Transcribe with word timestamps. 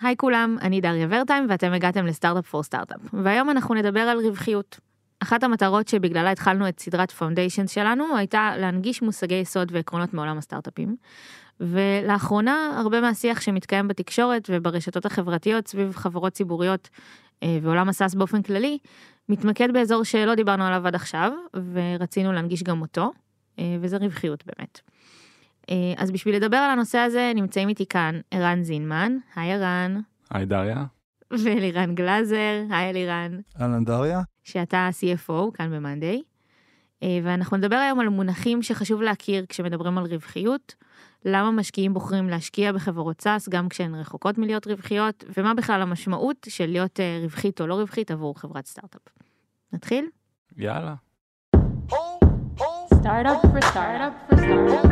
היי 0.00 0.16
כולם, 0.16 0.56
אני 0.60 0.80
דריה 0.80 1.06
ורטהיים 1.10 1.46
ואתם 1.48 1.72
הגעתם 1.72 2.06
ל 2.06 2.11
Startup 2.11 2.46
for 2.46 2.62
Startup, 2.62 3.00
והיום 3.12 3.50
אנחנו 3.50 3.74
נדבר 3.74 4.00
על 4.00 4.18
רווחיות. 4.26 4.80
אחת 5.22 5.42
המטרות 5.42 5.88
שבגללה 5.88 6.30
התחלנו 6.30 6.68
את 6.68 6.80
סדרת 6.80 7.10
Foundation 7.10 7.66
שלנו 7.66 8.16
הייתה 8.16 8.52
להנגיש 8.56 9.02
מושגי 9.02 9.34
יסוד 9.34 9.72
ועקרונות 9.72 10.14
מעולם 10.14 10.38
הסטארט-אפים. 10.38 10.96
ולאחרונה 11.60 12.80
הרבה 12.80 13.00
מהשיח 13.00 13.40
שמתקיים 13.40 13.88
בתקשורת 13.88 14.50
וברשתות 14.52 15.06
החברתיות 15.06 15.68
סביב 15.68 15.96
חברות 15.96 16.32
ציבוריות 16.32 16.88
אה, 17.42 17.58
ועולם 17.62 17.88
ה 17.88 17.93
SaaS 17.93 18.14
באופן 18.14 18.42
כללי, 18.42 18.78
מתמקד 19.28 19.72
באזור 19.72 20.04
שלא 20.04 20.34
דיברנו 20.34 20.64
עליו 20.64 20.86
עד 20.86 20.94
עכשיו, 20.94 21.32
ורצינו 21.72 22.32
להנגיש 22.32 22.62
גם 22.62 22.82
אותו, 22.82 23.12
אה, 23.58 23.76
וזה 23.80 23.96
רווחיות 23.96 24.44
באמת. 24.46 24.80
אה, 25.70 25.92
אז 25.96 26.10
בשביל 26.10 26.36
לדבר 26.36 26.56
על 26.56 26.70
הנושא 26.70 26.98
הזה 26.98 27.32
נמצאים 27.34 27.68
איתי 27.68 27.86
כאן 27.86 28.20
ערן 28.30 28.62
זינמן, 28.62 29.16
היי 29.36 29.52
ערן. 29.52 30.00
היי 30.30 30.46
דריה. 30.46 30.84
ואלירן 31.44 31.94
גלאזר, 31.94 32.62
היי 32.70 32.90
אלירן. 32.90 33.40
אהלן 33.60 33.84
דריה. 33.84 34.20
שאתה 34.44 34.88
CFO 35.00 35.52
כאן 35.54 35.70
ב 35.70 35.77
monday. 35.77 36.22
ואנחנו 37.22 37.56
נדבר 37.56 37.76
היום 37.76 38.00
על 38.00 38.08
מונחים 38.08 38.62
שחשוב 38.62 39.02
להכיר 39.02 39.46
כשמדברים 39.48 39.98
על 39.98 40.04
רווחיות, 40.04 40.74
למה 41.24 41.50
משקיעים 41.50 41.94
בוחרים 41.94 42.28
להשקיע 42.28 42.72
בחברות 42.72 43.20
SaaS 43.20 43.48
גם 43.48 43.68
כשהן 43.68 43.94
רחוקות 43.94 44.38
מלהיות 44.38 44.66
רווחיות, 44.66 45.24
ומה 45.36 45.54
בכלל 45.54 45.82
המשמעות 45.82 46.46
של 46.50 46.66
להיות 46.66 47.00
רווחית 47.22 47.60
או 47.60 47.66
לא 47.66 47.74
רווחית 47.74 48.10
עבור 48.10 48.38
חברת 48.38 48.66
סטארט-אפ. 48.66 49.02
נתחיל? 49.72 50.06
יאללה. 50.56 50.94
Startup 53.00 53.40
for 53.52 53.62
startup 53.70 54.14
for 54.28 54.36
startup. 54.36 54.90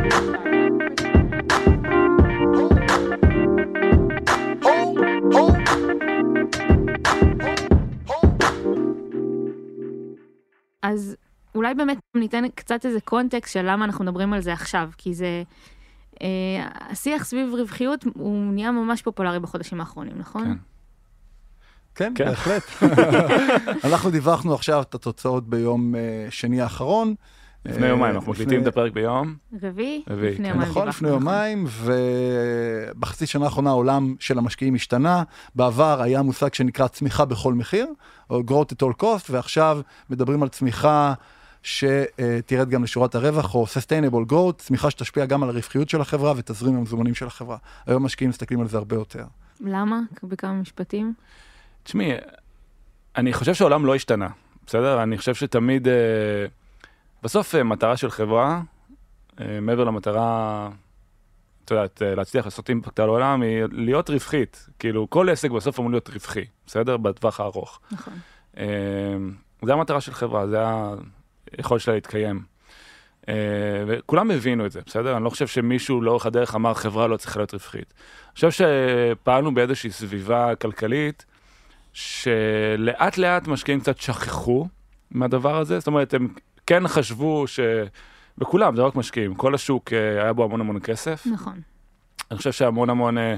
אז 10.81 11.15
אולי 11.55 11.73
באמת 11.73 11.97
ניתן 12.15 12.43
קצת 12.55 12.85
איזה 12.85 13.01
קונטקסט 13.01 13.53
של 13.53 13.71
למה 13.71 13.85
אנחנו 13.85 14.05
מדברים 14.05 14.33
על 14.33 14.41
זה 14.41 14.53
עכשיו, 14.53 14.89
כי 14.97 15.13
זה... 15.13 15.43
אה, 16.21 16.27
השיח 16.89 17.23
סביב 17.25 17.53
רווחיות 17.53 18.05
הוא 18.13 18.53
נהיה 18.53 18.71
ממש 18.71 19.01
פופולרי 19.01 19.39
בחודשים 19.39 19.79
האחרונים, 19.79 20.17
נכון? 20.17 20.43
כן. 20.45 20.53
כן, 21.95 22.13
כן. 22.15 22.25
בהחלט. 22.25 22.63
אנחנו 23.87 24.11
דיווחנו 24.11 24.53
עכשיו 24.53 24.81
את 24.81 24.95
התוצאות 24.95 25.49
ביום 25.49 25.95
אה, 25.95 26.27
שני 26.29 26.61
האחרון. 26.61 27.15
לפני 27.65 27.85
אה, 27.85 27.89
יומיים, 27.89 28.15
אנחנו 28.15 28.31
מקליטים 28.31 28.61
את 28.61 28.67
הפרק 28.67 28.91
ביום. 28.91 29.35
רביעי? 29.61 30.03
לפני 30.07 30.35
כן. 30.37 30.45
יומיים 30.45 30.69
נכון, 30.69 30.87
לפני 30.87 31.09
יומיים, 31.09 31.65
ובחצי 32.95 33.25
שנה 33.25 33.45
האחרונה 33.45 33.69
העולם 33.69 34.15
של 34.19 34.37
המשקיעים 34.37 34.75
השתנה. 34.75 35.23
בעבר 35.55 36.01
היה 36.01 36.21
מושג 36.21 36.53
שנקרא 36.53 36.87
צמיחה 36.87 37.25
בכל 37.25 37.53
מחיר, 37.53 37.87
או 38.29 38.41
growth 38.47 38.73
at 38.73 38.85
all 38.85 39.01
cost, 39.03 39.27
ועכשיו 39.29 39.81
מדברים 40.09 40.43
על 40.43 40.49
צמיחה 40.49 41.13
שתרד 41.63 42.69
גם 42.69 42.83
לשורת 42.83 43.15
הרווח, 43.15 43.55
או 43.55 43.65
sustainable 43.65 44.31
growth, 44.31 44.57
צמיחה 44.57 44.91
שתשפיע 44.91 45.25
גם 45.25 45.43
על 45.43 45.49
הרווחיות 45.49 45.89
של 45.89 46.01
החברה 46.01 46.33
ותזרים 46.37 46.75
המזומנים 46.75 47.15
של 47.15 47.27
החברה. 47.27 47.57
היום 47.87 48.05
משקיעים 48.05 48.29
מסתכלים 48.29 48.61
על 48.61 48.67
זה 48.67 48.77
הרבה 48.77 48.95
יותר. 48.95 49.23
למה? 49.61 49.99
בכמה 50.23 50.53
משפטים? 50.53 51.13
תשמעי, 51.83 52.11
אני 53.17 53.33
חושב 53.33 53.53
שהעולם 53.53 53.85
לא 53.85 53.95
השתנה, 53.95 54.27
בסדר? 54.67 55.03
אני 55.03 55.17
חושב 55.17 55.33
שתמיד, 55.33 55.87
אה, 55.87 55.93
בסוף 57.23 57.55
אה, 57.55 57.63
מטרה 57.63 57.97
של 57.97 58.09
חברה, 58.09 58.61
אה, 59.39 59.59
מעבר 59.61 59.83
למטרה, 59.83 60.69
את 61.65 61.71
יודעת, 61.71 62.01
אה, 62.01 62.15
להצליח 62.15 62.45
לעשות 62.45 62.69
אימפקט 62.69 62.99
על 62.99 63.09
העולם, 63.09 63.41
היא 63.41 63.63
להיות 63.71 64.09
רווחית. 64.09 64.69
כאילו, 64.79 65.09
כל 65.09 65.29
עסק 65.29 65.51
בסוף 65.51 65.79
אמור 65.79 65.91
להיות 65.91 66.09
רווחי, 66.09 66.45
בסדר? 66.65 66.97
בטווח 66.97 67.39
הארוך. 67.39 67.79
נכון. 67.91 68.13
זה 69.65 69.73
המטרה 69.73 70.01
של 70.01 70.13
חברה, 70.13 70.47
זה 70.47 70.57
היכולת 71.57 71.81
שלה 71.81 71.93
להתקיים. 71.93 72.43
וכולם 73.87 74.31
הבינו 74.31 74.65
את 74.65 74.71
זה, 74.71 74.81
בסדר? 74.85 75.15
אני 75.15 75.23
לא 75.23 75.29
חושב 75.29 75.47
שמישהו 75.47 76.01
לאורך 76.01 76.25
הדרך 76.25 76.55
אמר 76.55 76.73
חברה 76.73 77.07
לא 77.07 77.17
צריכה 77.17 77.39
להיות 77.39 77.53
רווחית. 77.53 77.93
אני 78.27 78.33
חושב 78.33 78.51
שפעלנו 78.51 79.53
באיזושהי 79.53 79.91
סביבה 79.91 80.55
כלכלית, 80.55 81.25
שלאט 81.93 83.17
לאט 83.17 83.47
משקיעים 83.47 83.79
קצת 83.79 83.97
שכחו 83.97 84.67
מהדבר 85.11 85.57
הזה, 85.57 85.79
זאת 85.79 85.87
אומרת, 85.87 86.13
הם 86.13 86.27
כן 86.69 86.87
חשבו 86.87 87.47
ש... 87.47 87.59
וכולם, 88.37 88.75
זה 88.75 88.81
לא 88.81 88.87
רק 88.87 88.95
משקיעים, 88.95 89.35
כל 89.35 89.55
השוק 89.55 89.93
אה, 89.93 90.23
היה 90.23 90.33
בו 90.33 90.43
המון 90.43 90.61
המון 90.61 90.79
כסף. 90.79 91.27
נכון. 91.31 91.61
אני 92.31 92.37
חושב 92.37 92.51
שהמון 92.51 92.89
המון 92.89 93.17
אה, 93.17 93.35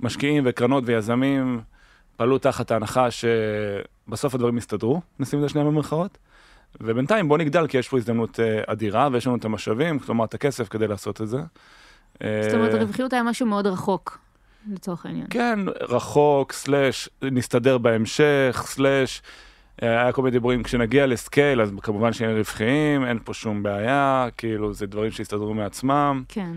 משקיעים 0.00 0.42
וקרנות 0.46 0.84
ויזמים 0.86 1.60
פעלו 2.16 2.38
תחת 2.38 2.70
ההנחה 2.70 3.08
שבסוף 3.10 4.34
הדברים 4.34 4.58
יסתדרו, 4.58 5.00
נשים 5.18 5.38
את 5.38 5.42
זה 5.42 5.48
שנייה 5.48 5.66
במרכאות. 5.66 6.18
ובינתיים 6.80 7.28
בוא 7.28 7.38
נגדל 7.38 7.66
כי 7.66 7.78
יש 7.78 7.88
פה 7.88 7.96
הזדמנות 7.96 8.40
אה, 8.40 8.62
אדירה 8.66 9.08
ויש 9.12 9.26
לנו 9.26 9.36
את 9.36 9.44
המשאבים, 9.44 9.98
כלומר 9.98 10.24
את 10.24 10.34
הכסף 10.34 10.68
כדי 10.68 10.88
לעשות 10.88 11.20
את 11.20 11.28
זה. 11.28 11.38
זאת 12.20 12.54
אומרת, 12.54 12.74
הרווחיות 12.74 13.12
היה 13.12 13.22
משהו 13.22 13.46
מאוד 13.46 13.66
רחוק, 13.66 14.18
לצורך 14.72 15.06
העניין. 15.06 15.26
כן, 15.30 15.58
רחוק, 15.80 16.52
סלאש, 16.52 17.08
נסתדר 17.22 17.78
בהמשך, 17.78 18.64
סלאש, 18.66 19.22
היה 19.80 20.12
כל 20.12 20.22
מיני 20.22 20.30
דיבורים, 20.30 20.62
כשנגיע 20.62 21.06
לסקייל, 21.06 21.60
אז 21.60 21.72
כמובן 21.82 22.12
שנהיה 22.12 22.36
רווחיים, 22.36 23.04
אין 23.04 23.18
פה 23.24 23.34
שום 23.34 23.62
בעיה, 23.62 24.28
כאילו, 24.36 24.72
זה 24.72 24.86
דברים 24.86 25.10
שהסתדרו 25.10 25.54
מעצמם. 25.54 26.22
כן. 26.28 26.52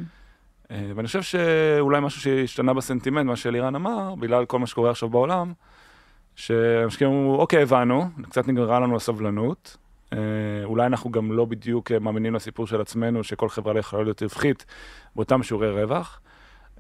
אה, 0.72 0.92
ואני 0.96 1.08
חושב 1.08 1.22
שאולי 1.22 2.00
משהו 2.02 2.22
שהשתנה 2.22 2.74
בסנטימנט, 2.74 3.26
מה 3.26 3.36
שאלירן 3.36 3.76
אמר, 3.76 4.16
בגלל 4.16 4.46
כל 4.46 4.60
מה 4.60 4.68
שקורה 4.68 4.92
עכשיו 4.92 5.10
בעולם, 5.10 5.54
שהמשקיעים 6.36 7.14
אמרו, 7.14 7.36
אוקיי, 7.36 7.62
הבנו, 7.62 8.10
קצת 8.30 8.48
נגררה 8.48 8.80
לנו 8.80 8.96
הסבלנות. 8.96 9.78
אה, 10.14 10.20
אולי 10.64 10.86
אנחנו 10.86 11.12
גם 11.12 11.32
לא 11.32 11.46
בדיוק 11.46 11.92
אה, 11.92 12.00
מאמינים 12.00 12.36
לסיפור 12.36 12.68
של 12.68 12.82
עצמנו, 12.82 13.24
שכל 13.24 13.50
חברה 13.50 13.74
לא 13.74 13.80
יכולה 13.80 14.04
להיות 14.04 14.24
רווחית 14.24 14.66
באותם 15.16 15.44
שיעורי 15.44 15.84
רווח. 15.84 16.20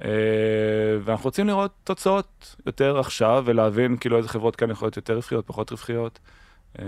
אה, 0.03 0.09
ואנחנו 1.03 1.25
רוצים 1.25 1.47
לראות 1.47 1.71
תוצאות 1.83 2.55
יותר 2.65 2.99
עכשיו, 2.99 3.43
ולהבין 3.45 3.97
כאילו 3.97 4.17
איזה 4.17 4.29
חברות 4.29 4.55
כן 4.55 4.69
יכולות 4.69 4.97
יותר 4.97 5.13
רווחיות, 5.13 5.47
פחות 5.47 5.71
רווחיות. 5.71 6.19
אה, 6.79 6.85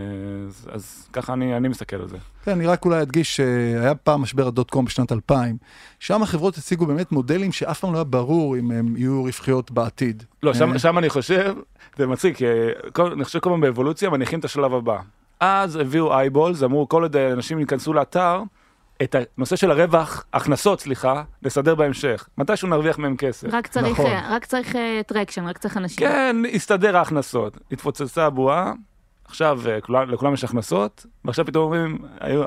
אז, 0.47 0.69
אז 0.71 1.07
ככה 1.13 1.33
אני, 1.33 1.57
אני 1.57 1.67
מסתכל 1.67 1.95
על 1.95 2.07
זה. 2.07 2.17
כן, 2.43 2.51
אני 2.51 2.67
רק 2.67 2.85
אולי 2.85 3.01
אדגיש 3.01 3.35
שהיה 3.35 3.95
פעם 3.95 4.21
משבר 4.21 4.47
הדוט 4.47 4.69
קום 4.71 4.85
בשנת 4.85 5.11
2000, 5.11 5.57
שם 5.99 6.23
החברות 6.23 6.57
הציגו 6.57 6.85
באמת 6.85 7.11
מודלים 7.11 7.51
שאף 7.51 7.79
פעם 7.79 7.93
לא 7.93 7.97
היה 7.97 8.03
ברור 8.03 8.57
אם 8.57 8.71
הם 8.71 8.97
יהיו 8.97 9.23
רווחיות 9.23 9.71
בעתיד. 9.71 10.23
לא, 10.43 10.53
שם, 10.53 10.73
אה. 10.73 10.79
שם 10.79 10.97
אני 10.97 11.09
חושב, 11.09 11.55
זה 11.97 12.07
מצחיק, 12.07 12.37
כל, 12.93 13.11
אני 13.11 13.23
חושב 13.23 13.39
כל 13.39 13.49
פעם 13.49 13.61
באבולוציה 13.61 14.09
מניחים 14.09 14.39
את 14.39 14.45
השלב 14.45 14.73
הבא. 14.73 14.99
אז 15.39 15.75
הביאו 15.75 16.13
אייבולס, 16.13 16.63
אמרו 16.63 16.89
כל 16.89 17.03
עוד 17.03 17.15
אנשים 17.15 17.59
ייכנסו 17.59 17.93
לאתר, 17.93 18.43
את 19.03 19.15
הנושא 19.37 19.55
של 19.55 19.71
הרווח, 19.71 20.25
הכנסות, 20.33 20.79
סליחה, 20.81 21.23
נסדר 21.43 21.75
בהמשך. 21.75 22.27
מתישהו 22.37 22.67
נרוויח 22.67 22.97
מהם 22.97 23.17
כסף. 23.17 23.47
רק 23.51 23.67
צריך, 23.67 23.85
נכון. 23.99 24.05
אה, 24.11 24.27
רק 24.35 24.45
צריך 24.45 24.75
traction, 25.07 25.45
רק 25.47 25.57
צריך 25.57 25.77
אנשים. 25.77 26.07
כן, 26.07 26.35
הסתדר 26.53 26.97
ההכנסות. 26.97 27.57
התפוצצה 27.71 28.25
הבועה, 28.25 28.73
עכשיו 29.25 29.59
אה, 29.69 29.81
כולם- 29.81 30.09
לכולם 30.09 30.33
יש 30.33 30.43
הכנסות, 30.43 31.05
ועכשיו 31.25 31.45
פתאום 31.45 31.63
אומרים, 31.63 31.97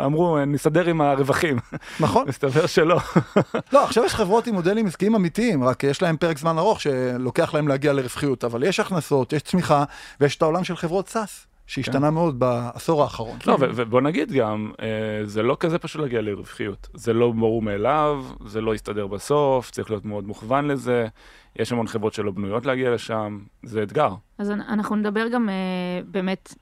אמרו, 0.05 0.39
נסתדר 0.47 0.87
עם 0.87 1.01
הרווחים. 1.01 1.59
נכון? 2.01 2.25
מסתבר 2.29 2.67
שלא. 2.67 2.99
לא, 3.73 3.85
עכשיו 3.85 4.05
יש 4.05 4.15
חברות 4.15 4.47
עם 4.47 4.55
מודלים 4.55 4.87
עסקיים 4.87 5.15
אמיתיים, 5.15 5.65
רק 5.65 5.85
יש 5.85 6.03
להם 6.03 6.17
פרק 6.17 6.39
זמן 6.39 6.59
ארוך 6.59 6.81
שלוקח 6.81 7.55
להם 7.55 7.69
להגיע 7.69 7.93
לרווחיות, 7.93 8.45
אבל 8.45 8.63
יש 8.63 8.81
הכנסות, 8.81 9.33
יש 9.33 9.43
צמיחה, 9.43 9.85
ויש 10.21 10.37
את 10.37 10.43
העולם 10.43 10.65
של 10.65 10.77
חברות 10.77 11.09
SaaS, 11.09 11.47
שהשתנה 11.73 12.11
מאוד 12.11 12.39
בעשור 12.39 13.03
האחרון. 13.03 13.39
לא, 13.47 13.53
ו- 13.61 13.71
ובוא 13.75 14.01
נגיד 14.01 14.33
גם, 14.33 14.73
אה, 14.83 14.87
זה 15.25 15.43
לא 15.43 15.57
כזה 15.61 15.79
פשוט 15.79 16.03
להגיע 16.03 16.21
לרווחיות. 16.23 16.89
זה 16.95 17.13
לא 17.13 17.31
ברור 17.33 17.63
מאליו, 17.63 18.25
זה 18.47 18.61
לא 18.61 18.75
יסתדר 18.75 19.07
בסוף, 19.07 19.71
צריך 19.71 19.91
להיות 19.91 20.05
מאוד 20.05 20.25
מוכוון 20.25 20.69
לזה. 20.69 21.07
יש 21.57 21.73
המון 21.73 21.87
חברות 21.87 22.13
שלא 22.15 22.31
בנויות 22.31 22.67
להגיע 22.67 22.91
לשם, 22.95 23.39
זה 23.63 23.83
אתגר. 23.83 24.15
אז 24.39 24.51
אנ- 24.51 24.61
אנחנו 24.61 24.97
נדבר 24.97 25.29
גם 25.29 25.49
אה, 25.49 25.55
באמת, 26.11 26.55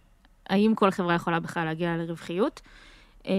האם 0.50 0.72
כל 0.74 0.90
חברה 0.90 1.14
יכולה 1.14 1.40
בכלל 1.40 1.64
להגיע 1.64 1.96
לרווחיות. 1.96 2.60
אה, 3.26 3.32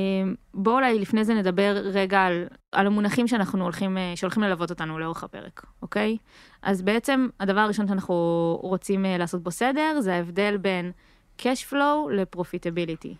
בואו 0.54 0.75
אולי 0.75 1.00
לפני 1.00 1.24
זה 1.25 1.34
נדבר 1.34 1.72
רגע 1.94 2.22
על, 2.22 2.44
על 2.72 2.88
המונחים 2.88 3.28
שאנחנו 3.28 3.63
הולכים, 3.63 3.98
אה, 3.98 4.13
שהולכים 4.16 4.44
ללוות 4.44 4.69
אותנו 4.69 5.00
לאורך 5.00 5.24
הפרק, 5.24 5.66
אוקיי? 5.81 6.18
אז 6.62 6.81
בעצם 6.81 7.28
הדבר 7.40 7.60
הראשון 7.60 7.88
שאנחנו 7.88 8.16
רוצים 8.62 9.06
אה, 9.06 9.18
לעשות 9.18 9.44
בו 9.44 9.51
סדר, 9.51 9.98
זה 10.00 10.13
ההבדל 10.16 10.57
בין 10.57 10.92
cash 11.39 11.72
flow 11.72 12.12
לפרופיטביליטי. 12.12 13.16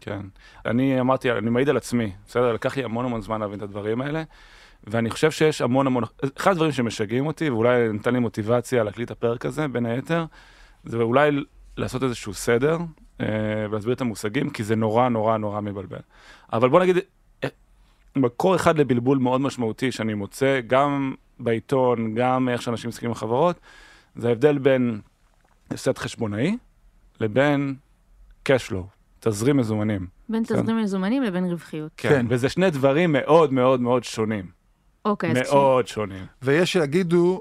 כן. 0.00 0.20
אני 0.66 1.00
אמרתי, 1.00 1.32
אני 1.32 1.50
מעיד 1.50 1.68
על 1.68 1.76
עצמי, 1.76 2.12
בסדר? 2.26 2.52
לקח 2.52 2.76
לי 2.76 2.84
המון 2.84 3.04
המון 3.04 3.22
זמן 3.22 3.40
להבין 3.40 3.58
את 3.58 3.62
הדברים 3.62 4.00
האלה, 4.00 4.22
ואני 4.84 5.10
חושב 5.10 5.30
שיש 5.30 5.62
המון 5.62 5.86
המון, 5.86 6.04
אחד 6.36 6.50
הדברים 6.50 6.72
שמשגעים 6.72 7.26
אותי, 7.26 7.50
ואולי 7.50 7.88
נתן 7.92 8.12
לי 8.12 8.18
מוטיבציה 8.18 8.84
להקליט 8.84 9.06
את 9.06 9.16
הפרק 9.16 9.46
הזה, 9.46 9.68
בין 9.68 9.86
היתר, 9.86 10.24
זה 10.84 10.96
אולי 10.96 11.30
לעשות 11.76 12.02
איזשהו 12.02 12.34
סדר, 12.34 12.78
אה, 13.20 13.26
ולהסביר 13.70 13.94
את 13.94 14.00
המושגים, 14.00 14.50
כי 14.50 14.64
זה 14.64 14.76
נורא 14.76 15.08
נורא 15.08 15.36
נורא 15.36 15.60
מבלבל. 15.60 16.00
אבל 16.52 16.68
בוא 16.68 16.80
נגיד, 16.80 16.96
אה, 17.44 17.48
מקור 18.16 18.56
אחד 18.56 18.78
לבלבול 18.78 19.18
מאוד 19.18 19.40
משמעותי 19.40 19.92
שאני 19.92 20.14
מוצא, 20.14 20.60
גם 20.66 21.14
בעיתון, 21.38 22.14
גם 22.14 22.48
איך 22.48 22.62
שאנשים 22.62 22.88
מסתכלים 22.88 23.10
על 23.10 23.14
חברות, 23.14 23.60
זה 24.16 24.28
ההבדל 24.28 24.58
בין 24.58 25.00
הפסד 25.70 25.98
חשבונאי 25.98 26.56
לבין 27.20 27.74
cash 28.48 28.70
flow, 28.70 28.84
תזרים 29.20 29.56
מזומנים. 29.56 30.06
בין 30.28 30.44
כן. 30.44 30.62
תזרים 30.62 30.78
מזומנים 30.82 31.22
לבין 31.22 31.44
רווחיות. 31.44 31.92
כן. 31.96 32.26
וזה 32.28 32.48
שני 32.48 32.70
דברים 32.70 33.12
מאוד 33.12 33.52
מאוד 33.52 33.80
מאוד 33.80 34.04
שונים. 34.04 34.50
אוקיי, 35.04 35.30
אז 35.30 35.36
כש- 35.36 35.52
מאוד 35.52 35.86
שונים. 35.86 36.26
ויש 36.42 36.72
שיגידו, 36.72 37.40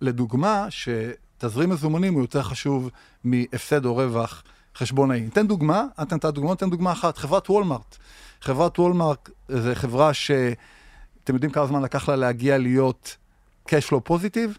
לדוגמה, 0.00 0.66
שתזרים 0.70 1.70
מזומנים 1.70 2.14
הוא 2.14 2.22
יותר 2.22 2.42
חשוב 2.42 2.90
מהפסד 3.24 3.84
או 3.84 3.94
רווח 3.96 4.42
חשבונאי. 4.76 5.20
ניתן 5.20 5.46
דוגמה, 5.46 5.84
את 6.02 6.12
נתת 6.12 6.24
דוגמה, 6.34 6.50
ניתן 6.50 6.70
דוגמה 6.70 6.92
אחת, 6.92 7.18
חברת 7.18 7.50
וולמארט. 7.50 7.96
חברת 8.40 8.78
וולמארט 8.78 9.30
זו 9.48 9.70
חברה 9.74 10.14
שאתם 10.14 10.54
יודעים 11.34 11.52
כמה 11.52 11.66
זמן 11.66 11.82
לקח 11.82 12.08
לה 12.08 12.16
להגיע 12.16 12.58
להיות 12.58 13.16
cash 13.68 13.88
flow 13.90 14.00
פוזיטיב? 14.04 14.58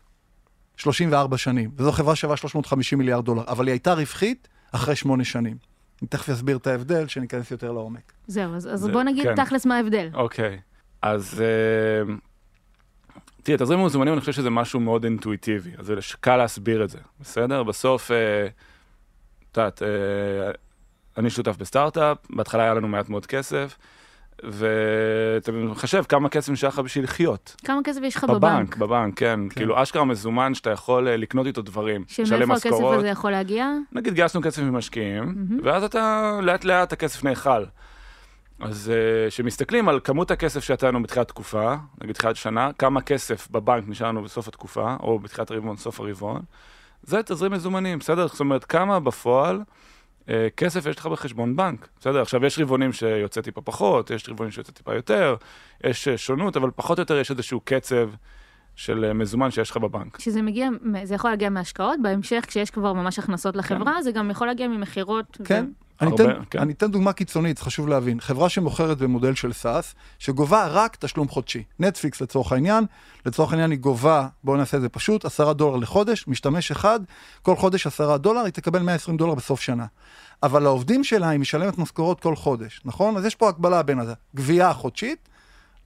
34 0.78 1.38
שנים. 1.38 1.70
וזו 1.78 1.92
חברה 1.92 2.16
שווה 2.16 2.38
350 2.38 3.00
מיליארד 3.00 3.26
דולר, 3.26 3.44
אבל 3.48 3.68
היא 3.68 3.74
הייתה 3.74 3.94
רווחית 3.94 4.48
אחרי 4.76 4.96
שמונה 4.96 5.24
שנים. 5.24 5.58
אני 6.02 6.08
תכף 6.08 6.30
אסביר 6.30 6.58
את 6.58 6.68
ההבדל, 6.68 7.08
שניכנס 7.08 7.52
יותר 7.52 7.72
לעומק. 7.72 8.14
זהו, 8.28 8.56
אז 8.56 8.68
אז 8.74 8.80
זה- 8.80 8.92
בוא 8.92 9.04
נגיד 9.04 9.24
כן. 9.24 9.46
תכלס 9.46 9.66
מה 9.66 9.78
ההבדל. 9.78 10.10
אוקיי, 10.14 10.60
אז 11.02 11.42
אה, 11.42 12.14
תראה, 13.44 13.58
תזרים 13.58 13.86
מזומנים, 13.86 14.14
אני 14.14 14.20
חושב 14.20 14.32
שזה 14.32 14.50
משהו 14.50 14.80
מאוד 14.80 15.04
אינטואיטיבי, 15.04 15.72
אז 15.78 15.86
זה 15.86 15.94
קל 16.22 16.36
להסביר 16.38 16.84
את 16.84 16.90
זה, 16.90 16.98
בסדר? 17.22 17.64
בסוף, 17.64 18.12
אה, 18.12 18.48
את 19.52 19.58
יודעת, 19.58 19.82
אה, 19.84 19.88
אני 21.18 21.30
שותף 21.30 21.58
בסטארט-אפ, 21.58 22.18
בהתחלה 22.30 22.64
היה 22.64 22.74
לנו 22.74 22.88
מעט 22.88 23.10
מאוד 23.10 23.26
כסף, 23.26 23.78
ואתה 24.44 25.52
מחשב 25.52 26.04
כמה 26.10 26.30
כסף 26.30 26.50
נשאר 26.50 26.70
לך 26.70 26.80
בשביל 26.80 27.04
לחיות. 27.04 27.56
כמה 27.66 27.82
כסף 27.84 28.02
יש 28.04 28.16
לך 28.16 28.24
בבנק, 28.24 28.42
בבנק? 28.42 28.78
בבנק, 28.78 29.20
כן. 29.20 29.40
כן. 29.50 29.56
כאילו, 29.56 29.84
אשכרה 29.84 30.06
מזומן 30.06 30.54
שאתה 30.54 30.70
יכול 30.70 31.08
אה, 31.08 31.18
לקנות 31.18 31.48
איתו 31.48 31.62
דברים. 31.62 32.04
שמאיפה 32.08 32.54
הכסף. 32.54 32.84
הזה 32.98 33.08
יכול 33.08 33.32
להגיע? 33.32 33.72
נגיד 33.92 34.14
גייסנו 34.14 34.42
כסף 34.42 34.62
ממשקיעים, 34.62 35.24
מהמם. 35.24 35.60
ואז 35.64 35.84
אתה 35.84 36.40
לאט 36.44 36.64
לאט 36.66 36.94
הכסף 36.94 37.24
נאכל. 37.24 37.64
אז 38.60 38.92
אה, 38.96 39.30
כשמסתכלים 39.30 39.90
על 39.90 40.00
כמות 40.04 40.32
הכסף 40.32 40.64
שהייתה 40.64 40.88
לנו 40.88 41.04
בתחילת 41.04 41.28
תקופה, 41.28 41.76
נגיד 42.02 42.16
תחילת 42.16 42.36
שנה, 42.36 42.70
כמה 42.80 43.02
כסף 43.02 43.48
בבנק 43.52 43.84
נשאר 43.88 44.08
לנו 44.08 44.24
בסוף 44.24 44.48
התקופה, 44.48 44.96
או 45.00 45.20
בתחילת 45.20 45.52
הרבעון, 45.52 45.78
סוף 45.78 46.00
הרבעון, 46.00 46.42
זה 47.04 47.24
תזרים 47.24 47.52
מזומנים, 47.52 48.00
בסדר? 48.00 48.28
זאת 48.28 48.40
אומרת, 48.40 48.64
כמה 48.64 49.00
בפועל 49.00 49.62
כסף 50.58 50.86
יש 50.86 50.98
לך 51.00 51.06
בחשבון 51.06 51.56
בנק, 51.56 51.88
בסדר? 52.00 52.22
עכשיו, 52.22 52.46
יש 52.46 52.60
רבעונים 52.60 52.94
שיוצא 52.94 53.42
טיפה 53.42 53.62
פחות, 53.62 54.12
יש 54.12 54.30
רבעונים 54.30 54.52
שיוצא 54.52 54.72
טיפה 54.72 54.96
יותר, 54.96 55.36
יש 55.84 56.08
אה, 56.08 56.18
שונות, 56.18 56.58
אבל 56.58 56.70
פחות 56.76 56.98
או 56.98 57.02
יותר 57.02 57.18
יש 57.18 57.32
איזשהו 57.32 57.62
קצב 57.64 58.10
של 58.76 59.06
אה, 59.06 59.14
מזומן 59.14 59.52
שיש 59.52 59.72
לך 59.72 59.78
בבנק. 59.78 60.20
שזה 60.20 60.42
מגיע, 60.42 60.70
זה 61.04 61.16
יכול 61.16 61.30
להגיע 61.30 61.50
מהשקעות, 61.50 62.00
בהמשך 62.02 62.46
כשיש 62.48 62.72
כבר 62.72 62.94
ממש 62.94 63.20
הכנסות 63.20 63.56
לחברה, 63.56 64.02
זה 64.02 64.12
גם 64.12 64.32
יכול 64.32 64.48
להגיע 64.48 64.68
ממכירות. 64.68 65.38
כן. 65.44 65.66
ו- 65.70 65.85
אני 66.02 66.12
הרבה, 66.12 66.24
אתן, 66.24 66.42
כן. 66.50 66.60
אני 66.60 66.74
אתן 66.74 66.92
דוגמה 66.92 67.14
קיצונית, 67.14 67.60
חשוב 67.60 67.88
להבין. 67.88 68.20
חברה 68.20 68.50
שמוכרת 68.50 68.98
במודל 68.98 69.36
של 69.36 69.54
סאס, 69.54 69.96
שגובה 70.20 70.68
רק 70.68 70.96
תשלום 70.96 71.28
חודשי. 71.28 71.64
נטפליקס 71.80 72.22
לצורך 72.22 72.52
העניין, 72.52 72.86
לצורך 73.26 73.52
העניין 73.52 73.72
היא 73.72 73.80
גובה, 73.80 74.28
בואו 74.44 74.58
נעשה 74.58 74.78
את 74.78 74.82
זה 74.82 74.90
פשוט, 74.90 75.26
עשרה 75.26 75.54
דולר 75.54 75.76
לחודש, 75.76 76.28
משתמש 76.28 76.72
אחד, 76.72 77.00
כל 77.42 77.56
חודש 77.56 77.88
עשרה 77.88 78.18
דולר, 78.18 78.42
היא 78.42 78.54
תקבל 78.54 78.82
120 78.82 79.18
דולר 79.18 79.36
בסוף 79.36 79.62
שנה. 79.62 79.86
אבל 80.44 80.64
לעובדים 80.64 81.04
שלה 81.04 81.30
היא 81.30 81.40
משלמת 81.40 81.78
משכורות 81.78 82.20
כל 82.20 82.36
חודש, 82.36 82.82
נכון? 82.86 83.18
אז 83.18 83.26
יש 83.26 83.36
פה 83.36 83.50
הקבלה 83.50 83.84
בין 83.84 84.00
הגבייה 84.34 84.70
החודשית 84.70 85.30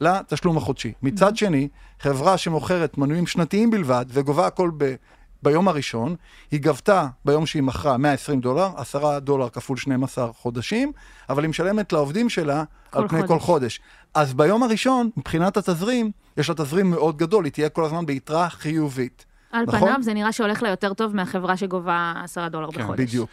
לתשלום 0.02 0.58
החודשי. 0.58 0.94
מצד 1.02 1.38
שני, 1.38 1.68
חברה 2.00 2.38
שמוכרת 2.38 2.98
מנויים 2.98 3.28
שנתיים 3.28 3.72
בלבד 3.72 4.06
וגובה 4.10 4.48
הכל 4.48 4.72
ב... 4.78 4.96
ביום 5.44 5.68
הראשון, 5.68 6.16
היא 6.52 6.62
גבתה 6.62 7.08
ביום 7.26 7.46
שהיא 7.46 7.64
מכרה 7.64 7.98
120 7.98 8.40
דולר, 8.40 8.70
10 8.78 9.20
דולר 9.20 9.50
כפול 9.50 9.78
12 9.78 10.34
חודשים, 10.34 10.92
אבל 11.30 11.44
היא 11.44 11.50
משלמת 11.50 11.94
לעובדים 11.94 12.30
שלה 12.30 12.64
כל 12.90 13.00
על 13.00 13.08
פני 13.08 13.20
חודש. 13.20 13.30
כל 13.30 13.40
חודש. 13.40 13.80
אז 14.14 14.34
ביום 14.34 14.64
הראשון, 14.64 15.10
מבחינת 15.18 15.58
התזרים, 15.58 16.12
יש 16.38 16.50
לה 16.50 16.56
תזרים 16.56 16.90
מאוד 16.90 17.18
גדול, 17.18 17.46
היא 17.46 17.54
תהיה 17.54 17.70
כל 17.70 17.86
הזמן 17.86 18.06
ביתרה 18.06 18.50
חיובית. 18.50 19.26
על 19.52 19.66
נכון? 19.68 19.80
פניו 19.80 20.04
זה 20.04 20.14
נראה 20.14 20.32
שהולך 20.32 20.64
לה 20.64 20.70
יותר 20.70 20.94
טוב 20.94 21.16
מהחברה 21.16 21.58
שגובה 21.58 22.14
10 22.24 22.48
דולר 22.48 22.72
כן, 22.72 22.84
בחודש. 22.84 23.00
בדיוק. 23.00 23.30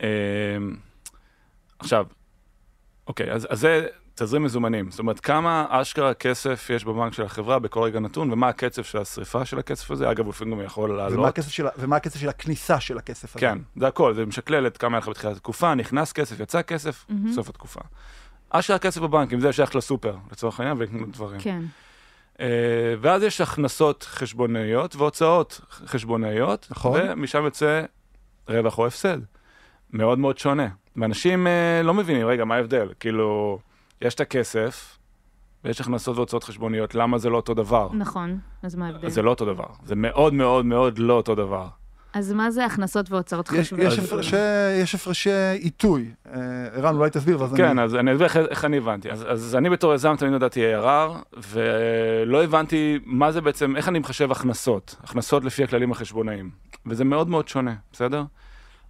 אמ, 0.00 0.06
עכשיו, 1.78 2.06
אוקיי, 3.06 3.32
אז, 3.32 3.46
אז 3.50 3.60
זה 3.60 3.86
תזרים 4.22 4.42
מזומנים. 4.42 4.90
זאת 4.90 4.98
אומרת, 4.98 5.20
כמה 5.20 5.66
אשכרה 5.68 6.14
כסף 6.14 6.70
יש 6.74 6.84
בבנק 6.84 7.12
של 7.12 7.22
החברה 7.22 7.58
בכל 7.58 7.82
רגע 7.82 8.00
נתון, 8.00 8.32
ומה 8.32 8.48
הקצב 8.48 8.82
של 8.82 8.98
השריפה 8.98 9.44
של 9.44 9.58
הכסף 9.58 9.90
הזה? 9.90 10.10
אגב, 10.10 10.24
הוא 10.24 10.30
לפעמים 10.30 10.54
גם 10.58 10.64
יכול 10.64 10.90
ומה 10.90 11.02
לעלות. 11.02 11.26
הכסף 11.28 11.50
של, 11.50 11.66
ה- 11.66 11.70
ומה 11.78 11.96
הכסף 11.96 12.20
של 12.20 12.28
הכניסה 12.28 12.80
של 12.80 12.98
הכסף 12.98 13.36
הזה. 13.36 13.40
כן, 13.40 13.58
זה 13.76 13.86
הכל, 13.86 14.14
זה 14.14 14.26
משקלל 14.26 14.66
את 14.66 14.76
כמה 14.78 14.96
היה 14.96 14.98
לך 14.98 15.08
בתחילת 15.08 15.36
התקופה, 15.36 15.74
נכנס 15.74 16.12
כסף, 16.12 16.40
יצא 16.40 16.62
כסף, 16.62 17.06
מהמם. 17.08 17.32
סוף 17.32 17.48
התקופה. 17.48 17.80
אשכרה 18.50 18.78
כסף 18.78 19.00
בבנק, 19.00 19.32
אם 19.32 19.40
זה 19.40 19.52
שייך 19.52 19.76
לסופר, 19.76 20.16
לצורך 20.32 20.60
העניין, 20.60 20.78
ויקנו 20.78 21.06
דברים. 21.06 21.40
כן. 21.40 21.60
אה, 22.40 22.46
ואז 23.00 23.22
יש 23.22 23.40
הכנסות 23.40 24.02
חשבונאיות 24.10 24.96
והוצאות 24.96 25.60
חשבונאיות, 25.86 26.66
נכון. 26.70 27.00
ומשם 27.04 27.44
יוצא 27.44 27.82
רווח 28.48 28.78
או 28.78 28.86
הפסד. 28.86 29.18
מאוד 29.92 30.18
מאוד 30.18 30.38
שונה. 30.38 30.68
ואנשים 30.96 31.46
אה, 31.46 31.80
לא 31.84 31.94
מבינים, 31.94 32.26
רגע, 32.26 32.44
מה 32.44 32.54
ההבדל? 32.54 32.88
כאילו, 33.00 33.58
יש 34.00 34.14
את 34.14 34.20
הכסף, 34.20 34.98
ויש 35.64 35.80
הכנסות 35.80 36.16
והוצאות 36.16 36.44
חשבוניות, 36.44 36.94
למה 36.94 37.18
זה 37.18 37.30
לא 37.30 37.36
אותו 37.36 37.54
דבר? 37.54 37.88
נכון, 37.92 38.38
אז 38.62 38.74
מה 38.74 38.86
ההבדל? 38.86 39.08
זה 39.08 39.22
לא 39.22 39.30
אותו 39.30 39.44
דבר. 39.44 39.66
זה 39.84 39.94
מאוד 39.94 40.34
מאוד 40.34 40.66
מאוד 40.66 40.98
לא 40.98 41.12
אותו 41.14 41.34
דבר. 41.34 41.68
אז 42.12 42.32
מה 42.32 42.50
זה 42.50 42.64
הכנסות 42.66 43.10
והוצאות 43.10 43.48
חשבוניות? 43.48 43.92
יש, 44.82 44.94
הפרשי, 44.94 45.30
עיתוי. 45.60 46.10
אה, 46.26 46.32
ערן, 46.72 46.96
אולי 46.96 47.10
תסביר, 47.10 47.40
ואז 47.40 47.52
כן, 47.54 47.64
אני... 47.64 47.82
אז 47.82 47.94
אני 47.94 48.12
אסביר 48.12 48.26
איך- 48.26 48.64
אני 48.64 48.76
הבנתי. 48.76 49.10
אז, 49.10 49.56
אני 49.56 49.70
בתור 49.70 49.94
יזם 49.94 50.14
תמיד 50.18 50.32
נתתי 50.32 50.60
ARR, 50.76 51.38
ולא 51.48 52.44
הבנתי 52.44 52.98
מה 53.04 53.32
זה 53.32 53.40
בעצם, 53.40 53.76
איך 53.76 53.88
אני 53.88 53.98
מחשב 53.98 54.32
הכנסות, 54.32 54.96
הכנסות 55.04 55.44
לפי 55.44 55.64
הכללים 55.64 55.92
החשבונאיים. 55.92 56.50
וזה 56.86 57.04
מאוד 57.04 57.28
מאוד 57.28 57.48
שונה, 57.48 57.74
בסדר? 57.92 58.24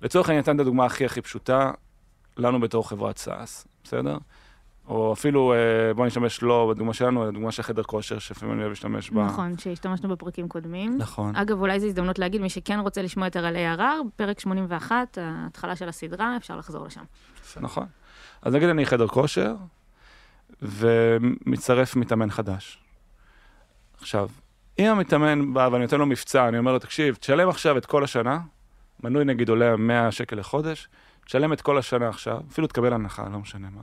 לצורך 0.03 0.29
העניין, 0.29 0.43
אתן 0.43 0.55
את 0.57 0.61
הדוגמה 0.61 0.85
הכי 0.85 1.05
הכי 1.05 1.21
פשוטה, 1.21 1.71
לנו 2.37 2.61
בתור 2.61 2.89
חברת 2.89 3.19
SaaS, 3.29 3.67
בסדר? 3.85 4.17
או 4.91 5.13
אפילו, 5.13 5.53
אה, 5.53 5.95
בוא 5.95 6.07
נשתמש 6.07 6.43
לא 6.43 6.73
בדוגמה 6.75 6.95
שלנו, 6.95 7.23
אלא 7.23 7.31
בדוגמה 7.31 7.53
של 7.53 7.63
חדר 7.63 7.83
כושר, 7.83 8.19
שלפעמים 8.19 8.55
אני 8.55 8.61
אוהב 8.61 8.71
להשתמש 8.71 9.11
בה. 9.11 9.25
נכון, 9.25 9.59
שהשתמשנו 9.59 10.09
בפרקים 10.09 10.49
קודמים. 10.49 10.99
נכון. 10.99 11.37
אגב, 11.37 11.61
אולי 11.61 11.81
זו 11.81 11.87
הזדמנות 11.87 12.19
להגיד, 12.19 12.41
מי 12.41 12.51
שכן 12.51 12.81
רוצה 12.81 13.03
לשמוע 13.03 13.27
יותר 13.27 13.47
על 13.47 13.57
ARR, 13.57 14.09
פרק 14.17 14.41
81, 14.41 15.19
ההתחלה 15.21 15.77
של 15.77 15.89
הסדרה, 15.89 16.37
אפשר 16.37 16.57
לחזור 16.57 16.87
לשם. 16.87 17.03
נכון. 17.61 17.87
אז 18.43 18.55
נגיד 18.55 18.69
אני 18.69 18.87
חדר 18.87 19.07
כושר, 19.07 19.55
ומצטרף 20.63 21.97
מתאמן 21.97 22.31
חדש. 22.31 22.79
עכשיו, 24.01 24.29
אם 24.79 24.87
המתאמן 24.87 25.55
בא 25.55 25.69
ואני 25.73 25.85
נותן 25.85 25.99
לו 25.99 26.07
מבצע, 26.07 26.49
אני 26.49 26.59
אומר 26.59 26.73
לו, 26.73 26.79
תקשיב, 26.79 27.15
תשלם 27.15 27.49
עכשיו 27.49 27.79
את 27.79 27.87
כל 27.87 28.05
השנה, 28.05 28.39
מנוי 29.03 29.25
נגיד 29.25 29.49
עולה 29.49 29.77
100 29.77 30.13
שקל 30.13 30.37
לחודש, 30.37 30.89
תשלם 31.25 31.53
את 31.53 31.61
כל 31.61 31.79
השנה 31.79 32.09
עכשיו, 32.09 32.41
אפילו 32.51 32.67
תקבל 32.67 32.93
הנחה, 32.93 33.29
לא 33.33 33.39
משנה 33.39 33.69
מה. 33.71 33.83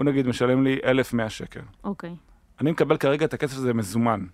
הוא 0.00 0.06
נגיד 0.06 0.26
משלם 0.26 0.64
לי 0.64 0.78
1,100 0.84 1.30
שקל. 1.30 1.60
אוקיי. 1.84 2.16
אני 2.60 2.70
מקבל 2.70 2.96
כרגע 2.96 3.24
את 3.24 3.34
הכסף 3.34 3.56
הזה 3.56 3.74
מזומן, 3.74 4.26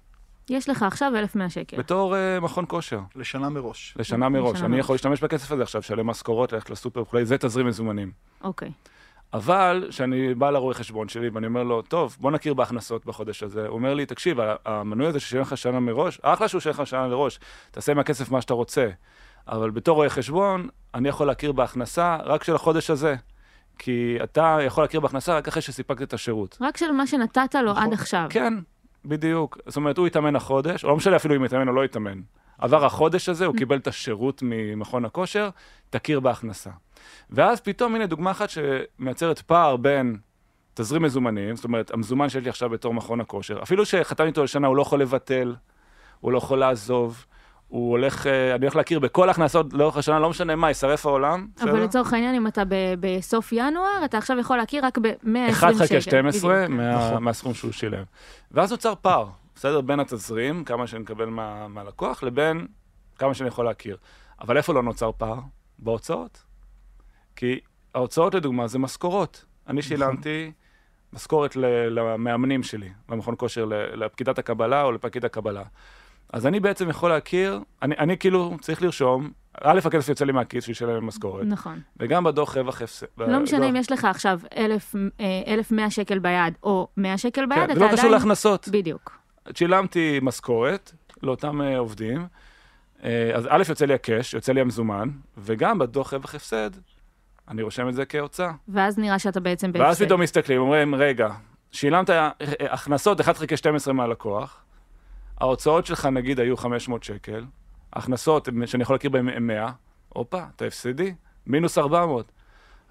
יש 0.51 0.69
לך 0.69 0.83
עכשיו 0.83 1.13
1,100 1.17 1.51
שקל. 1.51 1.77
בתור 1.77 2.15
uh, 2.15 2.45
מכון 2.45 2.65
כושר, 2.69 3.01
לשנה 3.17 3.49
מראש. 3.49 3.95
לשנה 3.99 4.29
מראש. 4.29 4.55
לשנה 4.55 4.67
אני 4.67 4.75
מראש. 4.75 4.85
יכול 4.85 4.95
להשתמש 4.95 5.21
בכסף 5.23 5.53
הזה 5.53 5.63
עכשיו, 5.63 5.79
לשלם 5.79 6.07
משכורות, 6.07 6.53
ללכת 6.53 6.71
לסופר 6.71 7.03
וכולי, 7.03 7.27
זה 7.27 7.39
תזרים 7.39 7.67
מזומנים. 7.67 8.11
אוקיי. 8.45 8.73
אבל 9.33 9.87
כשאני 9.91 10.35
בא 10.35 10.51
לרואה 10.51 10.75
חשבון 10.75 11.09
שלי 11.09 11.29
ואני 11.29 11.47
אומר 11.47 11.63
לו, 11.63 11.83
טוב, 11.83 12.17
בוא 12.21 12.31
נכיר 12.31 12.55
בהכנסות 12.55 13.07
בחודש 13.07 13.43
הזה, 13.43 13.67
הוא 13.67 13.75
אומר 13.75 13.95
לי, 13.95 14.07
תקשיב, 14.07 14.39
המנוי 14.65 15.07
הזה 15.07 15.21
ששילם 15.21 15.43
לך 15.43 15.57
שנה 15.57 15.81
מראש, 15.81 16.21
אחלה 16.23 16.49
שהוא 16.49 16.61
שילם 16.61 16.75
לך 16.75 16.87
שנה 16.87 17.09
מראש, 17.09 17.41
תעשה 17.71 17.95
מהכסף 17.95 18.31
מה 18.31 18.41
שאתה 18.41 18.55
רוצה. 18.55 18.89
אבל 19.49 19.71
בתור 19.71 19.97
רואה 19.97 20.09
חשבון, 20.09 20.69
אני 20.95 21.09
יכול 21.09 21.27
להכיר 21.27 21.53
בהכנסה 21.53 22.17
רק 22.25 22.45
של 22.45 22.55
החודש 22.55 22.91
הזה. 22.91 23.17
כי 23.79 24.19
אתה 24.23 24.59
יכול 24.67 24.85
להכיר 24.85 25.01
בהכנסה 25.01 25.37
רק 25.37 25.49
אחרי 25.49 25.63
שסיפקת 25.63 26.03
את 26.03 26.13
השירות. 26.13 26.59
רק 26.61 26.77
של 26.77 26.93
מה 26.93 27.07
שנתת 27.07 27.55
לו 27.55 27.71
נכון. 27.71 27.83
עד 27.83 27.93
עכשיו. 27.93 28.27
כן, 28.31 28.55
בדיוק. 29.05 29.59
זאת 29.67 29.77
אומרת, 29.77 29.99
הוא 29.99 30.07
התאמן 30.07 30.37
החודש, 30.37 30.85
או 30.85 30.89
לא 30.89 30.97
משנה 30.97 31.17
אפילו 31.17 31.37
אם 31.37 31.45
התאמן 31.45 31.69
או 31.69 31.73
לא 31.73 31.85
התאמן. 31.85 32.21
עבר 32.59 32.85
החודש 32.85 33.29
הזה, 33.29 33.47
הוא 33.47 33.57
קיבל 33.57 33.77
את 33.77 33.87
השירות 33.87 34.43
ממכון 34.43 35.05
הכושר, 35.05 35.51
תכיר 35.91 36.21
בהכנסה. 36.21 36.71
ואז 37.31 37.61
פתאום, 37.61 37.95
הנה 37.95 38.07
דוגמה 38.07 38.31
אחת 38.31 38.49
שמייצרת 38.51 39.41
פער 39.41 39.77
בין 39.77 40.17
תזרים 40.75 41.03
מזומנים, 41.03 41.57
זאת 41.57 41.65
אומרת, 41.65 41.91
המזומן 41.91 42.29
שיש 42.29 42.45
לי 42.45 42.51
עכשיו 42.51 42.71
בתור 42.71 42.95
מכון 42.95 43.21
הכושר, 43.21 43.63
אפילו 43.63 43.87
שחתמתי 43.87 44.29
איתו 44.29 44.45
לשנה, 44.45 44.67
הוא 44.67 44.77
לא 44.77 44.83
יכול 44.83 45.01
לבטל, 45.01 45.55
הוא 46.21 46.33
לא 46.33 46.39
יכול 46.39 46.59
לעזוב, 46.59 47.27
הוא 47.69 47.91
הולך, 47.91 48.27
אה, 48.27 48.55
אני 48.55 48.65
הולך 48.65 48.77
להכיר 48.77 48.99
בכל 48.99 49.29
ההכנסות 49.29 49.73
לאורך 49.73 49.97
השנה, 49.97 50.19
לא 50.19 50.31
משנה 50.31 50.57
מה, 50.57 50.69
יישרף 50.69 51.07
העולם, 51.07 51.47
אבל 51.61 51.71
בסדר? 51.71 51.85
לצורך 51.85 52.13
העניין, 52.13 52.35
אם 52.35 52.47
אתה 52.47 52.63
ב- 52.69 52.75
בסוף 53.01 53.49
ינואר, 53.53 54.05
אתה 54.05 54.19
עכשיו 54.19 54.39
יכול 54.39 54.57
להכיר 54.57 54.87
רק 54.87 54.99
ב-120 54.99 55.09
שקל. 55.25 55.51
1 55.51 55.75
חלקי 55.75 56.01
12 56.01 56.55
בדיוק. 56.57 56.71
מה, 56.71 56.97
נכון. 57.09 57.23
מהסכום 57.23 57.55
שהוא 57.55 57.73
שילם. 57.73 58.03
ואז 58.51 58.71
נוצר 58.73 58.95
פער, 59.03 59.27
בסדר? 59.55 59.81
בין 59.81 60.01
התזרים, 60.01 60.65
כמה 60.65 60.87
שאני 60.87 61.03
מקבל 61.03 61.27
מה, 61.27 61.69
מהלקוח, 61.69 62.23
לבין 62.23 62.67
כמה 63.19 63.35
שאני 63.35 63.49
יכול 63.49 63.65
להכיר. 63.65 63.97
אבל 64.41 64.57
איפה 64.57 64.75
לא 64.75 64.83
נוצר 64.83 65.11
פער? 65.19 65.39
בהוצאות. 65.79 66.43
כי 67.37 67.61
ההוצאות, 67.95 68.35
לדוגמה, 68.35 68.67
זה 68.67 68.79
משכורות. 68.79 69.45
אני 69.69 69.79
נכון. 69.79 69.89
שילמתי 69.89 70.53
משכורת 71.13 71.57
ל- 71.57 71.67
למאמנים 71.89 72.63
שלי, 72.63 72.89
למכון 73.09 73.35
כושר, 73.39 73.65
ל- 73.65 73.75
לפקידת 74.05 74.39
הקבלה 74.39 74.83
או 74.83 74.93
לפקיד 74.93 75.25
הקבלה. 75.25 75.63
אז 76.33 76.47
אני 76.47 76.61
בעצם 76.61 76.91
יכול 76.91 77.11
להכיר, 77.11 77.61
אני, 77.83 77.95
אני 77.99 78.19
כאילו 78.19 78.57
צריך 78.61 78.83
לרשום, 78.83 79.31
א', 79.63 79.81
הכסף 79.85 80.09
יוצא 80.09 80.25
לי 80.25 80.33
מהכיס 80.33 80.69
בשביל 80.69 80.89
לשלם 80.89 81.07
משכורת, 81.07 81.47
נכון. 81.47 81.81
וגם 81.97 82.25
בדוח 82.25 82.57
רווח 82.57 82.83
הפסד. 82.83 83.07
לא 83.19 83.39
משנה 83.41 83.69
אם 83.69 83.77
יש 83.77 83.93
לך 83.93 84.05
עכשיו 84.05 84.41
אלף, 84.57 84.95
אה, 85.21 85.43
1,100 85.55 85.91
שקל 85.91 86.19
ביד 86.19 86.55
או 86.63 86.89
100 86.97 87.19
שקל 87.19 87.47
ביד, 87.47 87.59
כן, 87.59 87.65
אתה 87.65 87.75
זה 87.75 87.81
לא 87.81 87.85
עדיין... 87.85 87.99
קשור 87.99 88.11
להכנסות. 88.11 88.69
בדיוק. 88.69 89.19
שילמתי 89.55 90.19
משכורת 90.23 90.93
לאותם 91.23 91.63
אה, 91.63 91.79
עובדים, 91.79 92.27
אה, 93.05 93.31
אז 93.35 93.47
א', 93.51 93.63
יוצא 93.69 93.85
לי 93.85 93.95
הקאש, 93.95 94.35
יוצא 94.35 94.53
לי 94.53 94.61
המזומן, 94.61 95.09
וגם 95.39 95.79
בדוח 95.79 96.15
רווח 96.15 96.35
הפסד, 96.35 96.71
אני 97.49 97.63
רושם 97.63 97.89
את 97.89 97.95
זה 97.95 98.05
כהוצאה. 98.05 98.53
ואז 98.69 98.99
נראה 98.99 99.19
שאתה 99.19 99.41
בעצם 99.41 99.73
בהפסד. 99.73 99.87
ואז 99.87 100.03
פתאום 100.03 100.21
מסתכלים, 100.21 100.61
אומרים, 100.61 100.95
רגע, 100.95 101.29
שילמת 101.73 102.11
הכנסות 102.71 103.21
1 103.21 103.37
חלקי 103.37 103.57
12 103.57 103.95
מהלקוח, 103.95 104.66
ההוצאות 105.41 105.87
שלך 105.87 106.07
נגיד 106.07 106.41
היו 106.41 106.57
500 106.57 107.03
שקל, 107.05 107.45
ההכנסות 107.93 108.49
שאני 108.67 108.83
יכול 108.83 108.95
להכיר 108.95 109.11
בהן 109.11 109.29
הן 109.29 109.47
100, 109.47 109.71
הופה, 110.09 110.43
אתה 110.57 110.65
הפסדי, 110.65 111.15
מינוס 111.47 111.79
400. 111.79 112.33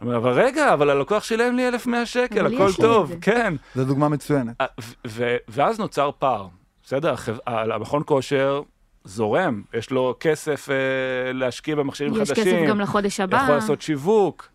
אני 0.01 0.07
אומר, 0.09 0.17
אבל 0.17 0.31
רגע, 0.31 0.73
אבל 0.73 0.89
הלקוח 0.89 1.23
שילם 1.23 1.55
לי 1.55 1.67
1,100 1.67 2.05
שקל, 2.05 2.45
הכל 2.45 2.67
יש 2.69 2.75
טוב, 2.75 3.07
זה. 3.07 3.15
כן. 3.21 3.53
זו 3.75 3.85
דוגמה 3.85 4.09
מצוינת. 4.09 4.55
אה, 4.61 4.65
ו- 4.81 4.93
ו- 5.07 5.35
ואז 5.47 5.79
נוצר 5.79 6.11
פער, 6.19 6.47
בסדר? 6.83 7.15
המכון 7.47 8.03
כושר 8.05 8.61
זורם, 9.03 9.61
יש 9.73 9.91
לו 9.91 10.15
כסף 10.19 10.69
אה, 10.69 11.33
להשקיע 11.33 11.75
במכשירים 11.75 12.13
יש 12.13 12.29
חדשים. 12.29 12.45
כסף 12.45 12.69
גם 12.69 12.79
לחודש 12.79 13.19
הבא. 13.19 13.37
יכול 13.37 13.55
לעשות 13.55 13.81
שיווק, 13.81 14.47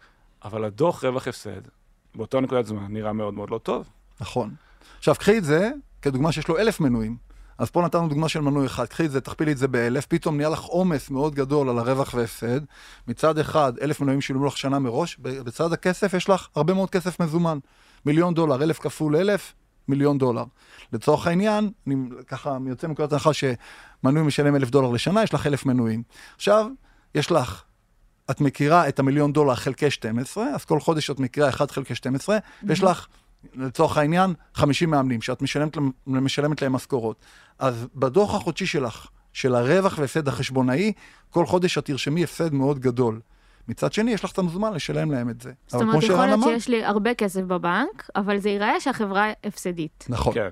אבל 0.45 0.65
הדוח 0.65 1.05
רווח 1.05 1.29
הפסד, 1.29 1.61
באותה 2.15 2.41
נקודת 2.41 2.67
זמן, 2.67 2.87
נראה 2.89 3.13
מאוד 3.13 3.35
מאוד 3.35 3.51
לא 3.51 3.59
טוב. 3.59 3.89
נכון. 4.21 4.51
עכשיו, 4.99 5.15
קחי 5.15 5.39
את 5.39 5.45
זה 5.45 5.71
כדוגמה 6.03 6.33
שיש 6.33 6.49
לו 6.49 6.59
אלף 6.59 6.81
מנויים. 6.81 7.30
אז 7.61 7.71
פה 7.71 7.83
נתנו 7.83 8.09
דוגמה 8.09 8.29
של 8.29 8.41
מנוי 8.41 8.67
אחד, 8.67 8.87
קחי 8.87 9.07
את 9.07 9.11
זה, 9.11 9.21
תכפילי 9.21 9.53
את 9.53 9.59
זה 9.59 9.69
באלף, 9.69 10.07
פתאום 10.07 10.37
נהיה 10.37 10.49
לך 10.49 10.61
עומס 10.61 11.11
מאוד 11.11 11.35
גדול 11.35 11.69
על 11.69 11.79
הרווח 11.79 12.15
והפסד. 12.15 12.61
מצד 13.09 13.39
אחד, 13.39 13.73
אלף 13.83 14.01
מנויים 14.01 14.21
שילמו 14.21 14.47
לך 14.47 14.57
שנה 14.57 14.79
מראש, 14.79 15.17
בצד 15.19 15.73
הכסף 15.73 16.15
יש 16.15 16.29
לך 16.29 16.49
הרבה 16.57 16.75
מאוד 16.75 16.91
כסף 16.91 17.21
מזומן. 17.21 17.59
מיליון 18.07 18.35
דולר, 18.35 18.63
אלף 18.63 18.79
כפול 18.79 19.17
אלף, 19.17 19.55
מיליון 19.89 20.19
דולר. 20.19 20.45
לצורך 20.93 21.27
העניין, 21.27 21.71
אני 21.87 21.95
ככה 22.27 22.57
יוצא 22.67 22.87
מנקודת 22.87 23.13
הנחה 23.13 23.31
שמנוי 23.33 24.23
משלם 24.23 24.57
אלף 24.57 24.71
דולר 24.71 24.91
לשנה, 24.91 25.23
יש 25.23 25.35
לך 25.35 25.47
אלף 25.47 25.67
מנויים. 25.67 26.03
עכשיו, 26.37 26.67
יש 27.15 27.33
לך 27.33 27.63
את 28.31 28.41
מכירה 28.41 28.89
את 28.89 28.99
המיליון 28.99 29.33
דולר 29.33 29.55
חלקי 29.55 29.91
12, 29.91 30.45
אז 30.45 30.65
כל 30.65 30.81
חודש 30.81 31.11
את 31.11 31.21
מכירה 31.21 31.49
1 31.49 31.71
חלקי 31.71 31.95
12, 31.95 32.39
ויש 32.63 32.83
לך, 32.83 33.07
לצורך 33.55 33.97
העניין, 33.99 34.35
50 34.55 34.91
מאמנים 34.91 35.23
שאת 35.23 35.43
משלמת, 35.43 35.77
להם- 35.77 35.91
משלמת 36.07 36.63
להם 36.63 36.73
משכורות. 36.73 37.25
אז 37.59 37.87
בדוח 37.95 38.35
החודשי 38.35 38.67
שלך, 38.67 39.07
של 39.33 39.55
הרווח 39.55 39.99
והפסד 39.99 40.29
החשבונאי, 40.29 40.93
כל 41.31 41.47
חודש 41.47 41.79
את 41.79 41.85
תרשמי 41.85 42.25
הפסד 42.25 42.55
מאוד 42.55 42.79
גדול. 42.79 43.21
מצד 43.69 43.93
שני, 43.93 44.11
יש 44.11 44.25
לך 44.25 44.33
את 44.33 44.39
המזומן 44.39 44.73
לשלם 44.73 45.11
להם 45.11 45.31
את 45.31 45.41
זה. 45.41 45.53
זאת 45.67 45.83
אומרת, 45.83 46.03
יכול 46.03 46.27
להיות 46.27 46.41
שיש 46.45 46.69
לי 46.69 46.85
הרבה 46.85 47.15
כסף 47.15 47.41
בבנק, 47.41 48.11
אבל 48.17 48.39
זה 48.39 48.49
ייראה 48.51 48.81
שהחברה 48.81 49.33
הפסדית. 49.45 50.07
נכון. 50.09 50.35
כן. 50.35 50.49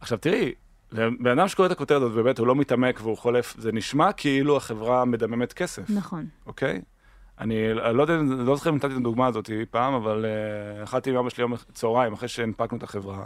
עכשיו 0.00 0.18
תראי, 0.18 0.52
בן 0.92 1.38
אדם 1.38 1.48
שקורא 1.48 1.66
את 1.66 1.72
הכותרת 1.72 2.02
הזאת, 2.02 2.12
באמת, 2.14 2.38
הוא 2.38 2.46
לא 2.46 2.54
מתעמק 2.54 3.00
והוא 3.02 3.16
חולף, 3.18 3.54
זה 3.58 3.72
נשמע 3.72 4.12
כאילו 4.12 4.56
החברה 4.56 5.04
מדממת 5.04 5.52
כסף, 5.52 5.90
נכון. 5.90 6.26
אוקיי? 6.46 6.80
אני 7.40 7.74
לא 7.74 8.06
לא 8.44 8.56
זוכר 8.56 8.70
אם 8.70 8.76
נתתי 8.76 8.92
את 8.92 8.96
הדוגמה 8.96 9.26
הזאת 9.26 9.50
פעם, 9.70 9.94
אבל 9.94 10.24
uh, 10.24 10.84
אכלתי 10.84 11.10
עם 11.10 11.16
אבא 11.16 11.28
שלי 11.28 11.42
יום 11.42 11.54
צהריים, 11.72 12.12
אחרי 12.12 12.28
שהנפקנו 12.28 12.78
את 12.78 12.82
החברה, 12.82 13.24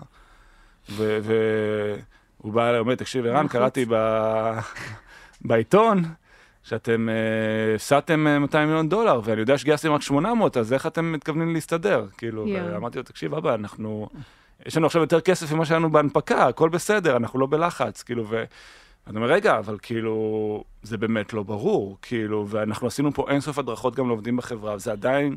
והוא 0.89 2.53
בא 2.53 2.69
אליי, 2.69 2.81
אומר, 2.81 2.95
תקשיב, 2.95 3.27
ערן, 3.27 3.45
בחוץ. 3.45 3.53
קראתי 3.53 3.85
ב- 3.89 4.59
בעיתון 5.41 6.03
שאתם 6.63 7.09
אה, 7.09 7.75
הפסדתם 7.75 8.27
uh, 8.37 8.39
200 8.39 8.69
מיליון 8.69 8.89
דולר, 8.89 9.21
ואני 9.25 9.41
יודע 9.41 9.59
שגייסתם 9.59 9.93
רק 9.93 10.03
800, 10.03 10.57
אז 10.57 10.73
איך 10.73 10.87
אתם 10.87 11.13
מתכוונים 11.13 11.55
להסתדר? 11.55 12.07
כאילו, 12.19 12.49
יואו. 12.49 12.73
ואמרתי 12.73 12.99
לו, 12.99 13.05
תקשיב, 13.05 13.35
אבא, 13.35 13.55
אנחנו... 13.55 14.09
יש 14.67 14.77
לנו 14.77 14.87
עכשיו 14.87 15.03
יותר 15.03 15.21
כסף 15.21 15.53
ממה 15.53 15.65
שהיה 15.65 15.79
לנו 15.79 15.91
בהנפקה, 15.91 16.47
הכל 16.49 16.69
בסדר, 16.69 17.17
אנחנו 17.17 17.39
לא 17.39 17.47
בלחץ, 17.47 18.03
כאילו, 18.03 18.25
ו... 18.29 18.45
אני 19.07 19.17
אומר, 19.17 19.29
רגע, 19.29 19.59
אבל 19.59 19.77
כאילו, 19.83 20.15
זה 20.83 20.99
באמת 20.99 21.33
לא 21.33 21.43
ברור, 21.43 21.99
כאילו, 22.03 22.47
ואנחנו 22.49 22.87
עשינו 22.87 23.13
פה 23.15 23.27
אינסוף 23.31 23.59
הדרכות 23.59 23.97
גם 23.97 24.07
לעובדים 24.09 24.37
בחברה, 24.37 24.75
וזה 24.75 24.93
עדיין 24.93 25.37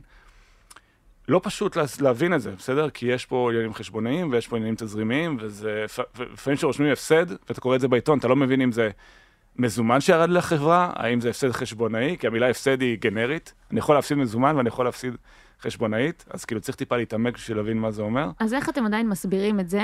לא 1.27 1.39
פשוט 1.43 1.75
לה- 1.75 1.83
להבין 2.01 2.33
את 2.33 2.41
זה, 2.41 2.51
בסדר? 2.57 2.89
כי 2.89 3.05
יש 3.05 3.25
פה 3.25 3.49
עניינים 3.51 3.73
חשבונאיים 3.73 4.31
ויש 4.31 4.47
פה 4.47 4.55
עניינים 4.55 4.75
תזרימיים, 4.75 5.37
וזה, 5.39 5.85
לפעמים 6.33 6.57
כשרושמים 6.57 6.91
הפסד, 6.91 7.25
ואתה 7.31 7.61
קורא 7.61 7.75
את 7.75 7.81
זה 7.81 7.87
בעיתון, 7.87 8.19
אתה 8.19 8.27
לא 8.27 8.35
מבין 8.35 8.61
אם 8.61 8.71
זה 8.71 8.89
מזומן 9.55 10.01
שירד 10.01 10.29
לחברה, 10.29 10.91
האם 10.95 11.21
זה 11.21 11.29
הפסד 11.29 11.51
חשבונאי, 11.51 12.17
כי 12.19 12.27
המילה 12.27 12.49
הפסד 12.49 12.81
היא 12.81 12.97
גנרית, 12.99 13.53
אני 13.71 13.79
יכול 13.79 13.95
להפסיד 13.95 14.17
מזומן 14.17 14.55
ואני 14.55 14.67
יכול 14.67 14.85
להפסיד 14.85 15.15
חשבונאית, 15.61 16.25
אז 16.29 16.45
כאילו 16.45 16.61
צריך 16.61 16.75
טיפה 16.77 16.97
להתעמק 16.97 17.33
בשביל 17.33 17.57
להבין 17.57 17.77
מה 17.77 17.91
זה 17.91 18.01
אומר. 18.01 18.29
אז 18.39 18.53
איך 18.53 18.69
אתם 18.69 18.85
עדיין 18.85 19.09
מסבירים 19.09 19.59
את 19.59 19.69
זה 19.69 19.81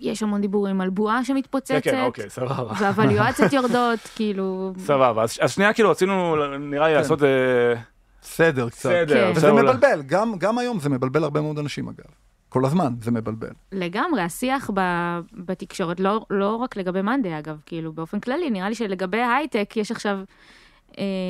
שיש 0.00 0.22
המון 0.22 0.40
דיבורים 0.40 0.80
על 0.80 0.90
בועה 0.90 1.24
שמתפוצצת, 1.24 1.80
כן, 1.82 1.90
כן, 1.90 2.04
אוקיי, 2.04 2.30
סבבה. 2.30 2.72
והווליואציות 2.80 3.52
יורדות, 3.56 3.98
כאילו... 4.16 4.72
סבבה, 4.78 5.22
אז, 5.22 5.38
אז 5.40 5.52
שנייה 5.52 5.72
כאילו 5.72 5.90
רצינו, 5.90 6.36
נראה 6.58 6.88
לי 6.88 6.94
כן. 6.94 6.98
לעשות... 7.00 7.22
אה, 7.22 7.74
סדר 8.22 8.68
קצת. 8.68 8.88
סדר, 8.90 9.32
כן. 9.32 9.32
וזה 9.36 9.52
מבלבל, 9.52 10.02
גם, 10.06 10.38
גם 10.38 10.58
היום 10.58 10.80
זה 10.80 10.88
מבלבל 10.88 11.24
הרבה 11.24 11.40
מאוד 11.40 11.58
אנשים 11.58 11.88
אגב. 11.88 12.10
כל 12.48 12.64
הזמן 12.64 12.94
זה 13.00 13.10
מבלבל. 13.10 13.50
לגמרי, 13.72 14.22
השיח 14.22 14.70
ב, 14.74 14.80
בתקשורת, 15.34 16.00
לא, 16.00 16.26
לא 16.30 16.56
רק 16.56 16.76
לגבי 16.76 17.02
מאנדי 17.02 17.38
אגב, 17.38 17.56
כאילו 17.66 17.92
באופן 17.92 18.20
כללי, 18.20 18.50
נראה 18.50 18.68
לי 18.68 18.74
שלגבי 18.74 19.22
הייטק 19.22 19.72
יש 19.76 19.90
עכשיו 19.90 20.18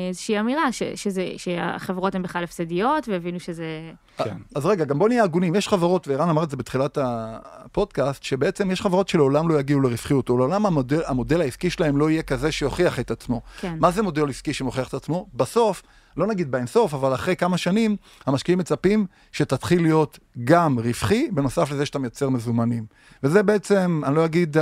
איזושהי 0.09 0.39
אמירה 0.39 0.71
ש, 0.71 0.83
שזה, 0.83 1.27
שהחברות 1.37 2.15
הן 2.15 2.23
בכלל 2.23 2.43
הפסדיות, 2.43 3.07
והבינו 3.07 3.39
שזה... 3.39 3.65
כן. 4.17 4.37
אז 4.55 4.65
רגע, 4.65 4.85
גם 4.85 4.99
בוא 4.99 5.09
נהיה 5.09 5.23
הגונים. 5.23 5.55
יש 5.55 5.67
חברות, 5.67 6.07
וערן 6.07 6.29
אמר 6.29 6.43
את 6.43 6.49
זה 6.49 6.57
בתחילת 6.57 6.97
הפודקאסט, 7.01 8.23
שבעצם 8.23 8.71
יש 8.71 8.81
חברות 8.81 9.07
שלעולם 9.07 9.49
לא 9.49 9.59
יגיעו 9.59 9.81
לרווחיות, 9.81 10.29
או 10.29 10.37
לעולם 10.37 10.65
המודל, 10.65 11.01
המודל 11.05 11.41
העסקי 11.41 11.69
שלהם 11.69 11.97
לא 11.97 12.09
יהיה 12.09 12.23
כזה 12.23 12.51
שיוכיח 12.51 12.99
את 12.99 13.11
עצמו. 13.11 13.41
כן. 13.59 13.75
מה 13.79 13.91
זה 13.91 14.01
מודל 14.01 14.29
עסקי 14.29 14.53
שמוכיח 14.53 14.87
את 14.87 14.93
עצמו? 14.93 15.27
בסוף, 15.33 15.83
לא 16.17 16.27
נגיד 16.27 16.51
באינסוף, 16.51 16.93
אבל 16.93 17.13
אחרי 17.13 17.35
כמה 17.35 17.57
שנים, 17.57 17.95
המשקיעים 18.25 18.59
מצפים 18.59 19.05
שתתחיל 19.31 19.81
להיות 19.81 20.19
גם 20.43 20.79
רווחי, 20.79 21.29
בנוסף 21.31 21.71
לזה 21.71 21.85
שאתה 21.85 21.99
מייצר 21.99 22.29
מזומנים. 22.29 22.85
וזה 23.23 23.43
בעצם, 23.43 24.01
אני 24.05 24.15
לא 24.15 24.25
אגיד 24.25 24.57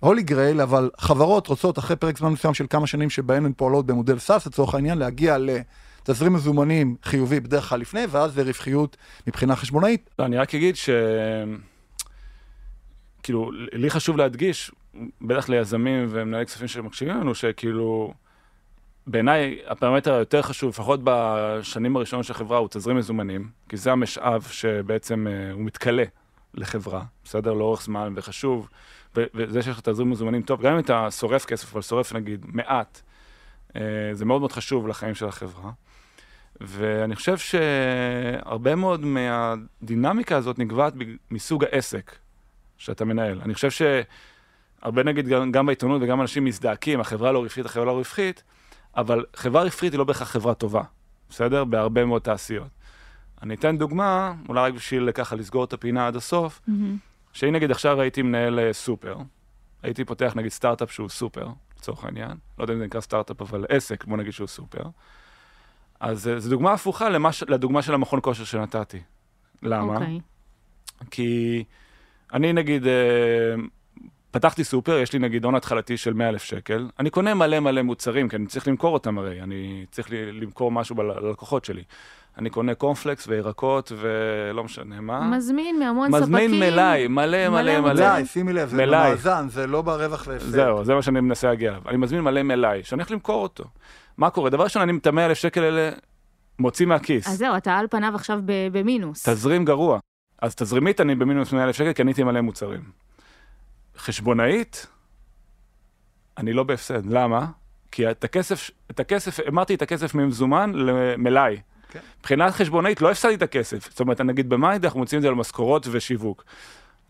הולי 0.00 0.22
גרייל, 0.22 0.60
אבל 0.60 0.90
חברות 0.98 1.46
רוצות 1.46 1.78
אחרי 1.78 1.96
פרק 1.96 2.18
זמן 2.18 2.32
מסוים 2.32 2.54
של 2.54 2.66
כמה 2.70 2.86
שנים 2.86 3.10
שבהן 3.10 3.44
הן 3.44 3.52
פועלות 3.56 3.86
במודל 3.86 4.18
סאס, 4.18 4.46
לצורך 4.46 4.74
העניין, 4.74 4.98
להגיע 4.98 5.36
לתזרים 5.38 6.32
מזומנים 6.32 6.96
חיובי 7.02 7.40
בדרך 7.40 7.68
כלל 7.68 7.80
לפני, 7.80 8.04
ואז 8.10 8.38
לרווחיות 8.38 8.96
מבחינה 9.26 9.56
חשבונאית. 9.56 10.10
לא, 10.18 10.24
אני 10.24 10.36
רק 10.36 10.54
אגיד 10.54 10.76
ש... 10.76 10.90
כאילו, 13.22 13.50
לי 13.72 13.90
חשוב 13.90 14.16
להדגיש, 14.16 14.70
בטח 15.20 15.48
ליזמים 15.48 16.06
ומנהלי 16.10 16.46
כספים 16.46 16.68
שמקשיבים 16.68 17.16
לנו, 17.16 17.34
שכאילו, 17.34 18.12
בעיניי 19.06 19.58
הפרמטר 19.66 20.14
היותר 20.14 20.42
חשוב, 20.42 20.70
לפחות 20.70 21.00
בשנים 21.04 21.96
הראשונות 21.96 22.24
של 22.24 22.32
החברה, 22.32 22.58
הוא 22.58 22.68
תזרים 22.70 22.96
מזומנים, 22.96 23.48
כי 23.68 23.76
זה 23.76 23.92
המשאב 23.92 24.46
שבעצם 24.50 25.26
אה, 25.26 25.52
הוא 25.52 25.62
מתכלה 25.62 26.04
לחברה, 26.54 27.02
בסדר? 27.24 27.52
לאורך 27.52 27.82
זמן, 27.82 28.12
וחשוב, 28.16 28.68
וזה 29.34 29.62
שיש 29.62 29.78
לך 29.78 29.80
תזרים 29.80 30.10
מזומנים 30.10 30.42
טוב, 30.42 30.62
גם 30.62 30.72
אם 30.72 30.78
אתה 30.78 31.10
שורף 31.10 31.44
כסף, 31.44 31.72
אבל 31.72 31.82
שורף 31.82 32.12
נגיד 32.12 32.46
מעט, 32.48 33.00
אה, 33.76 33.80
זה 34.12 34.24
מאוד 34.24 34.40
מאוד 34.40 34.52
חשוב 34.52 34.88
לחיים 34.88 35.14
של 35.14 35.26
החברה. 35.26 35.70
ואני 36.60 37.14
חושב 37.14 37.36
שהרבה 37.38 38.74
מאוד 38.74 39.04
מהדינמיקה 39.04 40.36
הזאת 40.36 40.58
נקבעת 40.58 40.94
מסוג 41.30 41.64
העסק 41.64 42.16
שאתה 42.78 43.04
מנהל. 43.04 43.40
אני 43.40 43.54
חושב 43.54 43.70
שהרבה 43.70 45.02
נגיד 45.02 45.28
גם, 45.28 45.52
גם 45.52 45.66
בעיתונות 45.66 46.02
וגם 46.02 46.20
אנשים 46.20 46.44
מזדעקים, 46.44 47.00
החברה 47.00 47.32
לא 47.32 47.38
רווחית, 47.38 47.66
החברה 47.66 47.84
לא 47.84 47.92
רווחית, 47.92 48.42
אבל 48.96 49.24
חברה 49.36 49.62
רווחית 49.62 49.92
היא 49.92 49.98
לא 49.98 50.04
בהכרח 50.04 50.28
חברה 50.28 50.54
טובה, 50.54 50.82
בסדר? 51.30 51.64
בהרבה 51.64 52.04
מאוד 52.04 52.22
תעשיות. 52.22 52.68
אני 53.42 53.54
אתן 53.54 53.78
דוגמה, 53.78 54.34
אולי 54.48 54.60
רק 54.60 54.74
בשביל 54.74 55.12
ככה 55.12 55.36
לסגור 55.36 55.64
את 55.64 55.72
הפינה 55.72 56.06
עד 56.06 56.16
הסוף, 56.16 56.60
מהמם. 56.68 56.96
שאם 57.38 57.52
נגיד 57.52 57.70
עכשיו 57.70 58.00
הייתי 58.00 58.22
מנהל 58.22 58.58
אה, 58.58 58.72
סופר, 58.72 59.16
הייתי 59.82 60.04
פותח 60.04 60.32
נגיד 60.36 60.52
סטארט-אפ 60.52 60.92
שהוא 60.92 61.08
סופר, 61.08 61.48
לצורך 61.78 62.04
העניין, 62.04 62.30
לא 62.58 62.64
יודע 62.64 62.74
אם 62.74 62.78
זה 62.78 62.84
נקרא 62.84 63.00
סטארט-אפ, 63.00 63.40
אבל 63.40 63.64
עסק, 63.68 64.04
בוא 64.04 64.16
נגיד 64.16 64.32
שהוא 64.32 64.46
סופר, 64.46 64.82
אז 66.00 66.28
אה, 66.28 66.38
זו 66.38 66.50
דוגמה 66.50 66.72
הפוכה 66.72 67.08
למה, 67.08 67.32
ש- 67.32 67.42
לדוגמה 67.42 67.82
של 67.82 67.94
המכון 67.94 68.20
כושר 68.22 68.44
שנתתי. 68.44 69.00
למה? 69.62 69.94
אוקיי. 69.94 70.20
כי 71.10 71.64
אני 72.32 72.52
נגיד 72.52 72.86
אה, 72.86 73.54
פתחתי 74.30 74.64
סופר, 74.64 74.98
יש 74.98 75.12
לי 75.12 75.18
נגיד 75.18 75.44
הון 75.44 75.54
התחלתי 75.54 75.96
של 75.96 76.12
100 76.12 76.28
אלף 76.28 76.42
שקל, 76.42 76.88
אני 76.98 77.10
קונה 77.10 77.34
מלא 77.34 77.60
מלא 77.60 77.82
מוצרים, 77.82 78.28
כי 78.28 78.36
אני 78.36 78.46
צריך 78.46 78.68
למכור 78.68 78.94
אותם 78.94 79.18
הרי, 79.18 79.42
אני 79.42 79.86
צריך 79.90 80.08
למכור 80.12 80.72
משהו 80.72 81.02
ללקוחות 81.02 81.64
שלי. 81.64 81.82
אני 82.38 82.50
קונה 82.50 82.74
קורנפלקס 82.74 83.28
וירקות 83.28 83.92
ולא 83.96 84.64
משנה 84.64 85.00
מה. 85.00 85.20
מזמין 85.36 85.78
מהמון 85.78 86.10
ספקים. 86.10 86.22
מזמין 86.22 86.50
מלאי, 86.60 87.08
מלא 87.08 87.48
מלא 87.48 87.80
מלא. 87.80 87.92
מלאי, 87.94 88.26
שימי 88.26 88.52
לב, 88.52 88.68
זה. 88.68 88.76
במאזן, 88.86 89.48
זה 89.48 89.66
לא 89.66 89.82
ברווח 89.82 90.24
והפסד. 90.26 90.48
זהו, 90.50 90.84
זה 90.84 90.94
מה 90.94 91.02
שאני 91.02 91.20
מנסה 91.20 91.48
להגיע 91.48 91.70
אליו. 91.70 91.82
אני 91.88 91.96
מזמין 91.96 92.20
מלא 92.20 92.42
מלאי, 92.42 92.82
שאני 92.84 93.00
הולך 93.02 93.10
למכור 93.10 93.42
אותו. 93.42 93.64
מה 94.16 94.30
קורה? 94.30 94.50
דבר 94.50 94.64
ראשון, 94.64 94.82
אני 94.82 94.98
את 94.98 95.06
ה-100 95.06 95.18
אלף 95.20 95.38
שקל 95.38 95.62
האלה 95.62 95.90
מוציא 96.58 96.86
מהכיס. 96.86 97.28
אז 97.28 97.38
זהו, 97.38 97.56
אתה 97.56 97.74
על 97.78 97.86
פניו 97.90 98.12
עכשיו 98.14 98.40
ב- 98.44 98.68
במינוס. 98.78 99.28
תזרים 99.28 99.64
גרוע. 99.64 99.98
אז 100.42 100.54
תזרימית 100.54 101.00
אני 101.00 101.14
במינוס 101.14 101.52
100 101.52 101.64
אלף 101.64 101.76
שקל, 101.76 101.92
קניתי 101.92 102.22
מלא 102.22 102.40
מוצרים. 102.40 102.80
חשבונאית, 103.98 104.86
אני 106.38 106.52
לא 106.52 106.62
בהפסד. 106.62 107.06
למה? 107.06 107.46
כי 107.92 108.10
את 108.10 108.24
הכסף, 108.24 108.70
את 108.90 109.00
הכסף, 109.00 109.40
אמרתי 109.48 109.74
את 109.74 109.82
הכסף 109.82 110.14
ממזומן 110.14 110.72
למלאי. 110.74 111.56
כן. 111.92 111.98
מבחינת 112.20 112.52
חשבונאית 112.52 113.02
לא 113.02 113.10
הפסדתי 113.10 113.34
את 113.34 113.42
הכסף. 113.42 113.90
זאת 113.90 114.00
אומרת, 114.00 114.20
נגיד 114.20 114.48
במאי 114.48 114.78
אנחנו 114.84 115.00
מוצאים 115.00 115.18
את 115.18 115.22
זה 115.22 115.28
על 115.28 115.34
משכורות 115.34 115.86
ושיווק. 115.90 116.44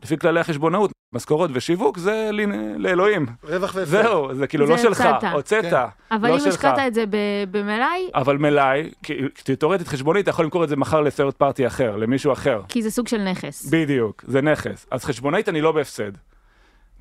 לפי 0.02 0.18
כללי 0.18 0.40
החשבונאות, 0.40 0.90
משכורות 1.14 1.50
ושיווק 1.54 1.98
זה 1.98 2.28
לי, 2.32 2.46
לאלוהים. 2.76 3.26
רווח 3.44 3.74
והפסד. 3.74 3.90
זהו, 3.90 4.34
זה 4.34 4.46
כאילו 4.46 4.66
זה 4.66 4.72
לא 4.72 4.78
שלך. 4.78 5.04
הוצאת, 5.32 5.64
כן. 5.64 5.76
אבל 6.10 6.28
לא 6.28 6.34
אם. 6.34 6.48
השקעת 6.48 6.78
את 6.86 6.94
זה 6.94 7.04
ב- 7.06 7.16
במלאי, 7.50 8.10
אבל 8.14 8.36
מלאי, 8.38 8.90
כי 9.02 9.14
תיאורטית 9.58 9.88
חשבונית, 9.88 10.22
אתה 10.22 10.30
יכול 10.30 10.44
למכור 10.44 10.64
את 10.64 10.68
זה 10.68 10.76
מחר 10.76 11.00
ל 11.00 11.06
third 11.06 11.36
party 11.36 11.66
אחר, 11.66 11.96
למישהו 11.96 12.32
אחר. 12.32 12.62
כי 12.68 12.82
זה 12.82 12.90
סוג 12.90 13.08
של 13.08 13.22
נכס. 13.22 13.66
בדיוק, 13.70 14.24
זה 14.26 14.40
נכס. 14.42 14.86
אז 14.90 15.04
חשבונאית 15.04 15.48
אני 15.48 15.60
לא 15.60 15.72
בהפסד. 15.72 16.12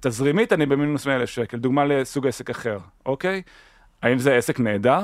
תזרימית 0.01 0.53
אני 0.53 0.65
במינוס 0.65 1.05
100 1.05 1.15
אלף 1.15 1.29
שקל, 1.29 1.57
דוגמה 1.57 1.86
לסוג 1.86 2.27
עסק 2.27 2.50
אחר, 2.50 2.77
אוקיי? 3.05 3.41
האם 4.03 4.19
זה 4.19 4.36
עסק 4.36 4.60
נהדר? 4.60 5.01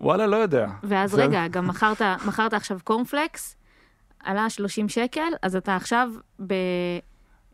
וואלה, 0.00 0.26
לא 0.26 0.36
יודע. 0.36 0.66
ואז 0.82 1.10
זה- 1.10 1.22
רגע, 1.24 1.48
גם 1.48 1.68
מכרת, 1.68 2.02
מכרת 2.26 2.54
עכשיו 2.54 2.78
קורנפלקס, 2.84 3.56
עלה 4.24 4.50
30 4.50 4.88
שקל, 4.88 5.20
אז 5.42 5.56
אתה 5.56 5.76
עכשיו 5.76 6.08
ב... 6.46 6.52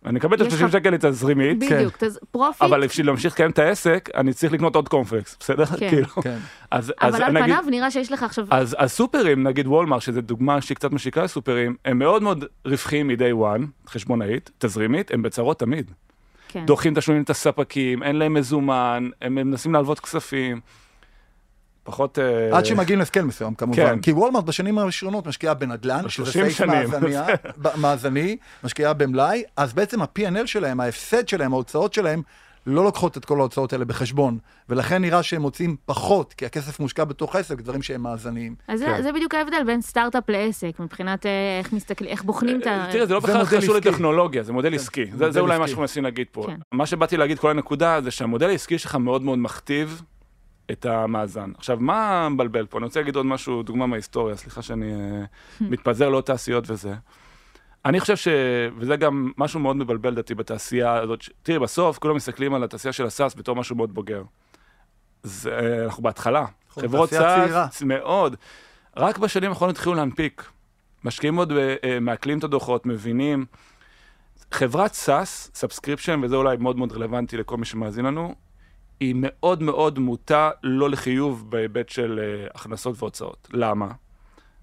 אני 0.06 0.18
אקבל 0.18 0.34
את 0.42 0.46
יש 0.46 0.54
ה-30 0.54 0.64
לך- 0.64 0.72
שקל 0.72 0.90
לתזרימית, 0.90 1.58
בדיוק, 1.58 1.96
תז- 2.04 2.18
profit, 2.30 2.62
אבל 2.62 2.86
בשביל 2.86 3.06
להמשיך 3.06 3.32
לקיים 3.34 3.50
את 3.50 3.58
העסק, 3.58 4.08
אני 4.14 4.32
צריך 4.32 4.52
לקנות 4.52 4.76
עוד 4.76 4.88
קורנפלקס, 4.88 5.36
בסדר? 5.40 5.66
כן. 5.66 5.88
כאילו, 5.90 6.06
כן. 6.08 6.38
אז, 6.70 6.92
אז 7.00 7.14
אבל 7.14 7.22
על 7.24 7.32
נגיד, 7.32 7.44
פניו 7.44 7.64
נראה 7.70 7.90
שיש 7.90 8.12
לך 8.12 8.22
עכשיו... 8.22 8.46
אז 8.50 8.76
הסופרים, 8.78 9.42
נגיד 9.42 9.66
וולמר, 9.66 9.98
שזו 9.98 10.20
דוגמה 10.20 10.60
שהיא 10.60 10.76
קצת 10.76 10.92
משיקה 10.92 11.22
לסופרים, 11.22 11.76
הם 11.84 11.98
מאוד 11.98 12.22
מאוד 12.22 12.44
רווחיים 12.64 13.08
מ-day 13.08 13.34
one, 13.58 13.90
חשבונאית, 13.90 14.50
תזרימית, 14.58 15.10
הם 15.10 15.22
בצרות 15.22 15.58
תמיד. 15.58 15.90
כן. 16.48 16.66
דוחים 16.66 16.94
תשלומים 16.94 17.22
את 17.22 17.30
הספקים, 17.30 18.02
אין 18.02 18.16
להם 18.16 18.34
מזומן, 18.34 19.08
הם 19.22 19.38
הם 19.38 19.50
מנסים 19.50 19.72
להלוות 19.72 20.00
כספים. 20.00 20.60
פחות... 21.86 22.18
אה, 22.18 22.58
עד 22.58 22.66
שמגיעים 22.66 22.98
להסכם 22.98 23.26
מסוים 23.28 23.54
כמובן. 23.54 23.76
כן. 23.76 24.00
כי 24.00 24.12
וולמרט 24.12 24.44
בשנים 24.44 24.78
הראשונות 24.78 25.26
משקיעה 25.26 25.54
בנדל"ן, 25.54 26.08
שזה 26.08 26.24
ב-30 26.24 26.32
סעיף 26.32 26.56
שנים. 26.56 26.70
מאזניה- 26.90 27.26
ב- 27.62 27.76
מאזני, 27.80 28.36
משקיעה 28.64 28.92
במלאי, 28.92 29.42
אז 29.56 29.72
בעצם 29.72 30.02
ה-P&L 30.02 30.46
שלהם, 30.46 30.80
ההפסד 30.80 31.28
שלהם, 31.28 31.52
ההוצאות 31.52 31.94
שלהם, 31.94 32.22
לא 32.68 32.84
לוקחות 32.84 33.16
את 33.16 33.24
כל 33.24 33.38
ההוצאות 33.40 33.72
האלה 33.72 33.84
בחשבון, 33.84 34.38
ולכן 34.68 35.02
נראה 35.02 35.22
שהם 35.22 35.42
מוצאים 35.42 35.76
פחות, 35.84 36.32
כי 36.34 36.46
הכסף 36.46 36.80
מושקע 36.80 37.04
בתוך 37.04 37.36
העסק, 37.36 37.60
דברים 37.60 37.82
שהם 37.82 38.02
מאזניים. 38.02 38.54
אז 38.68 38.78
זה, 38.78 38.86
כן. 38.86 39.02
זה 39.02 39.12
בדיוק 39.12 39.34
ההבדל 39.34 39.62
בין 39.66 39.82
סטארט-אפ 39.82 40.28
לעסק, 40.28 40.70
מבחינת 40.80 41.26
אה, 41.26 41.30
איך 41.58 41.72
מסתכלים, 41.72 42.10
איך 42.10 42.24
בוחנים 42.24 42.60
את 42.60 42.66
ה... 42.66 42.86
תראה, 42.92 43.06
זה 43.06 43.14
לא 43.14 43.20
זה 43.20 43.26
בכלל 43.26 43.60
קשור. 43.60 43.76
לטכנולוגיה, 43.76 44.42
זה 44.42 44.52
מודל 44.52 44.68
כן, 44.70 44.74
עסקי. 44.74 45.04
זה- 45.06 45.12
מודל 45.12 45.30
זה 45.30 45.40
אולי 45.40 45.58
מה. 45.58 45.66
שאנחנו 45.66 45.80
מנסים 45.82 46.04
להגיד 46.04 46.26
פה. 46.32 46.44
כן. 46.46 46.56
מה 46.72 46.86
שבאתי 46.86 47.16
להגיד, 47.16 47.38
כל 47.38 47.50
הנקודה, 47.50 48.00
זה 48.04 48.10
שהמודל 48.10 48.48
העסקי 48.48 48.78
שלך 48.78 48.94
מאוד 48.94 49.22
מאוד 49.22 49.38
מכתיב 49.38 50.02
את 50.72 50.86
המאזן. 50.86 51.50
עכשיו, 51.58 51.76
מה 51.80 52.28
מבלבל 52.28 52.66
פה? 52.66 52.78
אני 52.78 52.84
רוצה 52.84 53.00
להגיד 53.00 53.16
עוד 53.16 53.26
משהו, 53.26 53.62
דוגמה 53.62 53.86
מההיסטוריה, 53.86 54.36
סליחה 54.36 54.62
שאני 54.62 54.92
אה, 54.94 55.24
מתפזר 55.70 56.08
לעוד 56.08 56.24
תעשיות 56.24 56.70
וזה. 56.70 56.94
אני 57.84 58.00
חושב 58.00 58.16
ש... 58.16 58.28
וזה 58.78 58.96
גם 58.96 59.32
משהו 59.38 59.60
מאוד 59.60 59.76
מבלבל 59.76 60.10
לדעתי 60.10 60.34
בתעשייה 60.34 60.94
הזאת. 60.94 61.22
ש- 61.22 61.30
תראי, 61.42 61.58
בסוף 61.58 61.98
כולם 61.98 62.16
מסתכלים 62.16 62.54
על 62.54 62.64
התעשייה 62.64 62.92
של 62.92 63.06
ה 63.06 63.12
SaaS 63.12 63.34
בתור 63.34 63.56
משהו 63.56 63.76
מאוד 63.76 63.94
בוגר. 63.94 64.22
זה, 65.22 65.82
אנחנו 65.84 66.02
בהתחלה. 66.02 66.44
נכון, 66.70 66.82
חברות. 66.82 67.10
SaaS, 67.10 67.82
מאוד. 67.82 68.36
רק 68.96 69.18
בשנים 69.18 69.50
האחרונות 69.50 69.76
התחילו 69.76 69.94
להנפיק. 69.94 70.44
משקיעים 71.04 71.36
עוד, 71.36 71.52
ב- 71.52 71.74
אה, 71.84 72.00
מעכלים 72.00 72.38
את 72.38 72.44
הדוחות, 72.44 72.86
מבינים. 72.86 73.46
חברת 74.52 74.94
SaaS, 74.94 75.50
subscription, 75.54 76.20
וזה 76.24 76.36
אולי 76.36 76.56
מאוד 76.56 76.76
מאוד 76.76 76.92
רלוונטי 76.92 77.36
לכל 77.36 77.56
מי 77.56 77.64
שמאזין 77.64 78.04
לנו, 78.04 78.34
היא 79.00 79.14
מאוד 79.18 79.62
מאוד 79.62 79.98
מוטה 79.98 80.50
לא 80.62 80.90
לחיוב 80.90 81.50
בהיבט 81.50 81.88
של 81.88 82.20
אה, 82.22 82.46
הכנסות 82.54 82.94
והוצאות. 82.98 83.48
למה? 83.52 83.88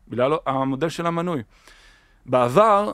בגלל 0.07 0.31
המודל 0.45 0.89
של 0.89 1.05
המנוי. 1.07 1.43
בעבר, 2.25 2.93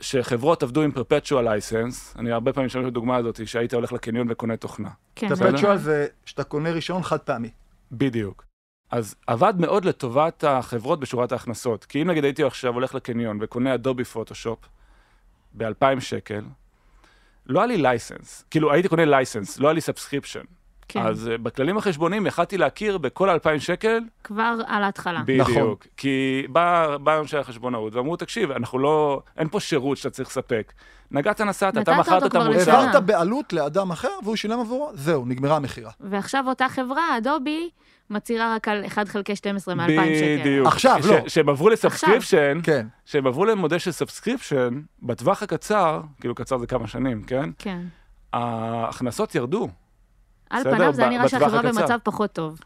שחברות 0.00 0.62
עבדו 0.62 0.82
עם 0.82 0.90
perpetual 0.90 1.32
license, 1.44 2.18
אני 2.18 2.32
הרבה 2.32 2.52
פעמים 2.52 2.66
משתמש 2.66 2.84
בדוגמה 2.84 3.16
הזאת, 3.16 3.46
שהיית 3.46 3.74
הולך 3.74 3.92
לקניון 3.92 4.26
וקונה 4.30 4.56
תוכנה. 4.56 4.88
כן, 5.16 5.34
זה- 5.34 5.44
perpetual 5.50 5.76
זה 5.78 6.06
שאתה 6.24 6.44
קונה 6.44 6.70
רישיון 6.70 7.02
חד 7.02 7.18
פעמי. 7.18 7.50
בדיוק. 7.92 8.44
אז 8.90 9.14
עבד 9.26 9.54
מאוד 9.58 9.84
לטובת 9.84 10.44
החברות 10.44 11.00
בשורת 11.00 11.32
ההכנסות. 11.32 11.84
כי 11.84 12.02
אם 12.02 12.10
נגיד 12.10 12.24
הייתי 12.24 12.44
עכשיו 12.44 12.74
הולך 12.74 12.94
לקניון 12.94 13.38
וקונה 13.40 13.74
Adobe 13.74 14.04
Photoshop 14.04 14.58
ב-2,000 15.54 16.00
שקל, 16.00 16.44
לא 17.46 17.60
היה 17.60 17.66
לי 17.66 17.76
license. 17.76 18.44
כאילו, 18.50 18.72
הייתי 18.72 18.88
קונה 18.88 19.04
license, 19.04 19.58
לא 19.58 19.66
היה 19.68 19.72
לי 19.74 19.80
subscription. 19.80 20.44
כן. 20.88 21.00
אז 21.02 21.30
uh, 21.34 21.42
בכללים 21.42 21.76
החשבוניים 21.78 22.26
יכלתי 22.26 22.58
להכיר 22.58 22.98
בכל 22.98 23.30
2,000 23.30 23.60
שקל, 23.60 23.98
כבר 24.24 24.54
על 24.66 24.82
ההתחלה. 24.82 25.22
בדיוק. 25.26 25.48
נכון. 25.50 25.74
כי 25.96 26.46
בא 26.48 26.96
בא 26.96 27.26
של 27.26 27.38
החשבונאות 27.38 27.94
ואמרו, 27.94 28.16
תקשיב, 28.16 28.50
אנחנו 28.50 28.78
לא, 28.78 29.22
אין 29.38 29.48
פה 29.48 29.60
שירות 29.60 29.96
שאתה 29.96 30.10
צריך 30.10 30.28
לספק. 30.28 30.72
נגעת, 31.10 31.40
נסעת, 31.40 31.78
אתה 31.78 31.96
מכרת 31.96 32.26
את 32.26 32.34
המוצר. 32.34 32.76
העברת 32.76 33.04
בעלות 33.04 33.52
לאדם 33.52 33.90
אחר 33.90 34.08
והוא 34.22 34.36
שילם 34.36 34.60
עבורו, 34.60 34.90
זהו, 34.94 35.24
נגמרה 35.26 35.56
המכירה. 35.56 35.90
ועכשיו 36.00 36.44
אותה 36.48 36.68
חברה, 36.68 37.18
אדובי, 37.18 37.70
מצהירה 38.10 38.54
רק 38.54 38.68
על 38.68 38.84
1 38.86 39.08
חלקי 39.08 39.36
12 39.36 39.74
מ-2,000 39.74 39.86
שקל. 39.86 40.40
בדיוק. 40.40 40.66
עכשיו, 40.66 41.00
ש- 41.02 41.06
לא. 41.06 41.28
שהם 41.28 41.48
עברו 41.48 41.68
ל 41.68 41.75
subscription, 41.75 42.60
כן. 42.62 42.86
שהם 43.04 43.26
עברו 43.26 43.44
למודל 43.44 43.78
של 43.78 43.92
subscription, 43.92 44.80
בטווח 45.02 45.42
הקצר, 45.42 46.00
כאילו 46.20 46.34
קצר 46.34 46.58
זה 46.58 46.66
כמה 46.66 46.86
שנים, 46.86 47.22
כן? 47.22 47.50
כן. 47.58 47.80
ההכנסות 48.32 49.34
ירדו. 49.34 49.68
על 50.54 50.60
בסדר, 50.60 50.76
פניו 50.76 50.92
זה 50.92 51.06
נראה 51.06 51.28
שהחברה 51.28 51.60
הקצר. 51.60 51.80
במצב 51.80 51.98
פחות 52.02 52.32
טוב. 52.32 52.58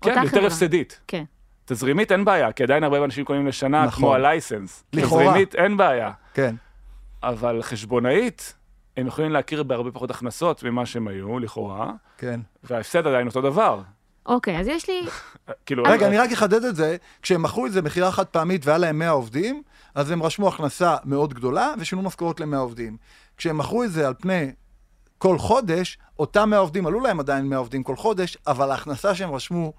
כן, 0.00 0.10
יותר 0.10 0.28
חברה. 0.28 0.46
הפסדית. 0.46 1.00
כן. 1.06 1.24
תזרימית 1.64 2.12
אין 2.12 2.24
בעיה, 2.24 2.52
כי 2.52 2.62
עדיין 2.62 2.84
הרבה 2.84 3.04
אנשים 3.04 3.24
קונים 3.24 3.46
לשנה, 3.46 3.84
נכון. 3.84 3.98
כמו 3.98 4.14
הלייסנס. 4.14 4.84
לכאורה. 4.92 5.24
תזרימית 5.24 5.54
אין 5.54 5.76
בעיה. 5.76 6.10
כן. 6.34 6.54
אבל 7.22 7.62
חשבונאית, 7.62 8.54
הם 8.96 9.06
יכולים 9.06 9.30
להכיר 9.30 9.62
בהרבה 9.62 9.90
פחות 9.90 10.10
הכנסות 10.10 10.62
ממה 10.62 10.86
שהם 10.86 11.08
היו, 11.08 11.38
לכאורה, 11.38 11.92
כן. 12.18 12.40
וההפסד 12.64 13.06
עדיין 13.06 13.26
אותו 13.26 13.40
דבר. 13.40 13.82
אוקיי, 14.26 14.60
אז 14.60 14.68
יש 14.68 14.88
לי... 14.88 15.06
כאילו... 15.66 15.82
רגע, 15.86 16.06
אני 16.06 16.18
רק 16.18 16.32
אחדד 16.32 16.64
את 16.64 16.76
זה, 16.76 16.96
כשהם 17.22 17.42
מכרו 17.42 17.66
את 17.66 17.72
זה 17.72 17.82
מכירה 17.82 18.12
חד 18.12 18.26
פעמית 18.26 18.66
והיה 18.66 18.78
להם 18.78 18.98
100 18.98 19.10
עובדים, 19.10 19.62
אז 19.94 20.10
הם 20.10 20.22
רשמו 20.22 20.48
הכנסה 20.48 20.96
מאוד 21.04 21.34
גדולה 21.34 21.74
ושינו 21.78 22.02
משכורות 22.02 22.40
ל-100 22.40 22.56
עובדים. 22.56 22.96
כשהם 23.36 23.58
מכרו 23.58 23.84
את 23.84 23.92
זה 23.92 24.06
על 24.06 24.14
פני 24.18 24.52
כל 25.20 25.38
חודש, 25.38 25.98
אותם 26.18 26.50
100 26.50 26.58
עובדים, 26.58 26.86
עלו 26.86 27.00
להם 27.00 27.20
עדיין 27.20 27.48
100 27.48 27.58
עובדים 27.58 27.82
כל 27.82 27.96
חודש, 27.96 28.36
אבל 28.46 28.70
ההכנסה 28.70 29.14
שהם 29.14 29.34
רשמו 29.34 29.72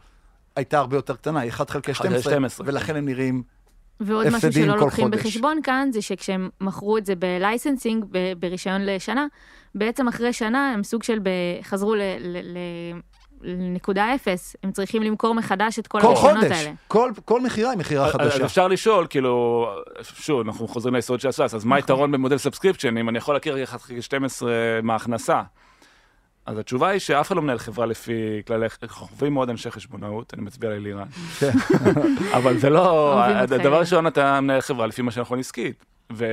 הייתה 0.56 0.80
הרבה 0.80 0.96
יותר 0.98 1.16
קטנה, 1.16 1.40
היא 1.40 1.50
1 1.50 1.70
חלקי 1.70 1.92
1 1.92 2.02
חלקי 2.02 2.10
12, 2.22 2.32
12, 2.34 2.68
ולכן 2.68 2.96
הם 2.96 3.06
נראים... 3.06 3.44
ועוד 4.00 4.28
משהו 4.28 4.38
הפסדים 4.38 4.66
שלא 4.66 4.74
כל 4.74 4.80
לוקחים 4.80 5.06
חודש. 5.06 5.20
בחשבון 5.20 5.60
כאן, 5.64 5.90
זה 5.94 6.02
שכשהם 6.02 6.50
מכרו 6.62 6.98
את 6.98 7.06
זה 7.06 7.16
בלייסנסינג, 7.16 8.06
ב- 8.12 8.34
ברישיון 8.40 8.86
לשנה, 8.86 9.26
בעצם 9.76 10.08
אחרי 10.08 10.34
שנה 10.34 10.74
הם 10.74 10.84
סוג 10.84 11.04
של, 11.04 11.20
ב- 11.20 11.62
חזרו 11.64 11.96
ל- 11.96 12.02
ל- 12.20 12.58
ל- 12.58 13.00
לנקודה 13.44 14.16
אפס, 14.16 14.56
הם 14.64 14.72
צריכים 14.72 15.04
למכור 15.04 15.34
מחדש 15.34 15.80
את 15.80 15.88
כל 15.88 16.02
כל 16.02 16.08
הרישיונות 16.08 16.44
חודש, 16.44 16.58
האלה. 16.58 16.72
כל, 16.88 17.12
כל 17.26 17.42
מכירה 17.42 17.72
היא 17.72 17.80
מכירה 17.80 18.06
אז 18.06 18.12
חדשה. 18.12 18.46
אפשר 18.46 18.68
לשאול, 18.68 19.08
כאילו, 19.10 19.68
שוב, 20.02 20.48
אנחנו 20.48 20.68
חוזרים 20.68 20.96
ליסוד 20.96 21.22
של 21.22 21.28
ה 21.28 21.32
SaaS, 21.32 21.54
אז 21.54 21.66
מה 21.66 21.70
נכון. 21.70 21.84
היתרון 21.84 22.12
במודל 22.12 22.38
subscription, 22.38 22.98
אם 22.98 23.10
אני 23.10 23.18
יכול 23.18 23.36
להכיר 23.36 23.64
1 23.64 23.82
חלקי 23.82 24.02
12 24.02 24.52
מההכנסה? 24.84 25.42
אז 26.46 26.58
התשובה 26.58 26.88
היא 26.88 27.00
שאף 27.00 27.28
אחד 27.28 27.36
לא 27.36 27.42
מנהל 27.42 27.58
חברה 27.58 27.86
לפי 27.86 28.42
כללי, 28.48 28.66
אוהבים 29.02 29.34
מאוד 29.34 29.50
אנשי 29.50 29.72
חשבונאות, 29.72 30.34
אני 30.34 30.42
מצביע 30.42 30.70
לאלירן, 30.70 31.08
כן. 31.40 31.52
אבל 32.38 32.58
זה 32.58 32.70
לא, 32.70 33.14
אותך, 33.14 33.54
הדבר. 33.54 33.80
ראשון 33.80 34.08
אתה 34.08 34.42
מנהל 34.42 34.62
חברה 34.62 34.88
לפי 34.88 35.02
מה 35.02 35.12
שנכון 35.12 35.40
עסקית, 35.40 35.86
נכון. 36.10 36.28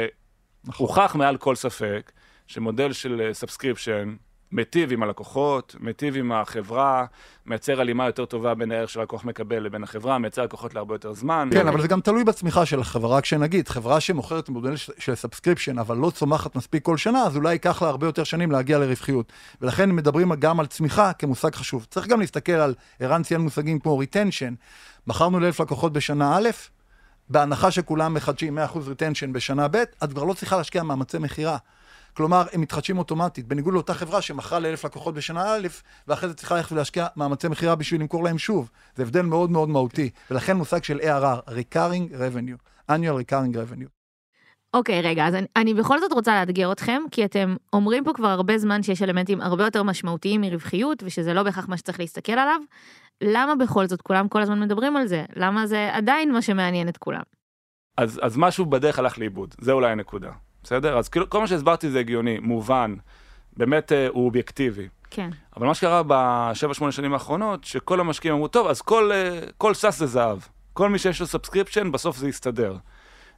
והוכח 0.78 1.14
מעל 1.14 1.36
כל 1.36 1.54
ספק 1.54 2.12
שמודל 2.46 2.92
של 2.92 3.30
subscription 3.32 4.14
מיטיב 4.52 4.92
עם 4.92 5.02
הלקוחות, 5.02 5.76
מיטיב 5.80 6.16
עם 6.16 6.32
החברה, 6.32 7.04
מייצר 7.46 7.80
הלימה 7.80 8.06
יותר 8.06 8.24
טובה 8.24 8.54
בין 8.54 8.72
הערך 8.72 8.90
שהלקוח 8.90 9.24
מקבל 9.24 9.58
לבין 9.58 9.82
החברה, 9.82 10.18
מייצר 10.18 10.42
לקוחות 10.42 10.74
להרבה 10.74 10.94
יותר 10.94 11.14
זמן. 11.14 11.48
כן, 11.52 11.68
אבל 11.68 11.80
זה 11.82 11.88
גם 11.88 12.00
תלוי 12.00 12.24
בצמיחה 12.24 12.66
של 12.66 12.80
החברה, 12.80 13.16
רק 13.16 13.24
שנגיד, 13.24 13.68
חברה 13.68 14.00
שמוכרת 14.00 14.48
מודל 14.48 14.76
של 14.76 15.14
subscription, 15.14 15.78
אבל 15.78 15.96
לא 15.96 16.10
צומחת 16.10 16.56
מספיק 16.56 16.84
כל 16.84 16.96
שנה, 16.96 17.22
אז 17.22 17.36
אולי 17.36 17.52
ייקח 17.52 17.82
לה 17.82 17.88
הרבה 17.88 18.06
יותר 18.06 18.24
שנים 18.24 18.50
להגיע 18.50 18.78
לרווחיות. 18.78 19.32
ולכן 19.60 19.90
מדברים 19.90 20.34
גם 20.34 20.60
על 20.60 20.66
צמיחה 20.66 21.12
כמושג 21.12 21.54
חשוב. 21.54 21.86
צריך 21.90 22.06
גם 22.06 22.20
להסתכל 22.20 22.52
על, 22.52 22.74
ערן 23.00 23.22
ציין 23.22 23.40
מושגים 23.40 23.78
כמו 23.78 23.98
retention. 23.98 24.54
מכרנו 25.06 25.40
לאלף 25.40 25.60
לקוחות 25.60 25.92
בשנה 25.92 26.36
א', 26.36 26.48
בהנחה 27.30 27.70
שכולם 27.70 28.14
מחדשים 28.14 28.58
100% 28.58 28.60
retention 28.88 29.32
בשנה 29.32 29.68
ב', 29.68 29.76
את 29.76 30.12
כבר 30.12 30.24
לא 30.24 30.34
צריכה 30.34 30.56
להשקיע 30.56 30.82
מאמצי 30.82 31.18
מכירה. 31.18 31.56
כלומר, 32.18 32.44
הם 32.52 32.60
מתחדשים 32.60 32.98
אוטומטית, 32.98 33.46
בניגוד 33.46 33.74
לאותה 33.74 33.94
חברה 33.94 34.22
שמכרה 34.22 34.58
לאלף 34.58 34.84
לקוחות 34.84 35.14
בשנה 35.14 35.54
א', 35.54 35.68
ואחרי 36.08 36.28
זה 36.28 36.34
צריכה 36.34 36.54
ללכת 36.54 36.72
ולהשקיע 36.72 37.06
מאמצי 37.16 37.48
מכירה 37.48 37.74
בשביל 37.74 38.00
למכור 38.00 38.24
להם 38.24 38.38
שוב. 38.38 38.70
זה 38.96 39.02
הבדל 39.02 39.22
מאוד 39.22 39.50
מאוד 39.50 39.68
מהותי, 39.68 40.10
ולכן 40.30 40.56
מושג 40.56 40.84
של 40.84 40.98
ARR, 40.98 41.50
Recurring 41.50 42.12
Revenue, 42.12 42.90
annual 42.90 43.24
Recurring 43.24 43.54
Revenue. 43.54 43.88
אוקיי, 44.74 45.00
רגע, 45.02 45.26
אז 45.26 45.34
אני, 45.34 45.46
אני 45.56 45.74
בכל 45.74 46.00
זאת 46.00 46.12
רוצה 46.12 46.40
לאתגר 46.40 46.72
אתכם, 46.72 47.02
כי 47.10 47.24
אתם 47.24 47.56
אומרים 47.72 48.04
פה 48.04 48.12
כבר 48.12 48.28
הרבה 48.28 48.58
זמן 48.58 48.82
שיש 48.82 49.02
אלמנטים 49.02 49.40
הרבה 49.40 49.64
יותר 49.64 49.82
משמעותיים 49.82 50.40
מרווחיות, 50.40 51.02
ושזה 51.02 51.34
לא 51.34 51.42
בהכרח 51.42 51.68
מה 51.68 51.76
שצריך 51.76 52.00
להסתכל 52.00 52.32
עליו. 52.32 52.60
למה 53.20 53.54
בכל 53.54 53.86
זאת 53.86 54.02
כולם 54.02 54.28
כל 54.28 54.42
הזמן 54.42 54.60
מדברים 54.60 54.96
על 54.96 55.06
זה? 55.06 55.24
למה 55.36 55.66
זה 55.66 55.88
עדיין 55.92 56.32
מה 56.32 56.42
שמעניין 56.42 56.88
את 56.88 56.96
כולם? 56.96 57.22
אז, 57.96 58.20
אז 58.22 58.36
משהו 58.36 58.66
בדרך 58.66 58.98
הלך 58.98 59.18
לאיבוד, 59.18 59.54
זה 59.60 59.72
אולי 59.72 59.92
הנקודה, 59.92 60.30
בסדר? 60.62 60.98
אז 60.98 61.08
כאילו, 61.08 61.30
כל 61.30 61.40
מה 61.40 61.46
שהסברתי 61.46 61.90
זה 61.90 62.00
הגיוני, 62.00 62.38
מובן, 62.38 62.94
באמת 63.56 63.92
אה, 63.92 64.08
הוא 64.08 64.24
אובייקטיבי. 64.24 64.88
כן. 65.10 65.30
אבל 65.56 65.66
מה 65.66 65.74
שקרה 65.74 66.02
בשבע, 66.06 66.74
שמונה 66.74 66.92
שנים 66.92 67.12
האחרונות, 67.12 67.64
שכל 67.64 68.00
המשקיעים 68.00 68.34
אמרו, 68.34 68.48
טוב, 68.48 68.66
אז 68.66 68.82
כל, 68.82 69.12
אה, 69.12 69.40
כל 69.58 69.74
SaaS 69.74 69.98
זה 69.98 70.06
זהב. 70.06 70.38
כל 70.72 70.88
מי 70.88 70.98
שיש 70.98 71.20
לו 71.20 71.26
subscription, 71.26 71.92
בסוף 71.92 72.16
זה 72.16 72.28
יסתדר. 72.28 72.76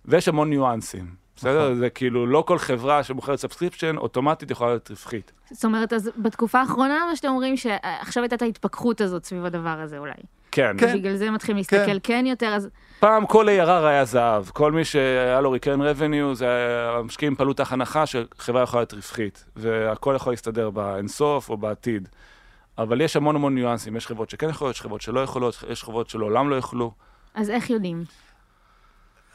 ויש 0.05 0.29
המון 0.29 0.51
ניואנסים, 0.51 1.15
בסדר? 1.37 1.65
נכון. 1.65 1.79
זה 1.79 1.91
כאילו, 1.91 2.27
לא 2.27 2.45
כל 2.47 2.59
חברה 2.59 3.03
שמוכרת 3.03 3.39
subscription, 3.39 3.97
אוטומטית 3.97 4.51
יכולה 4.51 4.71
להיות 4.71 4.91
רווחית. 4.91 5.33
זאת 5.51 5.65
אומרת, 5.65 5.93
אז 5.93 6.11
בתקופה 6.17 6.61
האחרונה, 6.61 7.07
מה 7.11 7.17
שאתם 7.17 7.29
אומרים, 7.29 7.57
שעכשיו 7.57 8.23
הייתה 8.23 8.37
את 8.37 8.43
ההתפכחות 8.43 9.01
הזאת 9.01 9.25
סביב 9.25 9.45
הדבר 9.45 9.81
הזה 9.81 9.99
אולי. 9.99 10.13
כן. 10.53 10.77
כן. 10.79 10.99
בגלל 10.99 11.17
זה 11.17 11.31
מתחילים 11.31 11.57
להסתכל 11.57 11.99
כן 12.03 12.25
יותר, 12.27 12.47
אז 12.47 12.69
פעם 13.01 13.27
כל 13.27 13.49
ARR 13.49 13.87
היה 13.87 14.05
זהב, 14.05 14.45
כל 14.49 14.73
מי 14.73 14.85
שהיה 14.85 15.41
לו 15.41 15.51
recurring 15.51 15.83
revenue, 15.83 16.35
זה 16.35 16.49
המשקיעים 16.99 17.37
פעלו 17.37 17.53
תחת 17.53 17.73
הנחה 17.73 18.07
שחברה 18.07 18.63
יכולה 18.63 18.81
להיות 18.81 18.95
רווחית, 18.95 19.45
והכל 19.57 20.13
יכול 20.17 20.33
להסתדר 20.33 20.71
באינסוף 20.71 21.51
או 21.51 21.57
בעתיד. 21.57 22.09
אבל 22.79 23.01
יש 23.01 23.17
המון 23.17 23.37
המון 23.37 23.55
ניואנסים, 23.55 23.97
יש 23.97 24.07
חברות 24.07 24.31
שכן 24.31 24.49
יכולות, 24.49 24.75
יש 24.75 24.81
חברות 24.81 25.01
שלא 25.01 25.21
יכולות, 25.21 25.65
יש 25.71 25.85
חברות 25.85 26.11
שלעולם 26.11 26.51
לא 26.51 26.55
יוכלו. 26.55 26.93
אז 27.35 27.51
איך 27.51 27.71
יודעים? 27.71 28.05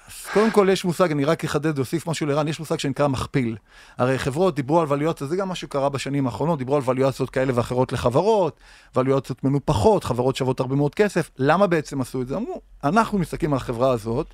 אז 0.08 0.32
קודם 0.34 0.52
כל 0.52 0.68
יש 0.72 0.86
מושג, 0.86 1.12
אני 1.12 1.26
רק 1.26 1.44
אחדד 1.44 1.80
ואוסיף 1.80 2.08
משהו 2.08 2.28
לרן, 2.28 2.48
יש 2.48 2.60
מושג 2.60 2.80
שנקרא 2.80 3.08
מכפיל. 3.08 3.58
הרי 3.98 4.20
חברות 4.20 4.56
דיברו 4.56 4.82
על 4.82 4.88
ווליואציות, 4.88 5.30
זה 5.30 5.36
גם 5.36 5.48
מה 5.48 5.56
שקרה 5.56 5.90
בשנים 5.90 6.26
האחרונות, 6.26 6.60
דיברו 6.60 6.76
על 6.76 6.82
ווליואציות 6.82 7.30
כאלה 7.30 7.52
ואחרות 7.56 7.94
לחברות, 7.94 8.60
ווליואציות 8.96 9.44
מנופחות, 9.44 10.04
חברות 10.04 10.36
שוות 10.36 10.60
הרבה 10.60 10.76
מאוד 10.76 10.96
כסף. 10.96 11.30
למה 11.38 11.68
בעצם 11.68 12.02
עשו 12.02 12.22
את 12.22 12.28
זה? 12.28 12.36
אמרו, 12.36 12.62
אנחנו 12.84 13.18
מסתכלים 13.18 13.54
על 13.54 13.58
החברה 13.58 13.92
הזאת, 13.92 14.34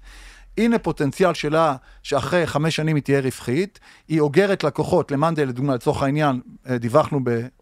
הנה 0.57 0.79
פוטנציאל 0.79 1.34
שלה 1.34 1.75
שאחרי 2.03 2.47
חמש 2.47 2.75
שנים 2.75 2.95
היא 2.95 3.03
תהיה 3.03 3.19
רווחית, 3.19 3.79
היא 4.07 4.19
אוגרת 4.19 4.63
לקוחות, 4.63 5.12
למאנדל 5.12 5.43
לדוגמה, 5.47 5.75
לצורך 5.75 6.03
העניין, 6.03 6.41
אה, 6.69 6.77
דיווחנו 6.77 7.19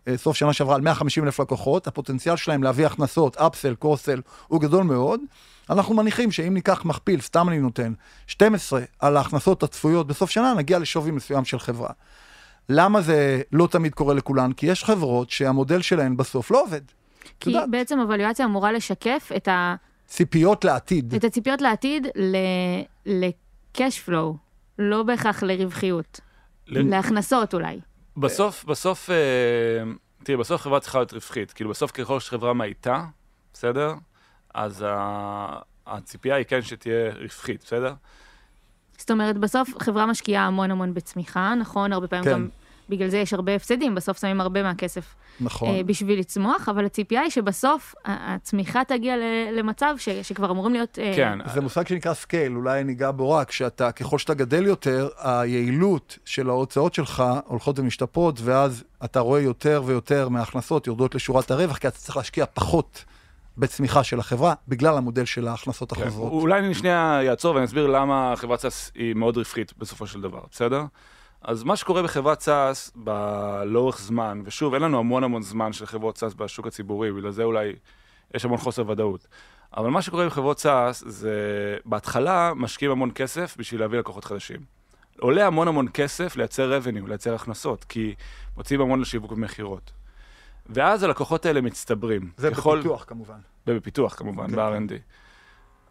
בסוף 0.08 0.38
שנה 0.38 0.54
שעברה 0.54 0.76
על 0.76 0.82
150 0.82 1.24
אלף 1.24 1.40
לקוחות, 1.40 1.88
הפוטנציאל 1.88 2.36
שלהם 2.36 2.64
להביא 2.64 2.86
הכנסות, 2.86 3.38
אפסל, 3.38 3.76
קורסל, 3.76 4.22
הוא 4.48 4.62
גדול 4.62 4.84
מאוד. 4.84 5.22
אנחנו 5.70 5.96
מניחים 5.96 6.32
שאם 6.32 6.54
ניקח 6.54 6.86
מכפיל, 6.86 7.22
סתם 7.22 7.50
אני 7.50 7.60
נותן, 7.60 7.94
12 8.28 8.82
על 9.00 9.18
ההכנסות 9.18 9.64
הצפויות 9.64 10.08
בסוף 10.08 10.30
שנה, 10.30 10.54
נגיע 10.54 10.80
לשווי 10.80 11.12
מסוים 11.12 11.46
של 11.46 11.60
חברה. 11.60 11.90
למה 12.70 13.02
זה 13.02 13.42
לא 13.52 13.68
תמיד 13.68 13.94
קורה 13.94 14.14
לכולן? 14.14 14.52
כי 14.54 14.66
יש 14.66 14.84
חברות 14.84 15.30
שהמודל 15.30 15.82
שלהן 15.82 16.18
בסוף 16.18 16.52
לא 16.52 16.62
עובד. 16.62 16.82
כי 17.40 17.50
יודעת. 17.50 17.70
בעצם 17.70 18.00
הוואלואציה 18.00 18.46
אמורה 18.46 18.72
לשקף 18.72 19.32
את, 19.36 19.48
ה, 19.48 19.76
ציפיות 20.08 20.66
לעתיד. 20.66 21.14
את 21.14 21.24
הציפיות 21.24 21.62
לעתיד 21.62 22.08
ל-cash 23.06 24.08
flow, 24.08 24.36
לא 24.80 25.04
בהכרח 25.04 25.44
לרווחיות, 25.44 26.20
ל- 26.68 26.90
להכנסות 26.90 27.54
אולי. 27.54 27.80
בסוף, 28.18 28.66
בסוף, 28.66 29.10
אה, 29.10 29.16
תראי, 30.24 30.38
בסוף 30.38 30.62
חברה 30.62 30.80
צריכה 30.80 30.98
להיות 30.98 31.14
רווחית. 31.14 31.52
כאילו, 31.52 31.70
בסוף 31.70 31.92
ככל 31.92 32.20
שחברה 32.20 32.54
מאיטה, 32.54 33.06
בסדר? 33.54 33.94
אז 34.54 34.86
ה- 34.88 35.60
הציפייה 35.88 36.36
היא 36.36 36.46
כן 36.46 36.62
שתהיה 36.62 37.12
רווחית, 37.22 37.64
בסדר? 37.64 37.94
זאת 38.98 39.12
אומרת, 39.12 39.38
בסוף 39.38 39.70
חברה 39.80 40.06
משקיעה 40.06 40.46
המון 40.46 40.72
המון 40.72 40.94
בצמיחה, 40.94 41.54
נכון? 41.56 41.94
הרבה 41.94 42.08
פעמים 42.08 42.26
כן. 42.26 42.32
גם 42.32 42.48
בגלל 42.90 43.08
זה 43.10 43.18
יש 43.18 43.34
הרבה 43.34 43.56
הפסדים, 43.56 43.96
בסוף 43.96 44.22
שמים 44.22 44.42
הרבה 44.42 44.64
מהכסף 44.64 45.16
נכון. 45.42 45.70
אה, 45.70 45.84
בשביל 45.84 46.20
לצמוח, 46.20 46.70
אבל 46.70 46.86
הציפייה 46.86 47.22
היא 47.22 47.30
שבסוף 47.30 47.96
הצמיחה 48.06 48.84
תגיע 48.84 49.16
למצב 49.54 49.96
ש- 49.98 50.10
שכבר 50.10 50.52
אמורים 50.52 50.74
להיות... 50.74 51.00
אה, 51.00 51.14
כן. 51.16 51.40
זה 51.54 51.62
מושג 51.62 51.88
שנקרא 51.88 52.14
scale, 52.14 52.56
אולי 52.56 52.84
ניגע 52.84 53.12
בו 53.12 53.32
רק, 53.32 53.52
שאתה, 53.52 53.92
ככל 53.92 54.18
שאתה 54.18 54.34
גדל 54.34 54.66
יותר, 54.66 55.10
היעילות 55.18 56.18
של 56.26 56.50
ההוצאות 56.50 56.94
שלך 56.94 57.24
הולכות 57.46 57.80
ומשתפרות, 57.80 58.40
ואז 58.44 58.84
אתה 59.06 59.20
רואה 59.20 59.42
יותר 59.42 59.82
ויותר 59.86 60.30
מההכנסות 60.30 60.88
יורדות 60.88 61.16
לשורת 61.16 61.52
הרווח, 61.52 61.78
כי 61.78 61.88
אתה 61.88 61.98
צריך 61.98 62.18
להשקיע 62.18 62.46
פחות 62.54 63.06
בצמיחה 63.60 64.04
של 64.04 64.20
החברה, 64.20 64.54
בגלל 64.68 64.98
המודל 64.98 65.26
של 65.26 65.48
ההכנסות 65.48 65.94
כן. 65.94 66.02
החוזרות. 66.02 66.32
אולי 66.32 66.60
אני 66.60 66.74
שנייה 66.74 67.22
אעצור 67.30 67.56
ואני 67.56 67.66
אסביר 67.66 67.88
למה 67.88 68.34
חברת 68.36 68.60
SaaS 68.60 68.92
היא 68.96 69.14
מאוד 69.14 69.38
רווחית 69.38 69.74
בסופו 69.78 70.08
של 70.08 70.22
דבר, 70.22 70.42
בסדר? 70.52 70.84
אז 71.42 71.64
מה 71.64 71.76
שקורה 71.76 72.04
בחברת 72.04 72.40
SaaS 72.42 72.92
לאורך 73.66 74.00
זמן, 74.00 74.42
ושוב, 74.46 74.74
אין 74.74 74.84
לנו 74.84 75.00
המון 75.00 75.24
המון 75.24 75.42
זמן 75.42 75.74
של 75.74 75.86
חברות 75.86 76.18
SaaS 76.18 76.34
בשוק 76.34 76.68
הציבורי, 76.68 77.12
בגלל 77.12 77.32
זה 77.32 77.44
אולי 77.44 77.74
יש 78.34 78.46
המון 78.46 78.58
חוסר 78.58 78.90
ודאות. 78.90 79.28
אבל 79.78 79.90
מה 79.90 80.02
שקורה 80.02 80.26
בחברות 80.26 80.60
סאס 80.60 81.04
זה 81.08 81.34
בהתחלה 81.86 82.54
משקיעים 82.56 82.92
המון 82.92 83.12
כסף 83.16 83.56
בשביל 83.58 83.82
להביא 83.82 84.00
לקוחות 84.00 84.26
חדשים. 84.26 84.60
עולה 85.20 85.48
המון 85.48 85.68
המון 85.68 85.88
כסף 85.94 86.36
לייצר 86.36 86.80
revenue, 86.80 87.08
לייצר 87.08 87.36
הכנסות, 87.36 87.84
כי 87.84 88.16
מוציאים 88.58 88.82
המון 88.82 89.02
לשיווק 89.02 89.32
ומכירות. 89.32 89.92
ואז 90.70 91.04
הלקוחות 91.04 91.46
האלה 91.46 91.62
מצטברים. 91.62 92.32
זה 92.38 92.52
ככל- 92.52 92.80
בפיתוח 92.80 93.04
כמובן. 93.08 93.38
ובפיתוח 93.68 94.16
כמובן, 94.16 94.48
כן. 94.50 94.56
ב-R&D. 94.56 94.94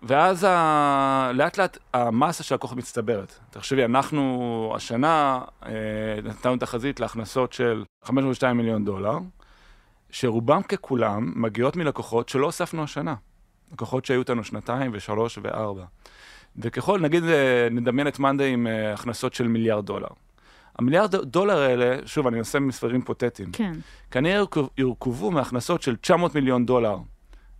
ואז 0.02 0.44
ה... 0.48 1.30
לאט 1.34 1.58
לאט 1.58 1.78
המסה 1.94 2.42
של 2.42 2.54
הכוח 2.54 2.72
מצטברת. 2.72 3.38
תחשבי, 3.50 3.84
אנחנו 3.84 4.72
השנה 4.76 5.40
אה, 5.66 5.70
נתנו 6.24 6.56
תחזית 6.56 7.00
להכנסות 7.00 7.52
של 7.52 7.84
502 8.04 8.56
מיליון 8.56 8.84
דולר, 8.84 9.18
שרובם 10.10 10.62
ככולם 10.62 11.32
מגיעות 11.36 11.76
מלקוחות 11.76 12.28
שלא 12.28 12.46
הוספנו 12.46 12.82
השנה. 12.82 13.14
לקוחות 13.72 14.04
שהיו 14.04 14.20
איתנו 14.20 14.44
שנתיים 14.44 14.90
ושלוש 14.94 15.38
וארבע. 15.42 15.84
וככל, 16.56 17.00
נגיד, 17.00 17.24
אה, 17.24 17.68
נדמיין 17.70 18.08
את 18.08 18.18
מאנדי 18.18 18.52
עם 18.52 18.66
אה, 18.66 18.92
הכנסות 18.94 19.34
של 19.34 19.48
מיליארד 19.48 19.86
דולר. 19.86 20.08
המיליארד 20.78 21.16
דולר 21.16 21.58
האלה, 21.58 21.96
שוב, 22.06 22.26
אני 22.26 22.38
עושה 22.38 22.58
מספרים 22.60 22.96
היפותטיים. 22.96 23.48
כן. 23.52 23.72
כנראה 24.10 24.36
יורכב- 24.36 24.66
יורכבו 24.78 25.30
מהכנסות 25.30 25.82
של 25.82 25.96
900 25.96 26.34
מיליון 26.34 26.66
דולר 26.66 26.96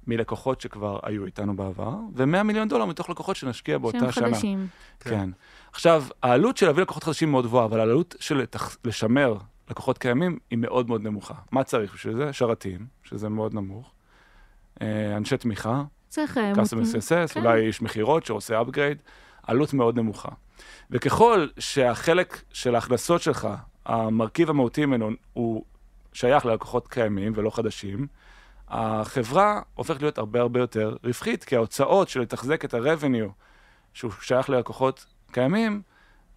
מלקוחות 0.07 0.61
שכבר 0.61 0.99
היו 1.03 1.25
איתנו 1.27 1.57
בעבר, 1.57 1.95
ו-100 2.15 2.43
מיליון 2.43 2.69
דולר 2.69 2.85
מתוך 2.85 3.11
לקוחות 3.11 3.37
שנשקיע 3.37 3.79
באותה 3.79 3.99
שהם 3.99 4.11
שנה. 4.13 4.27
חדשים. 4.29 4.67
כן. 5.01 5.11
כן. 5.11 5.31
עכשיו, 5.73 6.05
העלות 6.23 6.57
של 6.57 6.67
להביא 6.67 6.83
לקוחות 6.83 7.05
חדשים 7.05 7.31
מאוד 7.31 7.45
גבוהה, 7.47 7.65
אבל 7.65 7.81
העלות 7.81 8.15
של 8.21 8.37
לתח... 8.37 8.77
לשמר 8.85 9.35
לקוחות 9.71 9.99
קיימים 9.99 10.39
היא 10.51 10.59
מאוד 10.59 10.89
מאוד 10.89 11.03
נמוכה. 11.03 11.35
מה 11.53 11.65
צריך 11.65 11.95
בשביל 11.95 12.17
זה? 12.17 12.33
שרתים, 12.33 12.87
שזה 13.05 13.29
מאוד 13.29 13.55
נמוך, 13.55 13.93
אה, 14.83 15.17
אנשי 15.17 15.37
תמיכה, 15.37 15.83
צריך... 16.09 16.39
אה, 16.39 16.53
customer 16.53 16.57
success, 16.95 17.35
כן. 17.35 17.41
אולי 17.41 17.67
איש 17.67 17.83
מכירות 17.83 18.27
שעושה 18.27 18.61
upgrade, 18.63 18.99
עלות 19.43 19.75
מאוד 19.75 19.99
נמוכה. 19.99 20.29
וככל 20.91 21.47
שהחלק 21.59 22.43
של 22.53 22.75
ההכנסות 22.75 23.23
שלך, 23.23 23.49
המרכיב 23.87 24.51
המהותי 24.51 24.87
ממנו 24.87 25.11
הוא 25.33 25.65
שייך 26.13 26.47
ללקוחות 26.47 26.89
קיימים 26.89 27.33
ולא 27.37 27.51
חדשים, 27.51 28.07
החברה 28.69 29.61
הופכת 29.75 30.01
להיות 30.03 30.19
הרבה 30.19 30.41
הרבה 30.41 30.61
יותר 30.61 30.97
רווחית, 31.05 31.45
כי 31.45 31.57
ההוצאות 31.57 32.09
של 32.09 32.21
לתחזק 32.21 32.65
את 32.65 32.75
ה-revenue 32.75 33.31
שהוא 33.95 34.11
שייך 34.23 34.51
ללקוחות 34.51 35.07
קיימים, 35.33 35.83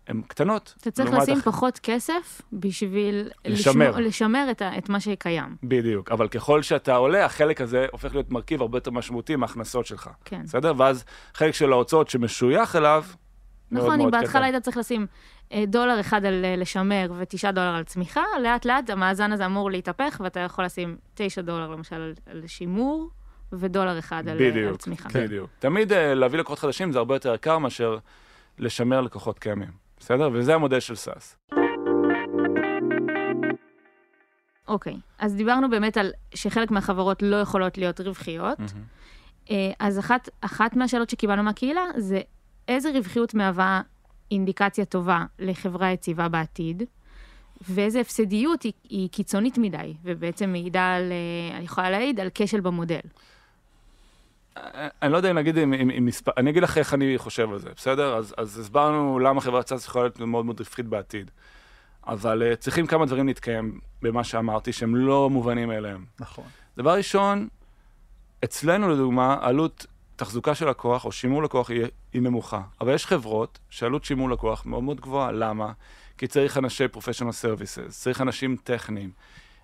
הן 0.07 0.21
קטנות. 0.27 0.75
אתה 0.81 0.91
צריך 0.91 1.13
לשים 1.13 1.37
הח- 1.37 1.43
פחות 1.45 1.79
כסף 1.83 2.41
בשביל 2.53 3.29
לשמר. 3.45 3.89
לשמור- 3.89 3.99
לשמר 4.07 4.47
את 4.51 4.61
ה- 4.61 4.77
את 4.77 4.89
מה 4.89 4.99
שקיים. 4.99 5.55
בדיוק, 5.63 6.11
אבל 6.11 6.27
ככל 6.27 6.61
שאתה 6.61 6.95
עולה, 6.95 7.25
החלק 7.25 7.61
הזה 7.61 7.85
הופך 7.91 8.13
להיות 8.13 8.31
מרכיב 8.31 8.61
הרבה 8.61 8.77
יותר 8.77 8.91
משמעותי 8.91 9.35
מההכנסות 9.35 9.85
שלך. 9.85 10.09
כן. 10.25 10.41
בסדר? 10.43 10.73
ואז 10.77 11.03
חלק 11.33 11.53
של 11.53 11.71
ההוצאות 11.71 12.09
שמשוייך 12.09 12.75
אליו 12.75 13.03
נכון, 13.71 14.01
אם 14.01 14.11
בהתחלה. 14.11 14.45
היית 14.45 14.63
צריך 14.63 14.77
לשים 14.77 15.07
אה, 15.51 15.63
דולר 15.67 15.99
אחד 15.99 16.25
על 16.25 16.45
אה, 16.45 16.55
לשמר 16.55 17.11
ותשעה 17.17 17.51
דולר 17.51 17.75
על 17.75 17.83
צמיחה, 17.83 18.23
לאט 18.41 18.65
לאט 18.65 18.89
המאזן 18.89 19.31
הזה 19.31 19.45
אמור 19.45 19.71
להתהפך, 19.71 20.21
ואתה 20.23 20.39
יכול 20.39 20.65
לשים 20.65 20.97
תשע 21.13 21.41
דולר 21.41 21.69
למשל 21.69 22.13
על, 22.25 22.47
שימור, 22.47 23.09
ודולר 23.53 23.99
אחד 23.99 24.27
על, 24.27 24.37
צמיחה. 24.77 25.09
כן. 25.09 25.25
בדיוק. 25.25 25.49
תמיד 25.59 25.93
אה, 25.93 26.13
להביא 26.13 26.39
לקוחות 26.39 26.59
חדשים 26.59 26.91
זה 26.91 26.99
הרבה 26.99 27.15
יותר 27.15 27.33
יקר 27.33 27.57
מאשר 27.57 27.97
לשמר 28.59 29.01
לקוחות 29.01 29.39
קיימים, 29.39 29.71
בסדר? 29.99 30.29
וזה 30.33 30.55
המודל 30.55 30.79
של 30.79 30.95
סאס. 30.95 31.37
אוקיי, 34.67 34.95
אז 35.19 35.35
דיברנו 35.35 35.69
באמת 35.69 35.97
על 35.97 36.11
שחלק 36.33 36.71
מהחברות 36.71 37.21
לא 37.21 37.35
יכולות 37.35 37.77
להיות 37.77 37.99
רווחיות. 37.99 38.57
אז 39.79 39.99
אחת, 39.99 40.29
אחת 40.41 40.75
מהשאלות 40.75 41.09
שקיבלנו 41.09 41.43
מהקהילה 41.43 41.81
זה 41.97 42.21
איזה 42.75 42.91
רווחיות 42.91 43.33
מהווה 43.33 43.81
אינדיקציה 44.31 44.85
טובה 44.85 45.25
לחברה 45.39 45.91
יציבה 45.91 46.27
בעתיד, 46.27 46.83
ואיזה 47.69 47.99
הפסדיות 47.99 48.63
היא, 48.63 48.73
היא 48.89 49.09
קיצונית 49.09 49.57
מדי, 49.57 49.93
ובעצם 50.03 50.51
מעידה 50.51 50.93
על, 50.95 51.11
אה, 51.11 51.57
אני 51.57 51.65
יכולה 51.65 51.89
להעיד, 51.89 52.19
על 52.19 52.29
כשל 52.35 52.59
במודל. 52.59 52.99
אני 54.55 55.11
לא 55.11 55.17
יודע 55.17 55.31
אם 55.31 55.37
נגיד 55.37 55.57
עם, 55.57 55.73
עם, 55.73 55.89
עם 55.89 56.05
מספר, 56.05 56.31
אני 56.37 56.49
אגיד 56.49 56.63
לך 56.63 56.77
איך 56.77 56.93
אני 56.93 57.17
חושב 57.17 57.51
על 57.51 57.59
זה, 57.59 57.69
בסדר? 57.75 58.15
אז, 58.15 58.35
אז 58.37 58.59
הסברנו 58.59 59.19
למה 59.19 59.41
חברת 59.41 59.67
סאס 59.67 59.85
יכולה 59.85 60.03
להיות 60.05 60.19
מאוד 60.19 60.45
מאוד 60.45 60.59
רווחית 60.59 60.85
בעתיד. 60.85 61.31
אבל 62.07 62.51
uh, 62.53 62.55
צריכים 62.55 62.87
כמה 62.87 63.05
דברים 63.05 63.27
להתקיים 63.27 63.79
במה 64.01 64.23
שאמרתי, 64.23 64.73
שהם 64.73 64.95
לא 64.95 65.29
מובנים 65.29 65.67
מאליהם. 65.67 66.05
נכון. 66.19 66.45
דבר 66.77 66.93
ראשון, 66.95 67.47
אצלנו 68.43 68.89
לדוגמה, 68.89 69.37
עלות 69.41 69.85
תחזוקה 70.15 70.55
של 70.55 70.69
לקוח 70.69 71.05
או 71.05 71.11
שימור 71.11 71.43
לקוח 71.43 71.69
היא, 71.69 71.85
היא 72.13 72.21
נמוכה. 72.21 72.61
אבל 72.81 72.93
יש 72.93 73.05
חברות 73.05 73.59
שעלות 73.69 74.05
שימור 74.05 74.29
לקוח 74.29 74.65
מאוד 74.65 74.83
מאוד 74.83 75.01
גבוהה. 75.01 75.31
למה? 75.31 75.71
כי 76.17 76.27
צריך 76.27 76.57
אנשי 76.57 76.85
professional 76.85 77.33
services, 77.43 77.89
צריך 77.89 78.21
אנשים 78.21 78.55
טכניים. 78.63 79.09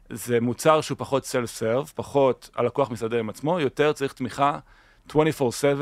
זה 0.10 0.42
מוצר 0.42 0.82
שהוא 0.82 0.98
פחות 0.98 1.24
self-serve, 1.24 1.92
פחות 1.96 2.50
הלקוח 2.56 2.92
מסתדר 2.92 3.20
עם 3.20 3.30
עצמו, 3.30 3.60
יותר 3.60 3.94
צריך 3.94 4.14
תמיכה 4.14 4.60
24/7 5.10 5.14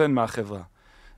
מהחברה. 0.10 0.62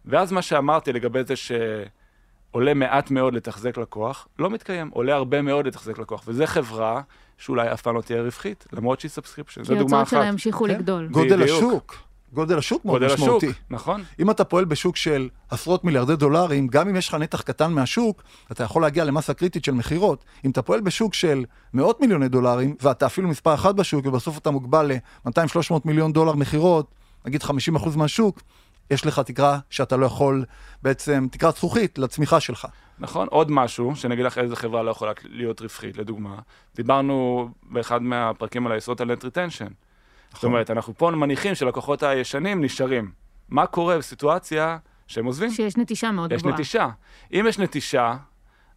ואז 0.05 0.31
מה 0.31 0.41
שאמרתי 0.41 0.93
לגבי 0.93 1.23
זה 1.23 1.33
שעולה 1.36 2.73
מעט 2.73 3.12
מאוד 3.12 3.33
לתחזק 3.33 3.77
לקוח, 3.77 4.27
לא 4.39 4.49
מתקיים, 4.49 4.89
עולה 4.93 5.15
הרבה 5.15 5.41
מאוד 5.41 5.67
לתחזק 5.67 5.99
לקוח. 5.99 6.23
וזה 6.27 6.47
חברה 6.47 7.01
שאולי 7.38 7.73
אף 7.73 7.81
פעם 7.81 7.95
לא 7.95 8.01
תהיה 8.01 8.21
רווחית, 8.21 8.67
למרות 8.73 8.99
שהיא 8.99 9.10
subscription. 9.12 9.63
זו 9.63 9.73
כי 9.73 9.79
דוגמה 9.79 9.97
ההוצאות 9.97 10.13
אחת. 10.13 10.23
שלה 10.23 10.31
ימשיכו 10.31 10.65
כן. 10.65 10.69
לגדול. 10.69 11.07
גודל 11.07 11.43
בדיוק. 11.43 11.57
השוק, 11.57 11.95
גודל 12.33 12.57
השוק 12.57 12.85
מאוד 12.85 13.01
גודל 13.01 13.13
השוק, 13.13 13.19
משמעותי. 13.19 13.51
נכון? 13.69 14.03
אם 14.19 14.31
אתה 14.31 14.43
פועל 14.43 14.65
בשוק 14.65 14.95
של 14.95 15.29
עשרות 15.49 15.83
מיליארדי 15.83 16.15
דולרים, 16.15 16.67
גם 16.67 16.89
אם 16.89 16.95
יש 16.95 17.07
לך 17.07 17.13
נתח 17.13 17.41
קטן 17.41 17.71
מהשוק, 17.71 18.23
אתה 18.51 18.63
יכול 18.63 18.81
להגיע 18.81 19.03
למסה 19.03 19.33
קריטית 19.33 19.65
של 19.65 19.71
מכירות. 19.71 20.25
אם 20.45 20.51
אתה 20.51 20.61
פועל 20.61 20.81
בשוק 20.81 21.13
של 21.13 21.45
מאות 21.73 22.01
מיליוני 22.01 22.29
דולרים, 22.29 22.75
ואתה 22.81 23.05
אפילו 23.05 23.29
מספר 23.29 23.53
אחת 23.53 23.75
בשוק, 23.75 24.05
ובסוף 24.05 24.37
אתה 24.37 24.51
מוגבל 24.51 24.91
ל-200-300 24.91 25.73
מיליון 25.85 26.13
דולר 26.13 26.33
מכירות, 26.33 26.95
נגיד 27.25 27.41
50% 27.43 27.97
מהשוק, 27.97 28.41
יש 28.91 29.05
לך 29.05 29.19
תקרה 29.19 29.59
שאתה 29.69 29.97
לא 29.97 30.05
יכול, 30.05 30.45
בעצם, 30.81 31.27
תקרת 31.31 31.55
זכוכית 31.55 31.97
לצמיחה 31.97 32.39
שלך. 32.39 32.67
נכון, 32.99 33.27
עוד 33.31 33.51
משהו, 33.51 33.95
שאני 33.95 34.13
אגיד 34.13 34.25
לך 34.25 34.37
איזה 34.37 34.55
חברה 34.55 34.83
לא 34.83 34.91
יכולה 34.91 35.11
להיות 35.23 35.61
רווחית, 35.61 35.97
לדוגמה. 35.97 36.35
דיברנו 36.75 37.49
באחד 37.63 38.01
מהפרקים 38.01 38.65
על 38.67 38.71
היסוד 38.71 39.01
על 39.01 39.11
net 39.11 39.23
retention. 39.23 39.87
זאת 40.33 40.43
אומרת, 40.43 40.71
אנחנו 40.71 40.93
פה 40.97 41.11
מניחים 41.11 41.55
שלקוחות 41.55 42.03
הישנים 42.03 42.63
נשארים. 42.63 43.11
מה 43.49 43.65
קורה 43.65 43.97
בסיטואציה 43.97 44.77
שהם 45.07 45.25
עוזבים? 45.25 45.51
שיש 45.51 45.77
נטישה 45.77 46.11
מאוד 46.11 46.31
יש 46.31 46.41
גבוהה. 46.41 46.55
נטישה. 46.55 46.89
אם 47.33 47.45
יש 47.49 47.59
נטישה, 47.59 48.15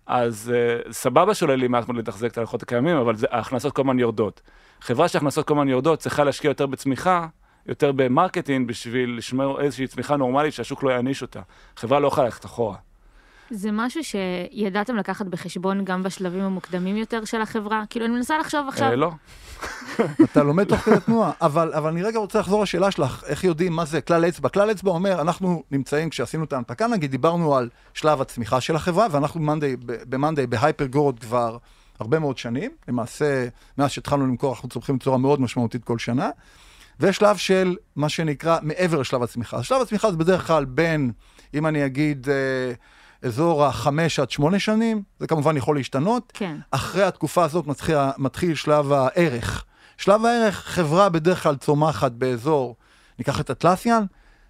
אז 0.07 0.53
uh, 0.89 0.93
סבבה 0.93 1.35
שעולה 1.35 1.57
לי 1.57 1.69
מעט 1.69 1.89
מאוד 1.89 1.99
לתחזק 1.99 2.33
את 2.33 2.39
הלקוחות 2.39 2.63
הקיימים, 2.63 2.97
אבל 2.97 3.17
זה, 3.17 3.27
ההכנסות 3.31 3.73
כל 3.73 3.83
הזמן 3.83 3.99
יורדות. 3.99 4.41
חברה 4.81 5.09
שההכנסות 5.09 5.47
כל 5.47 5.55
הזמן 5.55 5.69
יורדות 5.69 5.99
צריכה 5.99 6.25
להשקיע 6.25 6.49
יותר 6.49 6.67
בצמיחה, 6.67 7.27
יותר 7.67 7.93
ב 7.93 7.99
marketing, 7.99 8.69
בשביל 8.69 9.17
לשמור 9.19 9.61
איזושהי 9.61 9.87
צמיחה 9.87 10.17
נורמלית 10.17 10.55
שהשוק 10.55 10.83
לא 10.83 10.91
יעניש 10.91 11.23
אותה. 11.23 11.41
חברה 11.77 12.01
לא 12.01 12.09
יכולה 12.09 12.25
ללכת 12.25 12.45
אחורה. 12.45 12.77
זה 13.51 13.69
משהו 13.73 14.01
שידעתם 14.05 14.97
לקחת 14.97 15.27
בחשבון 15.27 15.85
גם 15.85 16.03
בשלבים 16.03 16.41
המוקדמים 16.41 16.97
יותר 16.97 17.25
של 17.25 17.43
החברה? 17.43 17.85
כאילו, 17.91 18.07
אני 18.07 18.15
מנסה 18.15 18.39
לחשוב 18.39 18.69
עכשיו, 18.69 18.89
אה, 18.89 18.97
לא. 18.97 19.11
אתה 20.25 20.43
לומד 20.43 20.65
תוך 20.65 20.81
כדי 20.81 21.01
תנועה, 21.01 21.33
אבל, 21.41 21.73
אבל 21.75 21.91
אני 21.91 22.03
רגע 22.03 22.19
רוצה 22.19 22.39
לחזור 22.39 22.63
לשאלה 22.63 22.91
שלך, 22.91 23.25
איך 23.27 23.45
יודעים 23.45 23.73
מה 23.73 23.85
זה 23.85 24.01
כלל 24.01 24.29
אצבע? 24.29 24.49
כלל 24.49 24.71
אצבע 24.71 24.91
אומר, 24.91 25.21
אנחנו 25.21 25.63
נמצאים, 25.71 26.11
כשעשינו 26.11 26.45
את 26.45 26.53
ההנפקה, 26.53 26.87
נגיד, 26.87 27.11
דיברנו 27.11 27.57
על 27.57 27.69
שלב 27.95 28.21
הצמיחה 28.21 28.61
של 28.61 28.77
החברה, 28.77 29.07
ואנחנו 29.11 29.41
במאנדיי, 30.09 30.47
בהייפר 30.47 30.87
גורד 30.87 31.19
כבר 31.19 31.57
הרבה 32.01 32.19
מאוד 32.19 32.39
שנים, 32.39 32.71
למעשה, 32.89 33.49
מאז 33.79 33.91
שהתחלנו 33.91 34.27
למכור, 34.27 34.53
אנחנו 34.55 34.69
צומחים 34.69 34.99
בצורה 34.99 35.19
מאוד 35.19 35.41
משמעותית 35.41 35.85
כל 35.85 35.99
שנה, 35.99 36.31
ויש 37.01 37.17
שלב 37.17 37.37
של 37.37 37.77
מה 37.97 38.09
שנקרא 38.09 38.59
מעבר 38.63 39.01
לשלב 39.01 39.23
הצמיחה. 39.23 39.57
אז 39.57 39.65
שלב 39.65 39.83
הצמיחה 39.83 40.11
זה 40.11 40.17
בדרך 40.17 40.47
כלל 40.47 40.65
בין, 40.65 41.13
אם 41.55 41.67
אני 41.67 41.87
אגיד, 41.87 42.29
אה, 42.29 42.73
אזור 43.23 43.65
החמש 43.65 44.19
עד 44.19 44.31
שמונה 44.31 44.59
שנים, 44.59 45.03
זה 45.19 45.27
כמובן 45.27 45.57
יכול 45.57 45.77
להשתנות. 45.77 46.33
כן. 46.35 46.57
אחרי 46.71 47.03
התקופה 47.03 47.45
הזאת 47.45 47.67
מתחיל, 47.67 47.97
מתחיל 48.19 48.55
שלב 48.55 48.93
הערך. 48.93 49.65
שלב 49.97 50.25
הערך, 50.25 50.57
חברה 50.67 51.09
בדרך 51.09 51.43
כלל 51.43 51.57
צומחת 51.57 52.13
באזור, 52.13 52.77
ניקח 53.19 53.41
את 53.41 53.51
אטלסיאן, 53.51 54.05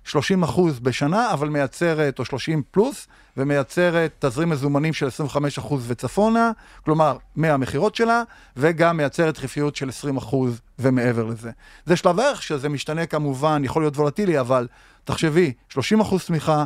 30 0.04 0.42
אחוז 0.42 0.78
בשנה, 0.80 1.32
אבל 1.32 1.48
מייצרת, 1.48 2.18
או 2.18 2.24
30 2.24 2.62
פלוס, 2.70 3.06
ומייצרת 3.36 4.12
תזרים 4.18 4.48
מזומנים 4.48 4.92
של 4.92 5.06
25 5.06 5.58
אחוז 5.58 5.84
וצפונה, 5.88 6.52
כלומר, 6.84 7.16
מהמכירות 7.36 7.94
שלה, 7.94 8.22
וגם 8.56 8.96
מייצרת 8.96 9.38
רווחיות 9.38 9.76
של 9.76 9.88
20 9.88 10.16
אחוז 10.16 10.60
ומעבר 10.78 11.24
לזה. 11.24 11.50
זה 11.86 11.96
שלב 11.96 12.20
הערך, 12.20 12.42
שזה 12.42 12.68
משתנה 12.68 13.06
כמובן, 13.06 13.62
יכול 13.64 13.82
להיות 13.82 13.96
וולטילי, 13.96 14.40
אבל 14.40 14.66
תחשבי, 15.04 15.52
30 15.68 16.00
אחוז 16.00 16.24
צמיחה, 16.24 16.64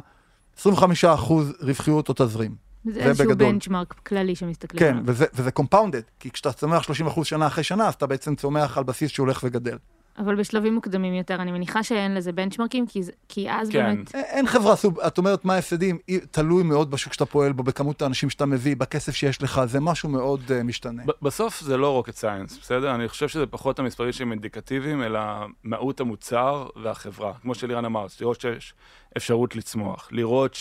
25 0.59 1.05
אחוז 1.05 1.53
רווחיות 1.61 2.09
או 2.09 2.15
תזרים. 2.17 2.55
זה 2.85 3.01
איזשהו 3.01 3.27
בגדול. 3.27 3.53
בנצ'מרק 3.53 3.95
כללי 4.07 4.35
שמסתכלים 4.35 4.81
כן, 4.81 4.91
עליו. 4.91 5.03
וזה, 5.07 5.27
וזה 5.35 5.51
קומפאונדד, 5.51 6.01
כי 6.21 6.31
כשאתה 6.31 6.53
צומח 6.53 6.83
30 6.83 7.07
אחוז 7.07 7.27
שנה 7.27 7.47
אחרי 7.47 7.65
שנה, 7.65 7.89
אז 7.89 7.95
אתה 7.95 8.07
בעצם 8.07 8.35
צומח 8.35 8.79
על 8.79 8.85
בסיס 8.85 9.11
שהולך 9.11 9.41
וגדל. 9.45 9.77
אבל 10.19 10.35
בשלבים 10.35 10.75
מוקדמים 10.75 11.15
יותר, 11.15 11.35
אני 11.35 11.53
מניחה 11.53 11.83
שאין 11.83 12.15
לזה 12.15 12.33
בנצ'מרקים, 12.33 12.87
כי, 12.87 13.01
כי 13.29 13.51
אז 13.51 13.69
כן. 13.71 13.85
באמת... 13.85 14.15
אין 14.15 14.47
חברה 14.47 14.77
סוג, 14.77 15.01
את 15.01 15.19
אומרת 15.19 15.45
מה 15.45 15.55
ההפסדים, 15.55 15.99
תלוי 16.31 16.63
מאוד 16.63 16.91
בשוק 16.91 17.13
שאתה 17.13 17.27
פועל 17.27 17.53
בו, 17.53 17.63
בכמות 17.63 18.03
האנשים 18.03 18.31
שאתה 18.31 18.47
מביא, 18.47 18.77
בכסף 18.77 19.15
שיש 19.15 19.43
לך, 19.43 19.61
זה 19.65 19.81
משהו 19.81 20.09
מאוד 20.09 20.41
uh, 20.49 20.63
משתנה. 20.65 21.03
ב- 21.07 21.25
בסוף 21.25 21.61
זה 21.61 21.77
לא 21.77 22.05
rocket 22.05 22.21
science, 22.21 22.61
בסדר? 22.61 22.95
אני 22.95 23.09
חושב 23.09 23.29
שזה 23.29 23.47
פחות 23.47 23.79
המספרים 23.79 24.13
שהם 24.13 24.33
אינדיקטיביים, 24.33 25.03
אלא 25.03 25.21
מהות 25.65 26.01
המוצר 26.01 26.67
והחברה. 26.83 27.33
כמו 27.43 27.55
שלירן 27.55 27.85
אמר, 27.85 28.07
לראות 28.21 28.41
שיש 28.41 28.75
אפשרות 29.17 29.57
לצמוח, 29.57 30.09
לראות 30.13 30.55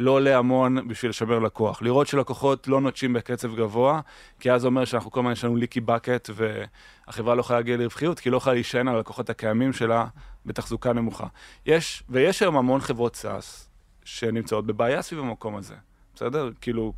שלא 0.00 0.10
עולה 0.10 0.38
המון 0.38 0.88
בשביל 0.88 1.10
לשמר 1.10 1.38
לקוח, 1.38 1.82
לראות 1.82 2.06
שלקוחות 2.06 2.68
לא 2.68 2.80
נוטשים 2.80 3.12
בקצב 3.12 3.56
גבוה, 3.56 4.00
כי 4.40 4.52
אז 4.52 4.60
זה 4.60 4.66
אומר 4.66 4.84
שאנחנו 4.84 5.10
כל 5.10 5.20
הזמן 5.20 5.32
יש 5.32 5.44
לנו 5.44 5.56
ליקי 5.56 5.80
בקט, 5.80 6.30
והחברה 6.34 7.34
לא 7.34 7.40
יכולה 7.40 7.58
להגיע 7.58 7.76
לרווחיות, 7.76 8.20
כי 8.20 8.28
היא 8.28 8.32
לא 8.32 8.36
יכולה 8.36 8.54
להישען 8.54 8.88
על 8.88 8.96
הלקוחות 8.96 9.30
הקיימים 9.30 9.72
שלה 9.72 10.06
בתחזוקה 10.46 10.92
נמוכה. 10.92 11.26
יש, 11.66 12.02
ויש 12.08 12.42
היום 12.42 12.56
המון 12.56 12.80
חברות 12.80 13.16
סאס 13.16 13.68
שנמצאות 14.04 14.66
בבעיה 14.66 15.02
סביב 15.02 15.20
המקום 15.20 15.56
הזה, 15.56 15.74
בסדר? 16.14 16.50
כאילו, 16.60 16.92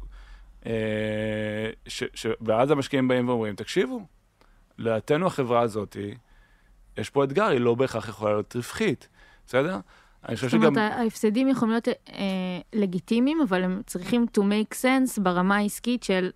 אה, 0.66 1.70
ש, 1.86 2.04
ש, 2.14 2.26
ואז 2.40 2.70
המשקיעים 2.70 3.08
באים 3.08 3.28
ואומרים, 3.28 3.54
תקשיבו, 3.54 4.06
לדעתנו 4.78 5.26
החברה 5.26 5.60
הזאת, 5.60 5.96
יש 6.96 7.10
פה 7.10 7.24
אתגר, 7.24 7.46
היא 7.46 7.60
לא 7.60 7.74
בהכרח 7.74 8.08
יכולה 8.08 8.32
להיות 8.32 8.56
רווחית, 8.56 9.08
בסדר? 9.46 9.78
אני 10.28 10.37
חושב 10.37 10.48
זאת 10.48 10.61
שגם... 10.61 10.76
אומרת, 10.76 10.92
ההפסדים 10.92 11.48
יכולים 11.48 11.72
להיות 11.72 11.88
אה, 11.88 11.94
לגיטימיים, 12.72 13.40
אבל 13.40 13.62
הם 13.62 13.80
צריכים 13.87 14.26
to 14.38 14.40
make 14.40 14.74
sense 14.74 15.20
ברמה 15.20 15.56
העסקית 15.56 16.02
של 16.02 16.30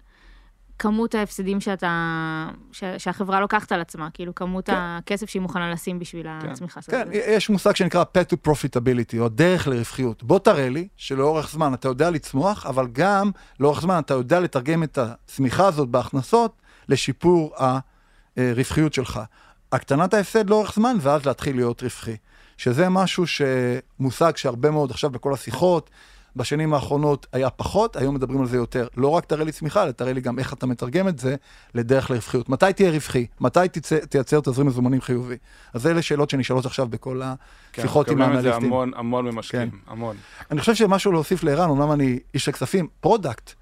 כמות 0.78 1.14
ההפסדים 1.14 1.60
שאתה, 1.60 2.48
ש, 2.72 2.84
שהחברה 2.98 3.40
לוקחת 3.40 3.72
על 3.72 3.80
עצמה, 3.80 4.08
כאילו 4.14 4.34
כמות 4.34 4.66
כן. 4.66 4.74
הכסף 4.76 5.30
שהיא 5.30 5.42
מוכנה 5.42 5.70
לשים 5.72 5.98
בשביל 5.98 6.26
הצמיחה 6.28 6.82
של 6.82 6.92
כן. 6.92 7.08
יש 7.12 7.50
מושג 7.50 7.76
שנקרא 7.76 8.04
path 8.04 8.32
to 8.32 8.50
profitability, 8.50 9.18
או 9.18 9.28
דרך 9.28 9.68
לרווחיות. 9.68 10.22
בוא 10.22 10.38
תראה 10.38 10.68
לי 10.68 10.88
שלאורך 10.96 11.50
זמן 11.50 11.74
אתה 11.74 11.88
יודע 11.88 12.10
לצמוח, 12.10 12.66
אבל 12.66 12.86
גם 12.92 13.30
לאורך 13.60 13.80
זמן 13.80 13.98
אתה 13.98 14.14
יודע 14.14 14.40
לתרגם 14.40 14.82
את 14.82 14.98
הצמיחה 14.98 15.66
הזאת 15.66 15.88
בהכנסות 15.88 16.62
לשיפור 16.88 17.54
הרווחיות 18.36 18.94
שלך. 18.94 19.20
הקטנת 19.72 20.14
ההפסד 20.14 20.50
לאורך 20.50 20.74
זמן, 20.74 20.96
ואז 21.00 21.26
להתחיל 21.26 21.56
להיות 21.56 21.82
רווחי. 21.82 22.16
שזה 22.56 22.88
משהו 22.88 23.24
שמושג 23.26 24.36
שהרבה 24.36 24.70
מאוד 24.70 24.90
עכשיו 24.90 25.10
בכל 25.10 25.34
השיחות, 25.34 25.90
בשנים 26.36 26.74
האחרונות 26.74 27.26
היה 27.32 27.50
פחות, 27.50 27.96
היום 27.96 28.14
מדברים 28.14 28.40
על 28.40 28.46
זה 28.46 28.56
יותר. 28.56 28.86
לא 28.96 29.08
רק 29.08 29.24
תראה 29.24 29.44
לי 29.44 29.52
צמיחה, 29.52 29.82
אלא 29.82 29.90
תראה 29.90 30.12
לי 30.12 30.20
גם 30.20 30.38
איך 30.38 30.52
אתה 30.52 30.66
מתרגם 30.66 31.08
את 31.08 31.18
זה 31.18 31.36
לדרך 31.74 32.10
לרווחיות. 32.10 32.48
מתי 32.48 32.72
תהיה 32.72 32.90
רווחי? 32.90 33.26
מתי 33.40 33.60
תצא, 33.72 33.98
תייצר 33.98 34.40
תזרים 34.40 34.66
מזומנים 34.66 35.00
חיובי? 35.00 35.36
אז 35.74 35.86
אלה 35.86 36.02
שאלות 36.02 36.30
שנשאלות 36.30 36.66
עכשיו 36.66 36.86
בכל 36.88 37.20
השיחות 37.24 38.06
כן, 38.06 38.12
עם 38.12 38.18
מקבלים 38.18 38.38
את 38.38 38.42
זה 38.42 38.48
האנליסטים. 38.48 38.72
המון 38.72 38.92
המון 38.96 39.24
ממשקיעים, 39.24 39.70
כן. 39.70 39.76
המון. 39.86 40.16
אני 40.50 40.60
חושב 40.60 40.74
שמשהו 40.74 41.12
להוסיף 41.12 41.44
לערן, 41.44 41.70
אמנם 41.70 41.92
אני 41.92 42.18
איש 42.34 42.48
הכספים, 42.48 42.88
product. 43.00 43.52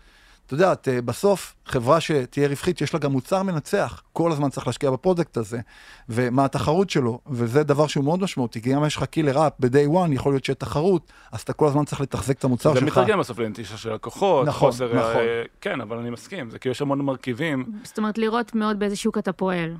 אתה 0.47 0.55
יודע, 0.55 0.73
את, 0.73 0.89
אה, 0.89 1.03
בסוף, 1.03 1.55
חברה 1.67 2.01
שתהיה 2.01 2.49
רווחית, 2.49 2.81
יש 2.81 2.95
לה 2.95 3.01
גם 3.01 3.13
מוצר 3.13 3.43
מנצח. 3.43 4.03
כל 4.13 4.33
הזמן 4.33 4.51
צריך 4.51 4.67
להשקיע 4.67 4.91
ב 4.91 4.96
product 4.97 5.37
הזה, 5.37 5.61
ומה 6.09 6.45
התחרות 6.45 6.91
שלו, 6.91 7.21
וזה 7.27 7.63
דבר 7.63 7.87
שהוא 7.87 8.05
מאוד 8.05 8.21
משמעותי, 8.21 8.63
כי 8.63 8.73
גם 8.73 8.85
יש 8.85 8.97
לך 8.97 9.05
קילר 9.05 9.47
אפ 9.47 9.53
ב-day 9.59 9.89
one, 9.93 10.13
יכול 10.13 10.33
להיות 10.33 10.45
שיהיה 10.45 10.55
תחרות, 10.55 11.13
אז 11.33 11.41
אתה 11.41 11.53
כל 11.53 11.67
הזמן 11.67 11.85
צריך 11.85 12.01
לתחזק 12.01 12.39
את 12.39 12.45
המוצר 12.45 12.75
זה 12.75 12.81
שלך. 12.81 12.99
מתרגם 12.99 13.19
בסוף 13.19 13.39
לנטישה 13.39 13.77
של 13.77 13.95
לקוחות, 13.95 14.47
נכון, 14.47 14.71
חוסר... 14.71 14.87
נכון. 14.87 15.17
אה, 15.17 15.43
כן, 15.61 15.81
אבל 15.81 15.99
אני 15.99 16.11
מסכים, 16.11 16.51
זה 16.51 16.59
כאילו 16.59 16.71
יש 16.71 16.83
המון 16.83 17.01
מרכיבים. 17.01 17.65
זאת 17.85 17.99
אומרת, 17.99 18.19
לראות 18.19 18.55
מאוד 18.55 18.79
באיזה 18.79 18.97
שוק 18.97 19.19
אתה 19.19 19.33
פועל. 19.33 19.77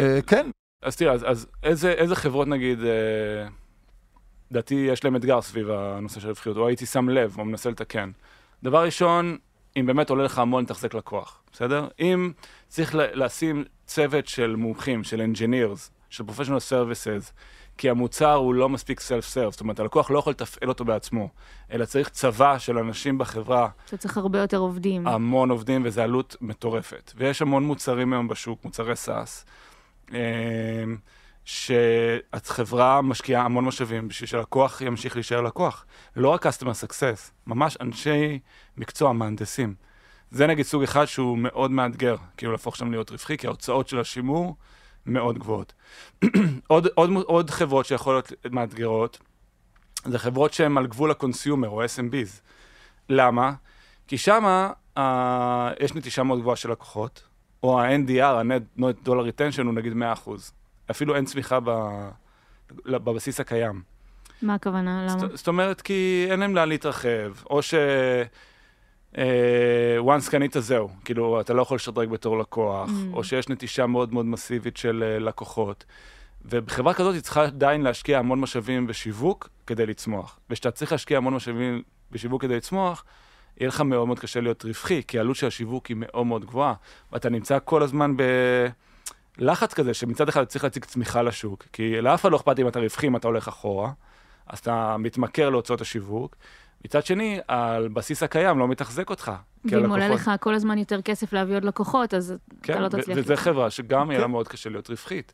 אה, 0.00 0.18
כן, 0.26 0.50
אז 0.82 0.96
תראה, 0.96 1.12
אז, 1.12 1.24
אז 1.26 1.46
איזה, 1.62 1.92
איזה 1.92 2.16
חברות 2.16 2.48
נגיד, 2.48 2.80
אה, 2.80 3.48
לדעתי 4.50 4.74
יש 4.74 5.04
להם 5.04 5.16
אתגר 5.16 5.42
סביב 5.42 5.70
הנושא 5.70 6.20
של 6.20 6.28
רווחיות, 6.28 6.56
או 6.56 6.68
הייתי 6.68 6.86
שם 6.86 7.08
לב, 7.08 7.34
או 7.38 7.44
מנסה 7.44 7.70
לתקן. 7.70 8.10
דבר 8.62 8.84
ראשון, 8.84 9.36
אם 9.76 9.86
באמת 9.86 10.10
עולה 10.10 10.24
לך 10.24 10.38
המון 10.38 10.64
לתחזק 10.64 10.94
לקוח, 10.94 11.42
בסדר? 11.52 11.88
אם 12.00 12.32
צריך 12.68 12.94
לשים 12.94 13.64
צוות 13.86 14.26
של 14.26 14.56
מומחים, 14.56 15.04
של 15.04 15.20
engineers, 15.32 15.90
של 16.10 16.24
professional 16.28 16.70
services, 16.70 17.32
כי 17.78 17.90
המוצר 17.90 18.34
הוא 18.34 18.54
לא 18.54 18.68
מספיק 18.68 19.00
self-serve, 19.00 19.50
זאת 19.50 19.60
אומרת, 19.60 19.80
הלקוח 19.80 20.10
לא 20.10 20.18
יכול 20.18 20.30
לתפעל 20.30 20.68
אותו 20.68 20.84
בעצמו, 20.84 21.28
אלא 21.72 21.84
צריך 21.84 22.08
צבא 22.08 22.58
של 22.58 22.78
אנשים 22.78 23.18
בחברה, 23.18 23.68
שאתה 23.86 23.96
צריך 23.96 24.16
הרבה 24.16 24.38
יותר 24.38 24.56
עובדים. 24.56 25.06
המון 25.06 25.50
עובדים, 25.50 25.82
וזו 25.84 26.02
עלות 26.02 26.36
מטורפת. 26.40 27.12
ויש 27.16 27.42
המון 27.42 27.64
מוצרים 27.64 28.12
היום 28.12 28.28
בשוק, 28.28 28.64
מוצרי 28.64 28.96
סאס, 28.96 29.46
שהחברה 31.44 33.02
משקיעה 33.02 33.44
המון 33.44 33.64
משאבים 33.64 34.08
בשביל 34.08 34.28
שלקוח 34.28 34.80
ימשיך 34.80 35.16
להישאר 35.16 35.40
לקוח. 35.40 35.86
לא 36.16 36.28
רק 36.28 36.46
customer 36.46 36.84
success, 36.86 37.30
ממש 37.46 37.76
אנשי 37.80 38.38
מקצוע, 38.76 39.12
מהנדסים. 39.12 39.74
זה 40.30 40.46
נגיד 40.46 40.66
סוג 40.66 40.82
אחד 40.82 41.04
שהוא 41.04 41.38
מאוד 41.38 41.70
מאתגר, 41.70 42.16
כאילו 42.36 42.52
להפוך 42.52 42.76
שם 42.76 42.90
להיות 42.90 43.10
רווחי, 43.10 43.36
כי 43.36 43.46
ההוצאות 43.46 43.88
של 43.88 44.00
השימור 44.00 44.56
מאוד 45.06 45.38
גבוהות. 45.38 45.72
עוד, 46.66 46.88
עוד, 46.94 47.10
עוד 47.26 47.50
חברות 47.50 47.86
שיכולות 47.86 48.30
להיות 48.30 48.54
מאתגרות, 48.54 49.18
זה 50.04 50.18
חברות 50.18 50.52
שהן 50.52 50.78
על 50.78 50.86
גבול 50.86 51.10
ה 51.10 51.16
consumer 51.16 51.68
או 51.68 51.84
SMBs. 51.84 52.40
למה? 53.08 53.52
כי 54.06 54.18
שמה 54.18 54.70
אה, 54.98 55.72
יש 55.80 55.94
נטישה 55.94 56.22
מאוד 56.22 56.40
גבוהה 56.40 56.56
של 56.56 56.70
לקוחות, 56.70 57.22
או 57.62 57.80
ה-NDR, 57.80 58.22
ה-Net 58.22 59.06
Dollar 59.06 59.08
Retention 59.08 59.62
הוא 59.64 59.74
נגיד 59.74 59.92
100%. 59.92 59.96
אפילו 60.90 61.16
אין 61.16 61.24
צמיחה 61.24 61.58
ב, 61.64 61.70
בבסיס 62.86 63.40
הקיים. 63.40 63.82
מה 64.42 64.54
הכוונה? 64.54 65.06
למה? 65.08 65.18
זאת, 65.18 65.36
זאת 65.36 65.48
אומרת, 65.48 65.80
כי 65.80 66.26
אין 66.30 66.40
להם 66.40 66.54
לאן 66.54 66.68
להתרחב, 66.68 67.32
או 67.50 67.62
ש... 67.62 67.74
אה, 69.18 69.98
once 70.16 70.30
קנית 70.30 70.56
זהו, 70.58 70.88
כאילו, 71.04 71.40
אתה 71.40 71.54
לא 71.54 71.62
יכול 71.62 71.74
לשדרג 71.74 72.08
בתור 72.08 72.38
לקוח, 72.38 72.88
Mm. 72.88 72.92
או 73.16 73.24
שיש 73.24 73.48
נטישה 73.48 73.86
מאוד 73.86 74.14
מאוד 74.14 74.26
מסיבית 74.26 74.76
של 74.76 75.04
אה, 75.06 75.18
לקוחות. 75.18 75.84
ובחברה 76.44 76.94
כזאת 76.94 77.14
היא 77.14 77.22
צריכה 77.22 77.44
עדיין 77.44 77.82
להשקיע 77.82 78.18
המון 78.18 78.40
משאבים 78.40 78.86
בשיווק 78.86 79.48
כדי 79.66 79.86
לצמוח. 79.86 80.38
וכשאתה 80.50 80.70
צריך 80.70 80.92
להשקיע 80.92 81.16
המון 81.16 81.34
משאבים 81.34 81.82
בשיווק 82.10 82.42
כדי 82.42 82.56
לצמוח, 82.56 83.04
יהיה 83.60 83.68
לך 83.68 83.80
מאוד 83.80 84.06
מאוד 84.06 84.18
קשה 84.18 84.40
להיות 84.40 84.64
רווחי, 84.64 85.02
כי 85.08 85.18
העלות 85.18 85.36
של 85.36 85.46
השיווק 85.46 85.86
היא 85.86 85.96
מאוד 86.00 86.26
מאוד 86.26 86.44
גבוהה, 86.44 86.74
ואתה 87.12 87.28
נמצא 87.28 87.58
כל 87.64 87.82
הזמן 87.82 88.16
בלחץ 89.38 89.74
כזה, 89.74 89.94
שמצד 89.94 90.28
אחד 90.28 90.44
צריך 90.44 90.64
להציג 90.64 90.84
צמיחה 90.84 91.22
לשוק, 91.22 91.64
כי 91.72 92.00
לאף 92.00 92.20
אחד 92.20 92.30
לא 92.32 92.36
אכפת 92.36 92.58
אם 92.58 92.68
אתה 92.68 92.78
רווחי, 92.80 93.06
אם 93.06 93.16
אתה 93.16 93.28
הולך 93.28 93.48
אחורה, 93.48 93.90
אז 94.46 94.58
אתה 94.58 94.96
מתמכר 94.98 95.50
להוצאות 95.50 95.80
השיווק. 95.80 96.36
מצד 96.84 97.06
שני, 97.06 97.38
על 97.48 97.88
בסיס 97.88 98.22
הקיים 98.22 98.58
לא 98.58 98.68
מתחזק 98.68 99.10
אותך. 99.10 99.32
ואם 99.64 99.90
עולה 99.90 100.04
הלקוחות- 100.06 100.20
לך 100.20 100.30
כל 100.40 100.54
הזמן 100.54 100.78
יותר 100.78 101.02
כסף 101.02 101.32
להביא 101.32 101.54
עוד 101.54 101.64
לקוחות, 101.64 102.14
אז 102.14 102.34
כן, 102.62 102.72
אתה 102.72 102.82
לא 102.82 102.88
תצליח. 102.88 103.18
וזה 103.20 103.36
חברה 103.36 103.70
שגם 103.70 104.10
יהיה 104.10 104.20
לה 104.20 104.26
כן. 104.26 104.30
מאוד 104.30 104.48
קשה 104.48 104.70
להיות 104.70 104.90
רווחית. 104.90 105.32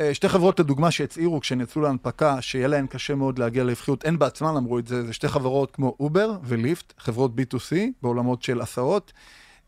אה, 0.00 0.14
שתי 0.14 0.28
חברות 0.28 0.60
לדוגמה 0.60 0.90
שהצהירו 0.90 1.40
כשהן 1.40 1.60
יצאו 1.60 1.80
להנפקה 1.80 2.42
שיהיה 2.42 2.68
להן 2.68 2.86
קשה 2.86 3.14
מאוד 3.14 3.38
להגיע 3.38 3.64
לרווחיות, 3.64 4.04
הן 4.04 4.18
בעצמן 4.18 4.56
אמרו 4.56 4.78
את 4.78 4.86
זה, 4.86 5.02
זה 5.06 5.12
שתי 5.12 5.28
חברות 5.28 5.70
כמו 5.70 5.96
אובר 6.00 6.32
וליפט, 6.44 6.92
חברות 6.98 7.30
B2C 7.40 7.76
בעולמות 8.02 8.42
של 8.42 8.60
הסעות. 8.60 9.12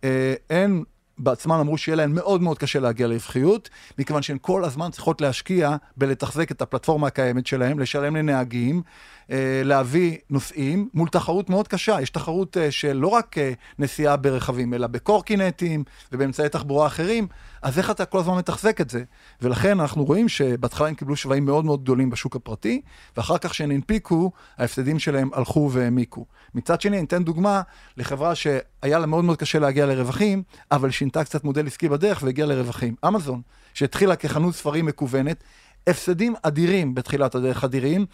אה, 0.04 0.34
הן 0.50 0.82
בעצמן 1.22 1.56
אמרו 1.56 1.78
שיהיה 1.78 1.96
להן 1.96 2.12
מאוד 2.12 2.42
מאוד 2.42 2.58
קשה 2.58 2.80
להגיע 2.80 3.06
לרווחיות, 3.06 3.70
מכיוון 3.98 4.22
שהן 4.22 4.36
כל 4.40 4.64
הזמן 4.64 4.90
צריכות 4.90 5.20
להשקיע 5.20 5.76
בלתחזק 5.96 6.50
את 6.50 6.62
הפלטפורמה 6.62 7.06
הקיימת 7.06 7.46
שלהן, 7.46 7.78
לשלם 7.78 8.16
לנהגים, 8.16 8.82
אה, 9.30 9.62
להביא 9.64 10.16
נוסעים, 10.30 10.88
מול 10.94 11.08
תחרות 11.08 11.50
מאוד 11.50 11.68
קשה. 11.68 11.96
יש 12.00 12.10
תחרות 12.10 12.56
אה, 12.56 12.70
של 12.70 12.92
לא 12.92 13.08
רק 13.08 13.38
אה, 13.38 13.52
נסיעה 13.78 14.16
ברכבים, 14.16 14.74
אלא 14.74 14.86
בקורקינטים 14.86 15.84
ובאמצעי 16.12 16.48
תחבורה 16.48 16.86
אחרים, 16.86 17.26
אז 17.62 17.78
איך 17.78 17.90
אתה 17.90 18.04
כל 18.04 18.18
הזמן 18.18 18.36
מתחזק 18.36 18.80
את 18.80 18.90
זה? 18.90 19.02
ולכן 19.42 19.80
אנחנו 19.80 20.04
רואים 20.04 20.28
שבהתחלה 20.28 20.88
הם 20.88 20.94
קיבלו 20.94 21.16
שווים 21.16 21.44
מאוד 21.44 21.64
מאוד 21.64 21.82
גדולים 21.82 22.10
בשוק 22.10 22.36
הפרטי, 22.36 22.80
ואחר 23.16 23.38
כך 23.38 23.50
כשהם 23.50 23.70
הנפיקו, 23.70 24.30
ההפסדים 24.58 24.98
שלהם 24.98 25.30
הלכו 25.32 25.70
והעמיקו. 25.72 26.26
מצד 26.54 26.80
שני, 26.80 26.98
אני 26.98 27.06
אתן 27.06 27.24
דוגמה 27.24 27.62
לחברה 27.96 28.34
שהיה 28.34 28.98
לה 28.98 29.06
מאוד 29.06 29.24
מאוד 29.24 29.38
קשה 29.38 29.58
להגיע 29.58 29.86
לרווחים, 29.86 30.42
אבל 30.72 30.90
שינתה 30.90 31.24
קצת 31.24 31.44
מודל 31.44 31.66
עסקי 31.66 31.88
בדרך 31.88 32.22
והגיעה 32.22 32.48
לרווחים. 32.48 32.94
אמזון, 33.08 33.40
שהתחילה 33.74 34.16
כחנות 34.16 34.54
ספרים 34.54 34.86
מקוונת, 34.86 35.44
הפסדים 35.86 36.34
אדירים 36.42 36.94
בתחילת 36.94 37.34
הדרך, 37.34 37.64
אדירים. 37.64 38.06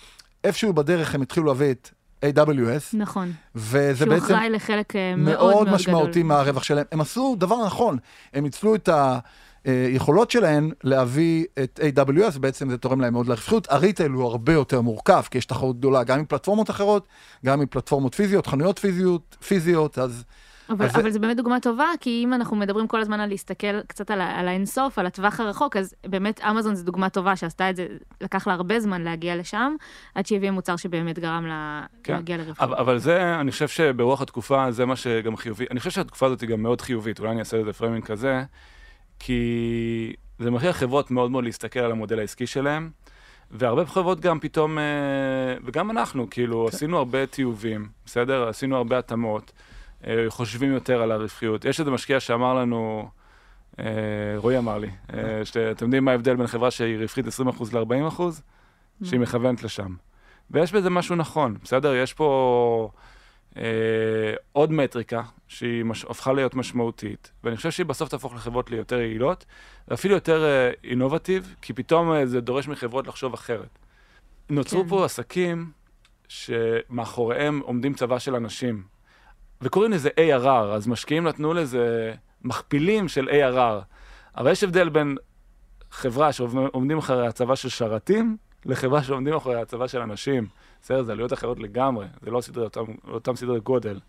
איפשהו 0.45 0.73
בדרך 0.73 1.15
הם 1.15 1.23
התחילו 1.23 1.47
להביא 1.47 1.71
את 1.71 1.91
AWS, 2.25 2.97
נכון. 2.97 3.33
וזה 3.55 3.97
שהוא 3.97 4.09
בעצם... 4.09 4.25
אחראי 4.25 4.51
לחלק 4.51 4.97
אה, 4.97 5.17
מאוד 5.17 5.39
מאוד 5.39 5.55
מאוד 5.55 5.69
משמעותי 5.69 6.11
גדול. 6.11 6.23
מהרווח 6.23 6.63
שלהם. 6.63 6.85
הם 6.93 7.01
עשו 7.01 7.37
דבר 7.39 7.67
נכון, 7.67 7.99
הם 8.35 8.45
ניצלו 8.45 8.75
את 8.75 8.89
היכולות 9.65 10.31
שלהם 10.31 10.71
להביא 10.85 11.45
את 11.63 11.81
AWS, 11.83 12.39
בעצם 12.39 12.71
זה 12.71 12.79
תורם 12.79 13.01
להם 13.01 13.13
מאוד 13.13 13.27
לרווחיות. 13.27 13.67
הריטייל 13.71 14.13
הוא 14.13 14.25
הרבה 14.25 14.53
יותר 14.53 14.81
מורכב, 14.81 15.23
כי 15.31 15.39
יש 15.39 15.45
תחרות 15.45 15.79
גדולה 15.79 16.05
גם 16.05 16.19
עם 16.19 16.25
פלטפורמות 16.25 16.71
אחרות, 16.71 17.07
גם 17.47 17.61
עם 17.61 17.67
פלטפורמות 17.67 18.15
פיזיות, 18.15 18.47
חנויות 18.47 18.79
פיזיות, 18.79 19.37
פיזיות, 19.49 19.99
אז 19.99 20.25
אבל, 20.71 20.87
אז 20.87 20.97
אבל 20.97 21.11
זה 21.11 21.19
באמת 21.19 21.37
דוגמה 21.37 21.61
טובה, 21.61 21.87
כי 22.01 22.21
אם 22.25 22.35
אנחנו 22.35 22.57
מדברים 22.57 22.89
כל 22.89 23.01
הזמן 23.01 23.21
על 23.21 23.29
להסתכל 23.29 23.83
קצת 23.83 24.11
על, 24.11 24.21
על 24.21 24.49
האינסוף, 24.49 24.99
על 24.99 25.07
הטווח 25.07 25.41
הרחוק, 25.41 25.77
אז 25.77 25.95
באמת 26.07 26.41
אמזון 26.41 26.75
זו 26.75 26.85
דוגמה 26.85 27.09
טובה 27.09 27.37
שעשתה 27.37 27.71
את 27.71 27.77
זה, 27.77 27.87
לקח 28.21 28.47
לה 28.47 28.53
הרבה 28.53 28.81
זמן 28.81 29.03
להגיע 29.03 29.37
לשם, 29.37 29.75
עד 30.15 30.27
שהביאה 30.27 30.53
מוצר 30.53 30.77
שבאמת 30.77 31.19
גרם 31.19 31.47
לה 31.47 31.87
כן. 32.03 32.13
להגיע 32.13 32.37
לרווחיות. 32.37 32.61
אבל, 32.61 32.75
אבל 32.75 32.99
זה, 32.99 33.41
אני 33.41 33.51
חושב 33.51 33.69
שברוח 33.69 34.23
התקופה, 34.23 34.71
זה 34.71 34.87
מה 34.87 34.97
שגם 34.97 35.37
חיובי. 35.37 35.65
אני 35.71 35.79
חושב 35.79 35.91
שהתקופה 35.91 36.27
הזאת 36.27 36.41
היא 36.41 36.49
גם 36.49 36.63
מאוד 36.63 36.81
חיובית, 36.81 37.21
אולי 37.21 37.31
אני 37.31 37.41
אעשה 37.41 37.57
לזה 37.57 37.73
framing 37.73 38.05
כזה, 38.05 38.43
כי 39.19 40.13
זה 40.39 40.51
מכריח 40.51 40.77
חברות 40.77 41.11
מאוד 41.11 41.31
מאוד 41.31 41.45
להסתכל 41.45 41.81
על 41.81 41.91
המודל 41.91 42.19
העסקי 42.19 42.47
שלהם, 42.47 42.91
והרבה 43.51 43.87
חברות 43.87 44.21
גם 44.21 44.41
פתאום, 44.41 44.79
אה, 44.79 44.85
וגם 45.65 45.91
אנחנו, 45.91 46.31
כאילו, 46.31 46.69
כן. 46.71 46.77
עשינו 46.77 46.99
הרבה 46.99 47.27
טיובים, 47.27 47.89
בסדר? 48.07 48.49
עשינו 48.49 48.77
הרבה 48.77 48.99
התאמות, 48.99 49.53
חושבים 50.29 50.73
יותר 50.73 51.03
על 51.03 51.13
הרווחיות. 51.13 51.65
יש 51.65 51.81
איזה 51.81 51.91
משקיע 51.91 52.21
שאמר 52.21 52.55
לנו, 52.55 53.09
אה, 53.79 53.85
רועי 54.37 54.59
אמר 54.59 54.79
לי, 54.79 54.91
אה, 55.15 55.45
שאתם 55.45 55.85
יודעים 55.85 56.05
מה 56.05 56.11
ההבדל 56.11 56.37
בין 56.37 56.47
חברה 56.47 56.71
שהיא 56.71 56.99
רווחית 56.99 57.27
20% 57.27 57.73
ל-40%? 57.73 58.23
שהיא 59.05 59.21
מכוונת 59.21 59.63
לשם. 59.63 59.95
ויש 60.51 60.73
בזה 60.73 60.91
משהו 60.91 61.17
נכון, 61.17 61.57
בסדר? 61.63 61.95
יש 61.95 62.13
פה 62.13 62.91
אה, 63.57 63.63
עוד 64.53 64.73
מטריקה 64.73 65.23
שהיא 65.49 65.85
מש... 65.85 66.05
הפכה 66.05 66.33
להיות 66.33 66.55
משמעותית, 66.55 67.33
ואני 67.45 67.57
חושב 67.57 67.71
שהיא 67.71 67.87
בסוף 67.87 68.09
תהפוך 68.09 68.35
לחברות 68.35 68.71
ליותר 68.71 69.01
יעילות, 69.01 69.45
ואפילו 69.89 70.15
יותר 70.15 70.45
אה, 70.45 70.71
אינובטיב, 70.85 71.55
כי 71.63 71.73
פתאום 71.73 72.13
אה, 72.13 72.27
זה 72.27 72.41
דורש 72.41 72.69
מחברות 72.69 73.07
לחשוב 73.07 73.35
אחרת. 73.35 73.79
נוצרו 74.51 74.83
כן. 74.83 74.89
פה 74.89 75.05
עסקים 75.05 75.71
שמאחוריהם 76.29 77.61
עומדים 77.65 77.95
צבא 77.95 78.19
של 78.19 78.35
אנשים, 78.35 78.83
וקוראים 79.61 79.93
לזה 79.93 80.09
ARR, 80.09 80.75
אז 80.75 80.89
משקיעים 80.89 81.25
נתנו 81.25 81.55
לזה 81.55 82.15
מכפילים 82.45 83.09
של 83.09 83.29
ARR, 83.29 83.85
אבל 84.37 84.51
יש 84.51 84.65
הבדל 84.65 84.89
בין 84.89 85.17
חברה 85.91 86.33
שעומדים 86.33 86.99
אחרי 86.99 87.27
הצבא 87.27 87.55
של 87.55 87.69
שרתים, 87.69 88.37
לחברה 88.67 89.03
שעומדים 89.03 89.35
אחרי 89.35 89.61
הצבא 89.61 89.87
של 89.87 90.01
אנשים. 90.01 90.47
בסדר, 90.83 91.03
זה 91.03 91.13
עלויות 91.13 91.33
אחרות 91.33 91.59
לגמרי, 91.59 92.07
זה 92.23 92.31
לא 92.31 92.41
סדרי, 92.41 92.65
אותם, 92.65 92.85
אותם 93.09 93.37
סדרי 93.37 93.61
גודל. 93.61 94.01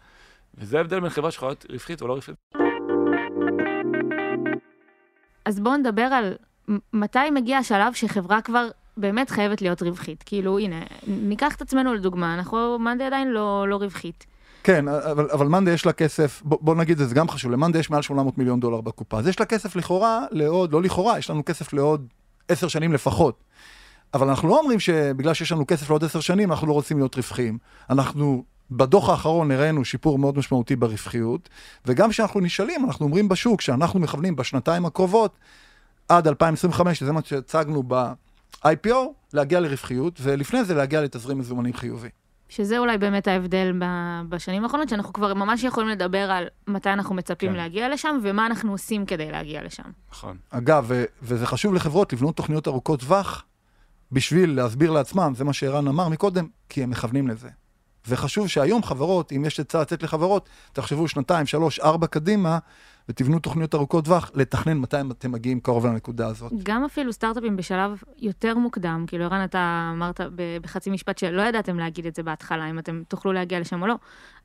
וזה 0.58 0.78
ההבדל 0.78 1.00
בין 1.00 1.10
חברה 1.10 1.32
שיכולה 1.32 1.52
להיות 1.52 1.66
רווחית 1.70 2.02
או 2.02 2.08
לא 2.08 2.14
רווחית. 2.14 2.36
אז 5.46 5.60
בואו 5.60 5.78
נדבר 5.78 6.02
על 6.02 6.34
מתי 6.94 7.30
מגיע 7.32 7.58
השלב 7.58 7.94
שחברה 7.94 8.42
כבר 8.42 8.68
באמת 8.98 9.30
חייבת 9.30 9.62
להיות 9.62 9.82
רווחית. 9.82 10.24
כאילו, 10.24 10.60
הנה, 10.60 10.82
ניקח 11.08 11.56
את 11.56 11.62
עצמנו 11.62 11.94
לדוגמה, 11.94 12.34
אנחנו, 12.34 12.80
מאנדי 12.80 13.04
עדיין 13.04 13.28
לא, 13.28 13.66
לא 13.68 13.76
רווחית. 13.76 14.26
כן, 14.70 14.88
אבל, 14.88 15.28
אבל 15.32 15.48
מאנדי 15.48 15.72
יש 15.72 15.86
לה 15.86 15.94
כסף, 15.94 16.42
בוא, 16.46 16.58
בוא 16.62 16.76
נגיד 16.76 17.02
את 17.02 17.10
זה, 17.10 17.16
גם 17.16 17.30
חשוב, 17.30 17.52
למאנדי 17.52 17.80
יש 17.80 17.90
מעל 17.90 18.02
800 18.02 18.38
מיליון 18.38 18.60
דולר 18.60 18.82
בקופה, 18.82 19.20
אז 19.20 19.28
יש 19.28 19.40
לה 19.40 19.46
כסף 19.46 19.76
לכאורה 19.76 20.26
לעוד, 20.32 20.74
לא 20.74 20.82
לכאורה, 20.82 21.20
יש 21.20 21.30
לנו 21.30 21.46
כסף 21.46 21.74
לעוד 21.74 22.08
עשר 22.48 22.68
שנים 22.68 22.94
לפחות. 22.94 23.44
אבל 24.14 24.28
אנחנו 24.28 24.50
לא 24.50 24.60
אומרים 24.60 24.80
שבגלל 24.80 25.34
שיש 25.34 25.52
לנו 25.52 25.68
כסף 25.68 25.90
לעוד 25.90 26.04
עשר 26.04 26.20
שנים, 26.20 26.52
אנחנו 26.52 26.68
לא 26.68 26.74
רוצים 26.74 26.98
להיות 26.98 27.16
רווחיים. 27.16 27.58
אנחנו, 27.90 28.44
בדוח 28.72 29.10
האחרון 29.10 29.52
הראינו 29.52 29.86
שיפור 29.86 30.20
מאוד 30.20 30.38
משמעותי 30.38 30.76
ברווחיות, 30.76 31.50
וגם 31.86 32.10
כשאנחנו 32.10 32.40
נשאלים, 32.40 32.86
אנחנו 32.86 33.06
אומרים 33.06 33.30
בשוק 33.30 33.62
שאנחנו 33.62 34.00
מכוונים 34.00 34.36
בשנתיים 34.36 34.86
הקרובות, 34.86 35.38
עד 36.10 36.28
2025, 36.28 37.00
שזה 37.00 37.12
מה 37.12 37.20
שהצגנו 37.26 37.84
ב-IPO, 37.88 38.96
להגיע 39.34 39.60
לרווחיות, 39.60 40.20
ולפני 40.22 40.64
זה 40.64 40.74
להגיע 40.74 41.02
לתזרים 41.02 41.38
מזומנים 41.38 41.74
חיובי. 41.74 42.10
שזה 42.50 42.78
אולי 42.78 42.98
באמת 42.98 43.28
ההבדל 43.28 43.74
בשנים 44.30 44.64
האחרונות, 44.64 44.90
שאנחנו 44.90 45.14
כבר 45.14 45.34
ממש 45.34 45.64
יכולים 45.64 45.90
לדבר 45.90 46.32
על 46.32 46.48
מתי 46.68 46.90
אנחנו 46.90 47.16
מצפים 47.16 47.52
כן. 47.52 47.58
להגיע 47.58 47.90
לשם, 47.90 48.20
ומה 48.24 48.46
אנחנו 48.46 48.72
עושים 48.72 49.06
כדי 49.06 49.32
להגיע 49.32 49.64
לשם. 49.64 49.84
נכון. 50.12 50.38
אגב, 50.50 50.86
ו- 50.88 51.04
וזה 51.22 51.48
חשוב 51.48 51.74
לחברות 51.74 52.14
לבנות 52.14 52.36
תוכניות 52.36 52.68
ארוכות 52.68 53.00
טווח, 53.00 53.46
בשביל 54.12 54.56
להסביר 54.56 54.92
לעצמם, 54.92 55.34
זה 55.36 55.44
מה 55.44 55.54
שערן 55.54 55.88
אמר 55.88 56.10
מקודם, 56.10 56.48
כי 56.70 56.84
הם 56.84 56.90
מכוונים 56.90 57.28
לזה. 57.28 57.50
וחשוב 58.08 58.48
שהיום 58.48 58.84
חברות, 58.84 59.32
אם 59.32 59.46
יש 59.46 59.60
עצה 59.60 59.82
לצאת 59.82 60.04
לחברות, 60.04 60.50
תחשבו 60.74 61.08
שנתיים, 61.08 61.46
שלוש, 61.46 61.80
ארבע 61.80 62.08
קדימה, 62.08 62.60
ותבנו 63.10 63.40
תוכניות 63.40 63.76
ארוכות 63.76 64.06
טווח, 64.06 64.32
לתכנן 64.36 64.78
מתי 64.78 64.98
אתם 65.12 65.32
מגיעים 65.32 65.60
קרוב 65.60 65.86
לנקודה 65.86 66.28
הזאת. 66.28 66.52
גם 66.64 66.86
אפילו 66.86 67.14
סטארט-אפים 67.14 67.58
בשלב 67.58 68.04
יותר 68.18 68.58
מוקדם, 68.58 69.06
כאילו 69.08 69.26
ערן, 69.26 69.44
אתה 69.44 69.92
אמרת 69.94 70.22
בחצי 70.62 70.90
משפט 70.90 71.18
שלא 71.18 71.42
ידעתם 71.42 71.80
להגיד 71.80 72.06
את 72.06 72.16
זה 72.16 72.24
בהתחלה, 72.24 72.70
אם 72.70 72.80
אתם 72.80 73.02
תוכלו 73.08 73.34
להגיע 73.34 73.60
לשם 73.60 73.82
או 73.82 73.88
לא, 73.88 73.96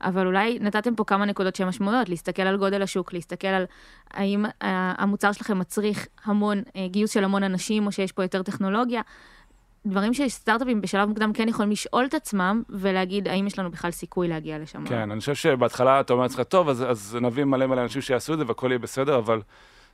אבל 0.01 0.27
אולי 0.27 0.59
נתתם 0.61 0.95
פה 0.95 1.03
כמה 1.03 1.25
נקודות 1.25 1.55
שהן 1.55 1.67
משמעויות, 1.67 2.09
להסתכל 2.09 2.41
על 2.41 2.57
גודל 2.57 2.81
השוק, 2.81 3.13
להסתכל 3.13 3.47
על 3.47 3.65
האם 4.11 4.45
המוצר 4.61 5.31
שלכם 5.31 5.59
מצריך 5.59 6.07
המון, 6.23 6.61
אה, 6.75 6.87
גיוס 6.87 7.11
של 7.11 7.23
המון 7.23 7.43
אנשים, 7.43 7.85
או 7.85 7.91
שיש 7.91 8.11
פה 8.11 8.23
יותר 8.23 8.43
טכנולוגיה. 8.43 9.01
דברים 9.85 10.13
שסטארט-אפים 10.13 10.81
בשלב 10.81 11.09
מוקדם 11.09 11.33
כן 11.33 11.49
יכולים 11.49 11.71
לשאול 11.71 12.05
את 12.05 12.13
עצמם 12.13 12.63
ולהגיד 12.69 13.27
האם 13.27 13.47
יש 13.47 13.59
לנו 13.59 13.71
בכלל 13.71 13.91
סיכוי 13.91 14.27
להגיע 14.27 14.59
לשם. 14.59 14.85
כן, 14.85 15.11
אני 15.11 15.19
חושב 15.19 15.35
שבהתחלה 15.35 15.99
אתה 15.99 16.13
אומר 16.13 16.23
לעצמך, 16.23 16.41
טוב, 16.41 16.69
אז, 16.69 16.83
אז 16.89 17.17
נביא 17.21 17.43
מלא 17.43 17.67
מלא 17.67 17.81
אנשים 17.81 18.01
שיעשו 18.01 18.33
את 18.33 18.37
זה 18.37 18.45
והכל 18.47 18.67
יהיה 18.69 18.79
בסדר, 18.79 19.17
אבל 19.17 19.41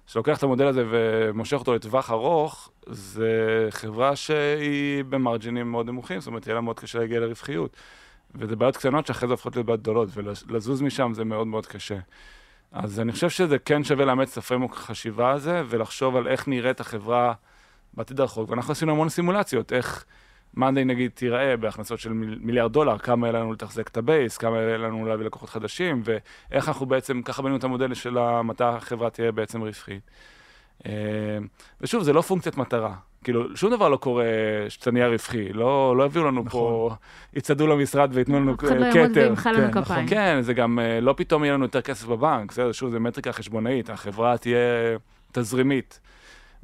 כשלוקח 0.07 0.37
את 0.37 0.43
המודל 0.43 0.67
הזה 0.67 0.85
ומושך 0.89 1.57
אותו 1.57 1.75
לטווח 1.75 2.11
ארוך, 2.11 2.71
זה 2.87 3.67
חברה 3.69 4.15
שהיא 4.15 5.03
במרג'ינים 5.09 5.71
מאוד 5.71 5.85
נמוכים, 5.85 6.19
זאת 6.19 6.27
אומרת, 6.27 6.47
יהיה 6.47 6.55
לה 6.55 6.61
מאוד 6.61 6.79
קשה 6.79 6.99
להגיע 6.99 7.19
לרווחיות. 7.19 7.77
וזה 8.35 8.55
בעיות 8.55 8.77
קטנות 8.77 9.07
שאחרי 9.07 9.27
זה 9.27 9.33
הופכות 9.33 9.55
להיות 9.55 9.65
בעיות 9.65 9.81
גדולות, 9.81 10.09
ולזוז 10.47 10.81
משם 10.81 11.11
זה 11.13 11.23
מאוד 11.23 11.47
מאוד 11.47 11.65
קשה. 11.65 11.97
אז 12.71 12.99
אני 12.99 13.11
חושב 13.11 13.29
שזה 13.29 13.59
כן 13.59 13.83
שווה 13.83 14.05
לאמץ 14.05 14.31
את 14.31 14.37
הפרמוק 14.37 14.73
החשיבה 14.73 15.31
הזה, 15.31 15.63
ולחשוב 15.69 16.15
על 16.15 16.27
איך 16.27 16.47
נראית 16.47 16.79
החברה 16.79 17.33
בעתיד 17.93 18.19
הרחוק, 18.19 18.49
ואנחנו 18.49 18.71
עשינו 18.71 18.91
המון 18.91 19.09
סימולציות, 19.09 19.73
איך 19.73 20.05
מאנדיי 20.53 20.85
נגיד 20.85 21.11
תיראה 21.13 21.57
בהכנסות 21.57 21.99
של 21.99 22.13
מיל, 22.13 22.39
מיליארד 22.41 22.73
דולר, 22.73 22.97
כמה 22.97 23.27
יהיה 23.27 23.39
לנו 23.39 23.53
לתחזק 23.53 23.87
את 23.87 23.97
ה 23.97 24.04
base, 24.04 24.37
כמה 24.37 24.57
יהיה 24.57 24.77
לנו 24.77 25.05
להביא 25.05 25.25
לקוחות 25.25 25.49
חדשים, 25.49 26.01
ואיך 26.03 26.67
אנחנו 26.67 26.85
בעצם, 26.85 27.21
ככה 27.21 27.41
בנינו 27.41 27.57
את 27.57 27.63
המודל 27.63 27.93
של 27.93 28.41
מתי 28.43 28.63
החברה 28.63 29.09
תהיה 29.09 29.31
בעצם 29.31 29.61
רווחית. 29.61 30.09
אה, 30.85 30.91
ושוב, 31.81 32.03
זה 32.03 32.13
לא 32.13 32.21
פונקציית 32.21 32.57
מטרה. 32.57 32.93
כאילו, 33.23 33.57
שום 33.57 33.71
דבר 33.71 33.89
לא 33.89 33.97
קורה 33.97 34.25
שאתה 34.69 34.91
נהיה 34.91 35.07
רווחי. 35.07 35.53
לא, 35.53 35.97
לא 35.97 36.05
הביאו 36.05 36.23
לנו 36.23 36.43
נכון. 36.43 36.61
פה, 36.61 36.95
יצעדו 37.33 37.67
למשרד 37.67 38.09
וייתנו 38.13 38.39
לנו 38.39 38.57
כתר. 38.57 38.67
אף 38.67 38.71
אחד 38.71 38.79
לא 38.79 38.85
יעמוד 38.85 39.17
וימחא 39.17 39.49
לנו 39.49 39.73
כן, 39.73 39.81
כפיים. 39.81 40.07
כן, 40.07 40.37
זה 40.41 40.53
גם, 40.53 40.79
אה, 40.79 41.01
לא 41.01 41.13
פתאום 41.17 41.43
יהיה 41.43 41.53
לנו 41.53 41.65
יותר 41.65 41.81
כסף 41.81 42.07
בבנק, 42.07 42.51
בסדר, 42.51 42.71
שוב, 42.71 42.91
זה 42.91 42.99
מטריקה 42.99 43.31
חשבונאית, 43.31 43.89
החברה 43.89 44.37
תהיה 44.37 44.57
תזרימית. 45.31 45.99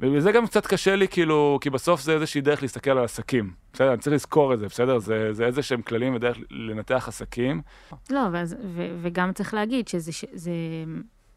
ובגלל 0.00 0.32
גם 0.32 0.46
קצת 0.46 0.66
קשה 0.66 0.96
לי, 0.96 1.08
כאילו, 1.08 1.58
כי 1.60 1.70
בסוף 1.70 2.00
זה 2.00 2.12
איזושהי 2.12 2.40
דרך 2.40 2.62
להסתכל 2.62 2.90
על 2.90 3.04
עסקים. 3.04 3.52
בסדר, 3.72 3.92
אני 3.92 3.98
צריך 3.98 4.14
לזכור 4.14 4.54
את 4.54 4.58
זה, 4.58 4.66
בסדר? 4.66 4.98
זה, 4.98 5.32
זה 5.32 5.46
איזה 5.46 5.62
שהם 5.62 5.82
כללים 5.82 6.14
ודרך 6.14 6.38
לנתח 6.50 7.04
עסקים. 7.08 7.62
לא, 8.10 8.20
ואז, 8.32 8.56
ו, 8.64 8.86
וגם 9.02 9.32
צריך 9.32 9.54
להגיד 9.54 9.88
שזה, 9.88 10.12
זה, 10.12 10.30
זה, 10.34 10.50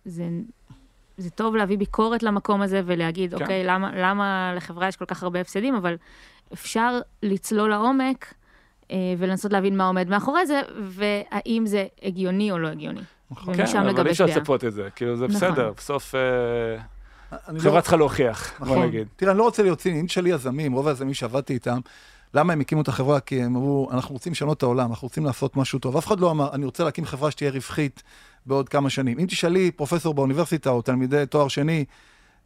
זה, 0.05 0.24
זה 1.18 1.30
טוב 1.30 1.55
להביא 1.55 1.78
ביקורת 1.78 2.24
למקום 2.24 2.62
הזה 2.62 2.82
ולהגיד, 2.86 3.36
כן. 3.36 3.41
אוקיי, 3.41 3.64
למה, 3.64 3.91
למה 3.95 4.53
לחברה 4.55 4.88
יש 4.88 4.95
כל 4.95 5.05
כך 5.05 5.24
הרבה 5.24 5.41
הפסדים, 5.41 5.76
אבל 5.76 5.95
אפשר 6.53 6.99
לצלול 7.24 7.70
לעומק 7.70 8.34
אה, 8.91 8.97
ולנסות 9.18 9.53
להבין 9.53 9.78
מה 9.78 9.88
עומד 9.88 10.09
מאחורי 10.09 10.45
זה, 10.45 10.62
והאם 10.82 11.64
זה 11.66 11.86
הגיוני 12.03 12.51
או 12.51 12.59
לא 12.59 12.68
הגיוני. 12.68 13.01
נכון. 13.32 13.53
כן, 13.53 13.78
אבל 13.78 14.07
אי 14.07 14.12
אפשר 14.12 14.26
לצפות 14.26 14.66
את 14.66 14.74
זה, 14.74 14.89
כאילו, 14.95 15.16
זה 15.16 15.28
נכון. 15.28 15.38
בסדר, 15.38 15.72
בסוף... 15.78 16.16
אה... 16.16 17.01
חברה 17.57 17.75
לא... 17.75 17.82
צריכה 17.82 17.95
להוכיח, 17.95 18.53
נכון. 18.59 18.67
בוא 18.77 18.86
נגיד. 18.86 19.07
תראה, 19.15 19.32
אני 19.32 19.39
לא 19.39 19.43
רוצה 19.43 19.63
להיות 19.63 19.79
ציני, 19.79 19.99
אם 20.01 20.05
תשאלי 20.05 20.29
יזמים, 20.29 20.73
רוב 20.73 20.88
היזמים 20.88 21.13
שעבדתי 21.13 21.53
איתם, 21.53 21.79
למה 22.34 22.53
הם 22.53 22.61
הקימו 22.61 22.82
את 22.82 22.88
החברה? 22.88 23.19
כי 23.19 23.41
הם 23.41 23.55
אמרו, 23.55 23.89
אנחנו 23.91 24.13
רוצים 24.13 24.32
לשנות 24.32 24.57
את 24.57 24.63
העולם, 24.63 24.89
אנחנו 24.89 25.05
רוצים 25.05 25.25
לעשות 25.25 25.57
משהו 25.57 25.79
טוב. 25.79 25.97
אף 25.97 26.07
אחד 26.07 26.19
לא 26.19 26.32
אמר, 26.32 26.49
אני 26.53 26.65
רוצה 26.65 26.84
להקים 26.84 27.05
חברה 27.05 27.32
שתהיה 27.32 27.51
רווחית 27.51 28.03
בעוד 28.45 28.69
כמה 28.69 28.89
שנים. 28.89 29.19
אם 29.19 29.25
תשאלי 29.25 29.71
פרופסור 29.71 30.13
באוניברסיטה 30.13 30.69
או 30.69 30.82
תלמידי 30.82 31.23
תואר 31.29 31.47
שני, 31.47 31.86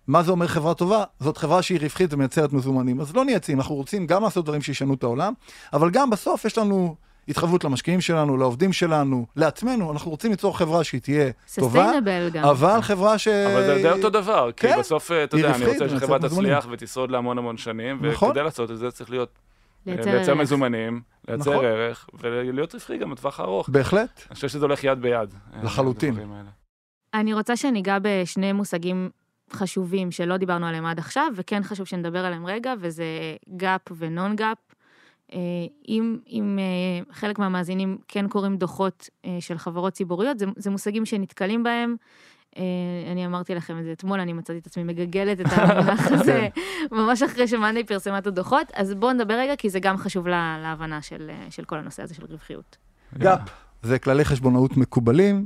מה 0.07 0.23
זה 0.23 0.31
אומר 0.31 0.47
חברה 0.47 0.73
טובה? 0.73 1.03
זאת 1.19 1.37
חברה 1.37 1.61
שהיא 1.61 1.79
רווחית 1.79 2.13
ומייצרת 2.13 2.53
מזומנים. 2.53 3.01
אז 3.01 3.15
לא 3.15 3.25
נהיה 3.25 3.39
ציניים, 3.39 3.59
אנחנו 3.59 3.75
רוצים 3.75 4.07
גם 4.07 4.23
לעשות 4.23 4.45
דברים 4.45 4.61
שישנו 4.61 4.93
את 4.93 5.03
העולם, 5.03 5.33
אבל 5.73 5.89
גם 5.89 6.09
בסוף 6.09 6.45
יש 6.45 6.57
לנו 6.57 6.95
התחייבות 7.27 7.63
למשקיעים 7.63 8.01
שלנו, 8.01 8.37
לעובדים 8.37 8.73
שלנו, 8.73 9.25
לעצמנו, 9.35 9.91
אנחנו 9.91 10.11
רוצים 10.11 10.31
ליצור 10.31 10.57
חברה 10.57 10.83
שהיא 10.83 11.01
תהיה 11.01 11.31
טובה, 11.55 11.91
גם. 12.33 12.45
אבל 12.45 12.81
חברה 12.81 13.17
ש... 13.17 13.27
אבל 13.27 13.65
זה 13.65 13.75
די 13.75 13.89
אותו 13.89 14.09
דבר, 14.09 14.49
כן? 14.55 14.73
כי 14.73 14.79
בסוף, 14.79 15.11
אה, 15.11 15.23
אתה 15.23 15.37
יודע, 15.37 15.55
אני 15.55 15.65
רוצה 15.65 15.89
שחברה 15.89 16.19
תצליח 16.19 16.67
ותשרוד 16.71 17.11
להמון 17.11 17.37
המון 17.37 17.57
שנים, 17.57 18.05
נכון. 18.05 18.29
וכדי 18.29 18.43
לעשות 18.43 18.71
את 18.71 18.77
זה 18.77 18.91
צריך 18.91 19.09
להיות... 19.09 19.39
לייצר 19.85 20.35
מזומנים, 20.35 21.01
לייצר 21.27 21.51
נכון. 21.51 21.65
ערך, 21.65 22.09
ולהיות 22.13 22.73
רווחי 22.73 22.97
גם 22.97 23.11
בטווח 23.11 23.39
הארוך. 23.39 23.69
בהחלט. 23.69 24.21
אני 24.27 24.35
חושב 24.35 24.47
שזה 24.47 24.65
הולך 24.65 24.83
יד 24.83 25.01
ביד. 25.01 25.33
אה, 25.53 25.63
לחלוטין. 25.63 26.15
אני 27.13 27.33
רוצה 27.33 27.55
שניגע 27.55 27.97
בשני 28.01 28.53
מושגים 28.53 29.09
חשובים 29.53 30.11
שלא 30.11 30.37
דיברנו 30.37 30.65
עליהם 30.65 30.85
עד 30.85 30.99
עכשיו, 30.99 31.27
וכן 31.35 31.63
חשוב 31.63 31.85
שנדבר 31.85 32.25
עליהם 32.25 32.45
רגע, 32.45 32.73
וזה 32.79 33.05
GAAP 33.57 33.81
ו 33.97 34.35
non-GAAP. 34.35 34.57
אה, 35.33 35.39
אם, 35.87 36.17
אם 36.29 36.59
אה, 36.59 37.13
חלק 37.13 37.39
מהמאזינים 37.39 37.97
כן 38.07 38.27
קוראים 38.27 38.57
דוחות 38.57 39.09
אה, 39.25 39.37
של 39.39 39.57
חברות 39.57 39.93
ציבוריות, 39.93 40.39
זה, 40.39 40.45
זה 40.55 40.69
מושגים 40.69 41.05
שנתקלים 41.05 41.63
בהם. 41.63 41.95
אני 43.11 43.25
אמרתי 43.25 43.55
לכם 43.55 43.79
את 43.79 43.83
זה 43.83 43.91
אתמול, 43.91 44.19
אני 44.19 44.33
מצאתי 44.33 44.59
את 44.59 44.67
עצמי 44.67 44.83
מגגלת 44.83 45.41
את 45.41 45.45
המונח 45.51 46.07
הזה, 46.11 46.47
כן. 46.55 46.95
ממש 46.95 47.23
אחרי 47.23 47.47
שמאנדי 47.47 47.83
פרסמה 47.83 48.17
את 48.17 48.27
הדוחות, 48.27 48.71
אז 48.73 48.93
בואו 48.93 49.13
נדבר 49.13 49.33
רגע, 49.33 49.55
כי 49.55 49.69
זה 49.69 49.79
גם 49.79 49.97
חשוב 49.97 50.27
לה, 50.27 50.57
להבנה 50.61 51.01
של, 51.01 51.31
של 51.49 51.63
כל 51.63 51.77
הנושא 51.77 52.03
הזה 52.03 52.15
של 52.15 52.25
רווחיות. 52.25 52.77
GAAP 53.17 53.39
זה 53.83 53.99
כללי 53.99 54.25
חשבונאות 54.25 54.77
מקובלים, 54.77 55.45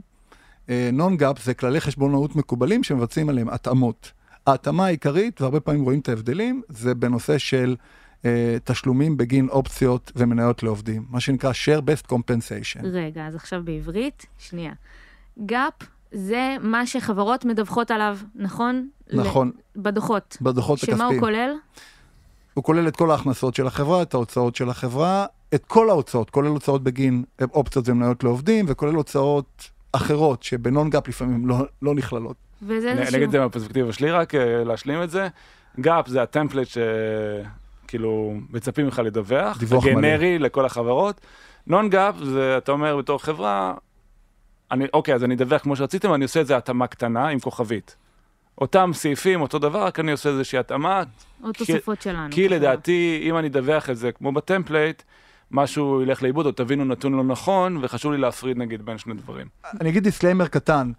non-GAAP 0.94 1.44
זה 1.44 1.54
כללי 1.54 1.82
חשבונאות 1.82 2.36
מקובלים 2.36 2.84
שמבצעים 2.84 3.30
עליהם 3.30 3.50
התאמות. 3.50 4.12
ההתאמה 4.48 4.86
העיקרית, 4.86 5.42
והרבה 5.42 5.60
פעמים 5.60 5.84
רואים 5.84 6.00
את 6.00 6.10
ההבדלים, 6.10 6.62
זה 6.70 6.96
בנושא 6.96 7.38
של 7.38 7.76
תשלומים 8.64 9.18
בגין 9.18 9.50
אופציות 9.50 10.12
ומניות 10.16 10.64
לעובדים, 10.64 11.06
מה 11.10 11.20
שנקרא 11.20 11.52
share 11.52 11.82
based 11.82 12.12
compensation. 12.12 12.82
רגע, 12.84 13.28
אז 13.28 13.36
עכשיו 13.36 13.62
בעברית, 13.64 14.26
שנייה. 14.38 14.74
GAAP 15.46 15.74
זה 16.12 16.56
מה 16.62 16.86
שחברות 16.86 17.46
מדווחות 17.46 17.92
עליו, 17.92 18.18
נכון? 18.36 18.90
נכון. 19.14 19.52
ל... 19.76 19.82
בדוחות. 19.82 20.38
בדוחות 20.42 20.78
הכספיים. 20.78 20.98
שמה 20.98 21.08
הוא 21.08 21.20
כולל? 21.20 21.56
הוא 22.54 22.64
כולל 22.64 22.88
את 22.88 22.96
כל 22.96 23.12
ההכנסות 23.12 23.56
של 23.56 23.68
החברה, 23.68 24.02
את 24.02 24.14
ההוצאות 24.14 24.56
של 24.56 24.70
החברה, 24.70 25.26
את 25.56 25.66
כל 25.66 25.90
ההוצאות, 25.90 26.30
כולל 26.30 26.48
הוצאות 26.48 26.84
בגין 26.84 27.24
אופציות 27.42 27.90
ומניות 27.90 28.24
לעובדים, 28.24 28.66
וכולל 28.68 28.96
הוצאות 28.96 29.70
אחרות 29.92 30.44
שב 30.44 30.90
non-GAAP 30.90 31.08
לפעמים 31.08 31.48
לא, 31.48 31.58
לא 31.82 31.96
נכללות. 31.96 32.36
וזה 32.62 32.92
איזשהו... 32.92 33.08
אני 33.08 33.18
אגיד 33.18 33.24
את 33.24 33.32
זה 33.32 33.40
מהפרספקטיבה 33.40 33.94
שלי 33.94 34.12
רק, 34.12 34.36
אה, 34.36 34.64
להשלים 34.64 35.04
את 35.04 35.10
זה. 35.10 35.28
GAAP 35.80 36.08
זה 36.08 36.22
ה 36.22 36.27
template 36.27 36.68
ש... 36.68 36.78
כאילו, 37.90 38.34
מצפים 38.50 38.86
ממך 38.86 39.02
לדווח, 39.06 39.58
דיווח 39.58 39.86
מלא. 39.86 39.94
גנרי 39.94 40.40
לכל 40.40 40.66
החברות. 40.66 41.22
non-GAAP 41.68 42.16
זה, 42.24 42.58
אתה 42.58 42.72
אומר 42.72 42.98
בתור 42.98 43.24
חברה, 43.24 43.74
אני, 44.72 44.86
אוקיי, 44.94 45.16
אז 45.16 45.24
אני 45.24 45.36
אדווח 45.36 45.62
כמו 45.62 45.76
שרציתם, 45.76 46.14
אני 46.14 46.24
עושה 46.24 46.40
איזה 46.40 46.58
התאמה 46.58 46.88
קטנה 46.88 47.28
עם 47.28 47.40
כוכבית. 47.40 47.96
אותם 48.62 48.92
סעיפים, 48.94 49.42
אותו 49.42 49.60
דבר, 49.60 49.84
רק 49.84 50.00
אני 50.00 50.12
עושה 50.12 50.30
איזושהי 50.30 50.60
התאמה. 50.60 51.04
או 51.44 51.52
תוספות 51.52 52.02
שלנו. 52.02 52.32
כי 52.32 52.50
לדעתי, 52.50 53.20
אם 53.24 53.38
אני 53.38 53.48
אדווח 53.48 53.90
את 53.90 53.98
זה 53.98 54.12
כמו 54.12 54.32
ב 54.32 54.39
template, 54.39 55.04
משהו 55.52 56.02
ילך 56.02 56.24
לאיבוד, 56.24 56.46
או 56.46 56.52
תבינו 56.52 56.86
נתון 56.86 57.14
לא 57.14 57.24
נכון, 57.24 57.78
וחשוב 57.82 58.12
לי 58.12 58.18
להפריד 58.18 58.58
נגיד 58.58 58.86
בין 58.86 58.98
שני 58.98 59.14
דברים. 59.14 59.48
אני 59.82 59.90
אגיד 59.90 60.04
disclaimer 60.04 60.48
קטן, 60.48 60.92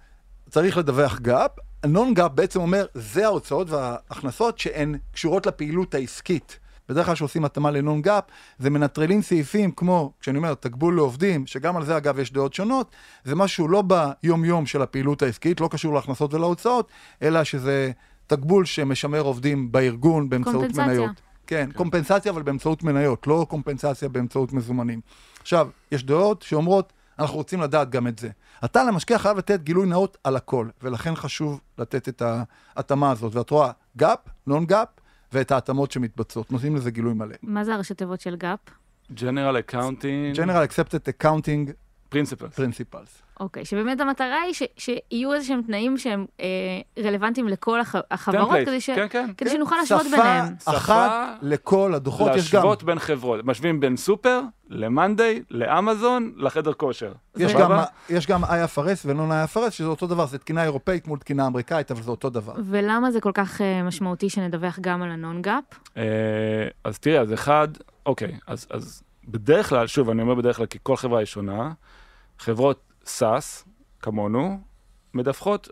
צריך 0.51 0.79
לדווח 0.79 1.19
GAAP, 1.19 1.51
ה 1.83 2.15
non-GAAP 2.15 2.31
בעצם 2.35 2.61
אומר, 2.61 2.87
זה 2.95 3.27
ההוצאות 3.27 3.71
וההכנסות 3.71 4.59
שהן 4.59 4.99
קשורות 5.13 5.47
לפעילות 5.47 5.95
העסקית. 5.95 6.59
בדרך 6.91 7.07
כלל 7.07 7.15
כשעושים 7.15 7.45
התאמה 7.45 7.71
לנון 7.71 8.03
גאפ, 8.03 8.25
זה 8.59 8.71
מנטרלים 8.71 9.23
סעיפים 9.23 9.71
כמו, 9.71 10.13
כשאני 10.21 10.39
אומר 10.39 10.55
תגבול 10.55 10.97
לעובדים, 10.97 11.47
שגם 11.47 11.77
על 11.77 11.85
זה 11.85 11.97
אגב 11.97 12.19
יש 12.19 12.33
דעות 12.33 12.55
שונות, 12.55 12.91
זה 13.25 13.35
משהו 13.35 13.69
לא 13.69 13.83
ביום-יום 13.83 14.67
של 14.67 14.83
הפעילות 14.83 15.23
העסקית, 15.23 15.61
לא 15.61 15.69
קשור 15.69 15.95
להכנסות 15.95 16.35
ולהוצאות, 16.35 16.91
אלא 17.23 17.45
שזה 17.45 17.91
תגבול 18.27 18.65
שמשמר 18.65 19.21
עובדים 19.21 19.73
בארגון 19.73 20.29
באמצעות 20.29 20.55
קומפנסציה. 20.57 20.87
מניות. 20.87 21.21
כן, 21.47 21.67
כן. 21.67 21.73
קומפנסציה 21.73 22.33
אבל 22.33 22.43
באמצעות 22.43 22.83
מניות, 22.83 23.27
לא 23.27 23.47
קומפנסציה 23.49 24.09
באמצעות 24.09 24.53
מזומנים. 24.53 25.01
עכשיו, 25.41 25.69
יש 25.93 26.05
דעות 26.05 26.43
שאומרות, 26.43 26.93
אנחנו 27.19 27.37
רוצים 27.37 27.61
לדעת 27.61 27.91
גם 27.91 28.07
את 28.07 28.19
זה. 28.19 28.29
אתה 28.65 28.85
למשקיע 28.85 29.19
חייב 29.19 29.39
לתת 29.39 29.61
גילוי 29.63 29.87
נאות 29.87 30.19
על 30.25 30.37
הכל, 30.37 30.69
ולכן 30.83 31.15
חשוב 31.15 31.61
לתת 31.79 32.09
את 32.09 32.23
ההתאמה 32.77 33.11
הזאת. 33.11 33.35
ואת 33.35 33.51
רואה 33.51 33.71
GAAP, 33.97 34.19
non-GAAP, 34.47 34.89
ואת 35.33 35.51
ההתאמות 35.51 35.91
שמתבצעות. 35.93 36.53
נותנים 36.53 36.77
לזה 36.77 36.91
גילוי 36.91 37.15
מלא. 37.15 37.35
מה 37.43 37.65
זה 37.65 37.75
הראשי 37.75 37.95
תיבות 37.95 38.21
של 38.21 38.37
GAAP? 38.37 38.59
General 39.17 39.71
Accounting 39.71 40.37
General 40.37 40.69
Accepted 40.69 41.23
Accounting 41.23 41.73
Principles. 42.15 42.57
Principles. 42.57 43.31
אוקיי, 43.41 43.65
שבאמת 43.65 44.01
המטרה 44.01 44.41
היא 44.41 44.55
ש, 44.55 44.63
שיהיו 44.77 45.33
איזה 45.33 45.47
שהם 45.47 45.63
תנאים 45.63 45.99
שהם 45.99 46.27
אה, 46.41 46.47
רלוונטיים 46.99 47.49
לכל 47.49 47.81
הח, 47.81 47.95
החברות, 48.11 48.51
Template. 48.51 48.67
כדי, 48.67 48.81
ש, 48.81 48.91
כן, 48.91 49.07
כן. 49.11 49.31
כדי 49.37 49.51
כן. 49.51 49.57
שנוכל 49.57 49.77
להשוות 49.77 50.07
שפה 50.07 50.17
ביניהם. 50.17 50.55
אחת 50.65 51.39
לכל 51.43 51.95
הדוחות 51.95 52.33
יש 52.37 52.53
גם. 52.53 52.59
להשוות 52.59 52.83
בין 52.83 52.99
חברות. 52.99 53.45
משווים 53.45 53.81
בין 53.81 53.97
סופר 53.97 54.41
למאנדיי, 54.71 55.43
לאמזון, 55.51 56.33
לחדר 56.37 56.73
כושר. 56.73 57.13
יש? 57.37 57.55
גם, 57.55 57.71
יש 58.09 58.27
גם 58.27 58.45
IFRS 58.45 59.07
ו 59.07 59.31
non-IFRS, 59.33 59.71
שזה 59.71 59.89
אותו 59.89 60.07
דבר, 60.07 60.27
זה 60.27 60.39
תקינה 60.39 60.63
אירופאית 60.63 61.07
מול 61.07 61.19
תקינה 61.19 61.47
אמריקאית, 61.47 61.91
אבל 61.91 62.03
זה 62.03 62.11
אותו 62.11 62.31
דבר. 62.31 62.55
ולמה 62.65 63.11
זה 63.11 63.21
כל 63.21 63.33
כך 63.35 63.61
אה, 63.61 63.83
משמעותי 63.83 64.31
שנדווח 64.31 64.79
גם 64.81 65.03
על 65.03 65.11
ה 65.11 65.43
non-GAAP? 65.43 65.65
אה, 65.97 66.03
אז 66.85 66.99
תראי, 66.99 67.19
אז 67.19 67.33
אחד, 67.33 67.69
אוקיי, 68.07 68.39
אז, 68.47 68.67
אז 68.71 69.03
בדרך 69.29 69.69
כלל, 69.69 69.87
שוב, 69.87 70.11
אני 70.11 70.23
אומר 70.23 70.35
בדרך 70.35 70.57
כלל, 70.57 70.67
כי 70.67 70.79
כל 70.83 70.97
חברה 70.97 71.19
היא 71.19 71.27
שונה, 71.27 71.71
חברות 72.41 72.93
SaaS, 73.05 73.69
כמונו, 74.03 74.61
מדווחות 75.15 75.69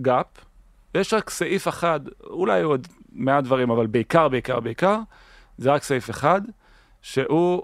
GAAP, 0.00 0.26
יש 0.94 1.14
רק 1.14 1.30
סעיף 1.30 1.68
אחד, 1.68 2.00
אולי 2.24 2.62
עוד 2.62 2.86
מעט 3.12 3.44
דברים, 3.44 3.70
אבל 3.70 3.86
בעיקר, 3.86 4.28
בעיקר, 4.28 4.60
בעיקר, 4.60 4.98
זה 5.58 5.72
רק 5.72 5.82
סעיף 5.82 6.10
אחד, 6.10 6.40
שהוא 7.02 7.62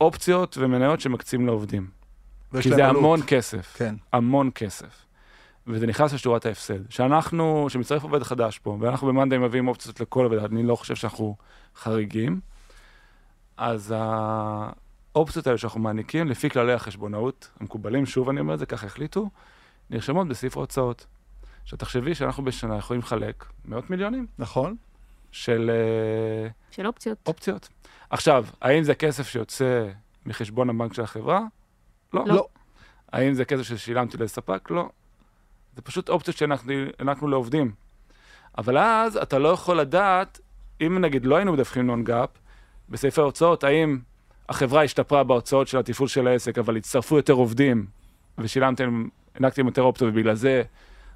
אופציות 0.00 0.56
ומניות 0.60 1.00
שמקצים 1.00 1.46
לעובדים. 1.46 1.90
ויש 2.52 2.64
כי 2.64 2.74
זה 2.74 2.86
עלות. 2.86 2.96
המון 2.96 3.20
כסף. 3.26 3.74
כן. 3.76 3.94
המון 4.12 4.50
כסף. 4.54 5.06
וזה 5.66 5.86
נכנס 5.86 6.12
לשורת 6.12 6.46
ההפסד. 6.46 6.90
שאנחנו, 6.90 7.66
שמצטרף 7.68 8.02
עובד 8.02 8.22
חדש 8.22 8.58
פה, 8.58 8.76
ואנחנו 8.80 9.06
במאנדיי 9.06 9.38
מביאים 9.38 9.68
אופציות 9.68 10.00
לכל 10.00 10.24
עובד, 10.24 10.38
אני 10.38 10.62
לא 10.62 10.76
חושב 10.76 10.94
שאנחנו 10.94 11.36
חריגים, 11.76 12.40
אז 13.56 13.94
האופציות 15.18 15.46
האלה 15.46 15.58
שאנחנו 15.58 15.80
מעניקים, 15.80 16.28
לפי 16.28 16.50
כללי 16.50 16.72
החשבונאות 16.72 17.50
המקובלים, 17.60 18.06
שוב 18.06 18.28
אני 18.28 18.40
אומר 18.40 18.54
את 18.54 18.58
זה, 18.58 18.66
ככה 18.66 18.86
החליטו, 18.86 19.30
נרשמות 19.90 20.28
בסעיף 20.28 20.56
ההוצאות. 20.56 21.06
עכשיו 21.62 21.78
תחשבי 21.78 22.14
שאנחנו 22.14 22.44
בשנה 22.44 22.76
יכולים 22.76 23.02
לחלק 23.02 23.44
מאות 23.64 23.90
מיליונים 23.90 24.26
נכון? 24.38 24.76
של 25.32 25.70
אה, 25.70 26.48
של 26.70 26.86
אופציות. 26.86 27.18
אופציות. 27.26 27.68
עכשיו, 28.10 28.46
האם 28.60 28.82
זה 28.82 28.94
כסף 28.94 29.28
שיוצא 29.28 29.88
מחשבון 30.26 30.70
הבנק 30.70 30.94
של 30.94 31.02
החברה? 31.02 31.40
לא. 32.12 32.24
לא. 32.26 32.48
האם 33.12 33.34
זה 33.34 33.44
כסף 33.44 33.62
ששילמתי 33.62 34.16
לספק? 34.16 34.70
לא. 34.70 34.88
זה 35.76 35.82
פשוט 35.82 36.08
אופציות 36.08 36.36
שהענקנו 36.36 37.28
לעובדים. 37.28 37.72
אבל 38.58 38.78
אז 38.78 39.16
אתה 39.16 39.38
לא 39.38 39.48
יכול 39.48 39.80
לדעת, 39.80 40.40
אם 40.80 40.98
נגיד 41.00 41.26
לא 41.26 41.36
היינו 41.36 41.52
מדווחים 41.52 41.86
נון 41.86 42.04
גאפ, 42.04 42.30
בסעיפי 42.88 43.20
ההוצאות, 43.20 43.64
האם 43.64 43.98
החברה 44.48 44.82
השתפרה 44.82 45.24
בהוצאות 45.24 45.68
של 45.68 45.78
התפעול 45.78 46.08
של 46.08 46.26
העסק, 46.26 46.58
אבל 46.58 46.76
הצטרפו 46.76 47.16
יותר 47.16 47.32
עובדים, 47.32 47.86
ושילמתם, 48.38 49.08
הענקתם 49.34 49.66
יותר 49.66 49.82
אופציות, 49.82 50.10
ובגלל 50.12 50.34
זה 50.34 50.62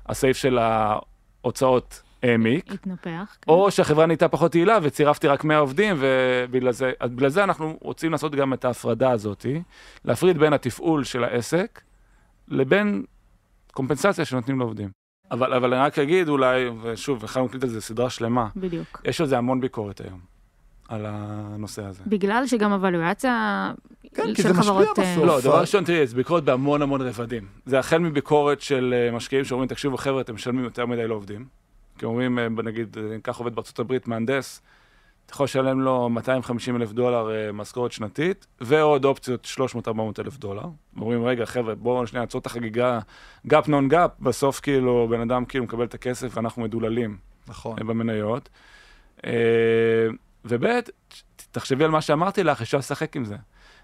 הסעיף 0.06 0.36
של 0.36 0.58
ההוצאות 0.58 2.02
העמיק. 2.22 2.72
התנפח. 2.72 3.36
כן. 3.42 3.52
או 3.52 3.70
שהחברה 3.70 4.06
נהייתה 4.06 4.28
פחות 4.28 4.54
יעילה 4.54 4.78
וצירפתי 4.82 5.26
רק 5.26 5.44
100 5.44 5.58
עובדים, 5.58 5.96
ובגלל 5.98 6.72
זה, 6.72 6.92
זה 7.26 7.44
אנחנו 7.44 7.78
רוצים 7.80 8.12
לעשות 8.12 8.34
גם 8.34 8.52
את 8.52 8.64
ההפרדה 8.64 9.10
הזאת, 9.10 9.46
להפריד 10.04 10.38
בין 10.38 10.52
התפעול 10.52 11.04
של 11.04 11.24
העסק 11.24 11.80
לבין 12.48 13.04
קומפנסציה 13.72 14.24
שנותנים 14.24 14.58
לעובדים. 14.58 14.90
אבל, 15.30 15.54
אבל 15.54 15.74
אני 15.74 15.82
רק 15.82 15.98
אגיד 15.98 16.28
אולי, 16.28 16.68
ושוב, 16.82 17.24
יכולנו 17.24 17.46
להקליט 17.46 17.64
על 17.64 17.68
זה 17.68 17.80
סדרה 17.80 18.10
שלמה, 18.10 18.48
בדיוק. 18.56 19.02
יש 19.04 19.20
על 19.20 19.26
זה 19.26 19.38
המון 19.38 19.60
ביקורת 19.60 20.00
היום, 20.00 20.20
על 20.92 21.06
הנושא 21.08 21.84
הזה. 21.84 22.02
בגלל 22.06 22.46
שגם 22.46 22.72
הוולואציה 22.72 23.72
כן, 24.14 24.34
כי 24.34 24.42
זה 24.42 24.48
משפיע 24.48 24.62
חברות... 24.62 24.98
אה, 24.98 25.14
בסוף. 25.14 25.24
לא, 25.24 25.40
דבר 25.40 25.60
ראשון, 25.60 25.84
תראי, 25.84 26.06
זה 26.06 26.16
ביקורת 26.16 26.44
בהמון 26.44 26.82
המון 26.82 27.00
רבדים. 27.00 27.46
זה 27.66 27.78
החל 27.78 27.98
מביקורת 27.98 28.60
של 28.60 28.94
אה, 28.96 29.16
משקיעים 29.16 29.44
שאומרים, 29.44 29.68
תקשיבו 29.68 29.96
חבר'ה, 29.96 30.20
אתם 30.20 30.34
משלמים 30.34 30.64
יותר 30.64 30.86
מדי 30.86 31.06
לעובדים. 31.06 31.44
כי 31.98 32.04
אומרים, 32.04 32.38
אה, 32.38 32.48
נגיד, 32.48 32.98
ניקח 32.98 33.38
עובד 33.38 33.54
בארצות 33.54 33.78
הברית, 33.78 34.08
מהנדס, 34.08 34.62
אתה 35.26 35.34
יכול 35.34 35.44
לשלם 35.44 35.80
לו 35.80 36.08
250 36.08 36.76
אלף 36.76 36.92
דולר 36.92 37.52
משכורת 37.52 37.92
שנתית, 37.92 38.46
ועוד 38.60 39.04
אופציות 39.04 39.48
300-400 39.86 39.90
אלף 40.18 40.38
דולר. 40.38 40.64
אומרים, 41.00 41.24
רגע, 41.24 41.46
חבר'ה, 41.46 41.74
בואו 41.74 42.06
שנייה 42.06 42.22
נעצור 42.22 42.40
את 42.40 42.46
החגיגה, 42.46 42.98
GAAP 43.46 43.68
non-GAAP, 43.68 44.10
בסוף 44.20 44.60
כאילו, 44.60 45.06
בן 45.10 45.20
אדם 45.20 45.44
כאילו 45.44 45.64
מקבל 45.64 45.84
את 45.84 45.94
הכסף 45.94 46.36
ואנחנו 46.36 46.62
מדוללים. 46.62 47.16
נכון. 47.48 47.76
אה, 47.78 47.84
במניות. 47.84 48.48
וב', 50.44 50.66
תחשבי 51.50 51.84
על 51.84 51.90
מה 51.90 52.00
שאמרתי 52.00 52.44
לך, 52.44 52.62
אפשר 52.62 52.78
לשחק 52.78 53.16
עם 53.16 53.24
זה. 53.24 53.36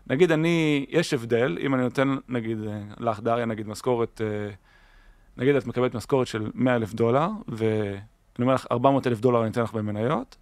נגיד 0.07 0.33
אני, 0.33 0.87
יש 0.89 1.15
הבדל, 1.15 1.59
אם 1.61 1.75
אני 1.75 1.83
נותן, 1.83 2.17
נגיד, 2.29 2.59
אה, 2.67 2.81
לך, 2.99 3.21
דריה, 3.21 3.45
נגיד, 3.45 3.69
משכורת, 3.69 4.21
אה, 4.25 4.51
נגיד 5.37 5.57
את 5.57 5.67
מקבלת 5.67 5.95
משכורת 5.95 6.27
של 6.27 6.51
100 6.55 6.77
אלף 6.77 6.95
דולר, 6.95 7.29
ואני 7.49 7.99
אומר 8.41 8.55
לך, 8.55 8.67
400 8.71 9.07
אלף 9.07 9.21
דולר 9.21 9.43
אני 9.43 9.51
אתן 9.51 9.63
לך 9.63 9.73
במניות, 9.73 10.37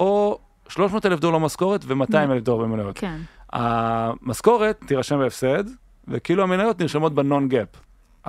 או 0.00 0.38
300 0.68 1.06
אלף 1.06 1.20
דולר 1.20 1.38
משכורת 1.38 1.84
ו-200 1.84 2.16
אלף 2.16 2.42
דולר 2.42 2.64
במניות. 2.64 2.98
כן. 2.98 3.20
המשכורת 3.52 4.84
תירשם 4.86 5.18
בהפסד, 5.18 5.64
וכאילו 6.08 6.42
המניות 6.42 6.80
נרשמות 6.80 7.14
ב 7.14 7.48
non-GAAP. 7.48 7.68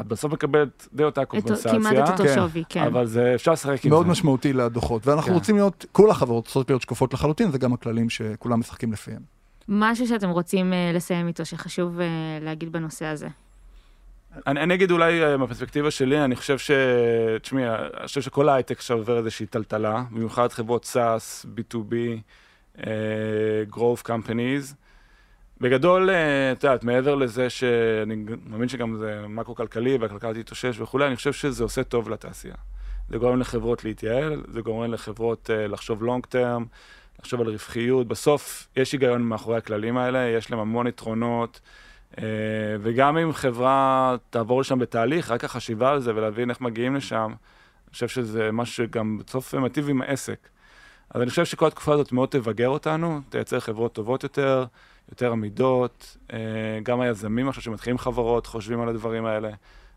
את 0.01 0.07
בסוף 0.07 0.33
מקבלת 0.33 0.87
די 0.93 1.03
אותה 1.03 1.25
קומפנסציה, 1.25 1.71
כמעט 1.71 1.93
את 1.93 2.09
אותו 2.09 2.23
כן. 2.23 2.35
שווי, 2.35 2.63
כן. 2.69 2.83
אבל 2.83 3.05
זה, 3.05 3.35
אפשר 3.35 3.51
לשחק 3.51 3.69
עם 3.71 3.77
זה. 3.77 3.89
מאוד 3.89 4.07
משמעותי 4.07 4.53
לדוחות, 4.53 5.07
ואנחנו 5.07 5.29
כן. 5.29 5.33
רוצים 5.33 5.55
להיות, 5.55 5.85
כל 5.91 6.11
החברות 6.11 6.47
רוצות 6.47 6.69
להיות 6.69 6.81
שקופות 6.81 7.13
לחלוטין, 7.13 7.51
זה 7.51 7.57
גם 7.57 7.73
הכללים 7.73 8.09
שכולם 8.09 8.59
משחקים 8.59 8.93
לפיהם. 8.93 9.21
משהו 9.67 10.07
שאתם 10.07 10.29
רוצים 10.29 10.73
אה, 10.73 10.91
לסיים 10.93 11.27
איתו, 11.27 11.45
שחשוב 11.45 11.99
אה, 11.99 12.05
להגיד 12.41 12.71
בנושא 12.71 13.05
הזה. 13.05 13.27
אני, 14.47 14.61
אני 14.61 14.73
אגיד 14.73 14.91
אולי 14.91 15.23
אה, 15.23 15.37
מהפרספקטיבה 15.37 15.91
שלי, 15.91 16.23
אני 16.23 16.35
חושב 16.35 16.57
ש... 16.57 16.71
תשמעי, 17.41 17.69
אני 17.69 18.07
חושב 18.07 18.21
שכל 18.21 18.49
ההייטק 18.49 18.77
עכשיו 18.77 18.97
עובר 18.97 19.17
איזושהי 19.17 19.45
טלטלה, 19.45 20.03
במיוחד 20.11 20.51
חברות 20.51 20.95
SaaS, 20.95 21.45
B2B, 21.55 21.93
uh, 22.77 22.81
growth 23.71 24.03
companies. 24.07 24.73
בגדול, 25.61 26.09
אה, 26.09 26.51
את 26.51 26.63
יודעת, 26.63 26.83
מעבר 26.83 27.15
לזה 27.15 27.49
שאני 27.49 28.15
מאמין 28.45 28.69
שגם 28.69 28.97
זה 28.97 29.21
מקרו-כלכלי 29.29 29.97
והכלכלה 29.97 30.33
תתאושש 30.33 30.79
וכולי, 30.79 31.07
אני 31.07 31.15
חושב 31.15 31.33
שזה 31.33 31.63
עושה 31.63 31.83
טוב 31.83 32.09
לתעשייה. 32.09 32.55
זה 33.09 33.17
גורם 33.17 33.39
לחברות 33.39 33.83
להתייעל, 33.83 34.43
זה 34.47 34.61
גורם 34.61 34.93
לחברות 34.93 35.49
uh, 35.49 35.71
לחשוב 35.71 36.03
לונג 36.03 36.25
טרם, 36.25 36.65
לחשוב 37.19 37.41
על 37.41 37.47
רווחיות. 37.47 38.07
בסוף 38.07 38.67
יש 38.75 38.91
היגיון 38.91 39.21
מאחורי 39.21 39.57
הכללים 39.57 39.97
האלה, 39.97 40.19
יש 40.19 40.51
להם 40.51 40.59
המון 40.59 40.87
יתרונות. 40.87 41.59
Uh, 42.11 42.19
וגם 42.81 43.17
אם 43.17 43.33
חברה 43.33 44.15
תעבור 44.29 44.61
לשם 44.61 44.79
בתהליך, 44.79 45.31
רק 45.31 45.43
החשיבה 45.43 45.91
על 45.91 45.99
זה 45.99 46.15
ולהבין 46.15 46.49
איך 46.49 46.61
מגיעים 46.61 46.95
לשם, 46.95 47.33
אני 47.87 47.93
חושב 47.93 48.07
שזה 48.07 48.51
משהו 48.51 48.75
שגם 48.85 49.17
בסוף 49.17 49.53
מיטיב 49.55 49.89
עם 49.89 50.01
העסק. 50.01 50.49
אז 51.09 51.21
אני 51.21 51.29
חושב 51.29 51.45
שכל 51.45 51.67
התקופה 51.67 51.93
הזאת 51.93 52.11
מאוד 52.11 52.29
תבגר 52.29 52.69
אותנו, 52.69 53.21
תייצר 53.29 53.59
חברות 53.59 53.93
טובות 53.93 54.23
יותר, 54.23 54.65
יותר 55.11 55.31
עמידות, 55.31 56.17
uh, 56.27 56.33
גם 56.83 57.01
היזמים 57.01 57.49
עכשיו 57.49 57.63
שמתחילים 57.63 57.97
חברות, 57.97 58.45
חושבים 58.45 58.81
על 58.81 58.89
הדברים 58.89 59.25
האלה. 59.25 59.49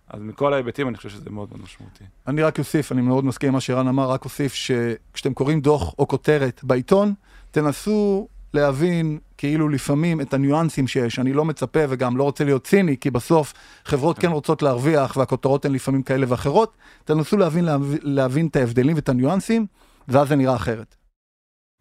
אז 0.09 0.23
מכל 0.23 0.55
ההיבטים 0.55 0.89
אני 0.89 0.97
חושב 0.97 1.09
שזה 1.09 1.31
מאוד 1.31 1.49
מאוד 1.51 1.63
משמעותי. 1.63 2.05
אני 2.27 2.43
רק 2.43 2.59
אוסיף, 2.59 2.93
אני 2.93 3.01
מאוד 3.01 3.25
מסכים 3.25 3.49
עם 3.49 3.55
מה 3.55 3.61
שרן 3.61 3.89
אמר, 3.89 4.11
רק 4.11 4.25
אוסיף 4.25 4.55
שכשאתם 4.55 5.35
קוראים 5.35 5.61
דוח 5.61 5.95
או 5.99 6.09
כותרת 6.09 6.61
בעיתון, 6.65 7.15
תנסו 7.51 8.29
להבין 8.55 9.19
כאילו 9.39 9.69
לפעמים 9.69 10.21
את 10.21 10.35
הניואנסים 10.35 10.89
שיש. 10.89 11.19
אני 11.19 11.33
לא 11.33 11.45
מצפה 11.45 11.81
וגם 11.89 12.17
לא 12.17 12.23
רוצה 12.23 12.45
להיות 12.45 12.67
ציני, 12.67 12.97
כי 12.97 13.11
בסוף 13.11 13.55
חברות 13.85 14.19
כן 14.19 14.31
רוצות 14.31 14.63
להרוויח 14.63 15.17
והכותרות 15.17 15.65
הן 15.65 15.73
לפעמים 15.73 16.03
כאלה 16.03 16.27
ואחרות. 16.29 16.77
תנסו 17.05 17.37
להבין, 17.37 17.65
להבין, 17.65 17.99
להבין 18.03 18.47
את 18.47 18.57
ההבדלים 18.57 18.97
ואת 18.97 19.09
הניואנסים, 19.09 19.67
ואז 20.09 20.29
זה 20.29 20.37
נראה 20.37 20.57
אחרת. 20.57 20.97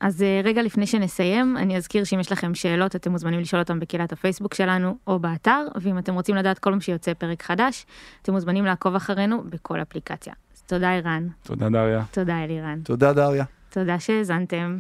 אז 0.01 0.21
אה, 0.23 0.41
רגע 0.43 0.61
לפני 0.61 0.87
שנסיים, 0.87 1.57
אני 1.57 1.77
אזכיר 1.77 2.03
שאם 2.03 2.19
יש 2.19 2.31
לכם 2.31 2.55
שאלות, 2.55 2.95
אתם 2.95 3.11
מוזמנים 3.11 3.39
לשאול 3.39 3.61
אותם 3.61 3.79
בקהילת 3.79 4.11
הפייסבוק 4.11 4.53
שלנו 4.53 4.97
או 5.07 5.19
באתר, 5.19 5.65
ואם 5.81 5.97
אתם 5.97 6.13
רוצים 6.13 6.35
לדעת 6.35 6.59
כל 6.59 6.69
פעם 6.69 6.81
שיוצא 6.81 7.13
פרק 7.13 7.43
חדש, 7.43 7.85
אתם 8.21 8.33
מוזמנים 8.33 8.65
לעקוב 8.65 8.95
אחרינו 8.95 9.43
בכל 9.49 9.81
אפליקציה. 9.81 10.33
אז 10.55 10.61
תודה, 10.61 10.91
ערן. 10.91 11.27
תודה, 11.43 11.69
דריה. 11.69 12.03
תודה, 12.11 12.43
אלירן. 12.43 12.79
תודה, 12.83 13.13
דריה. 13.13 13.45
תודה 13.69 13.99
שהאזנתם. 13.99 14.77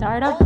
Startup 0.00 0.40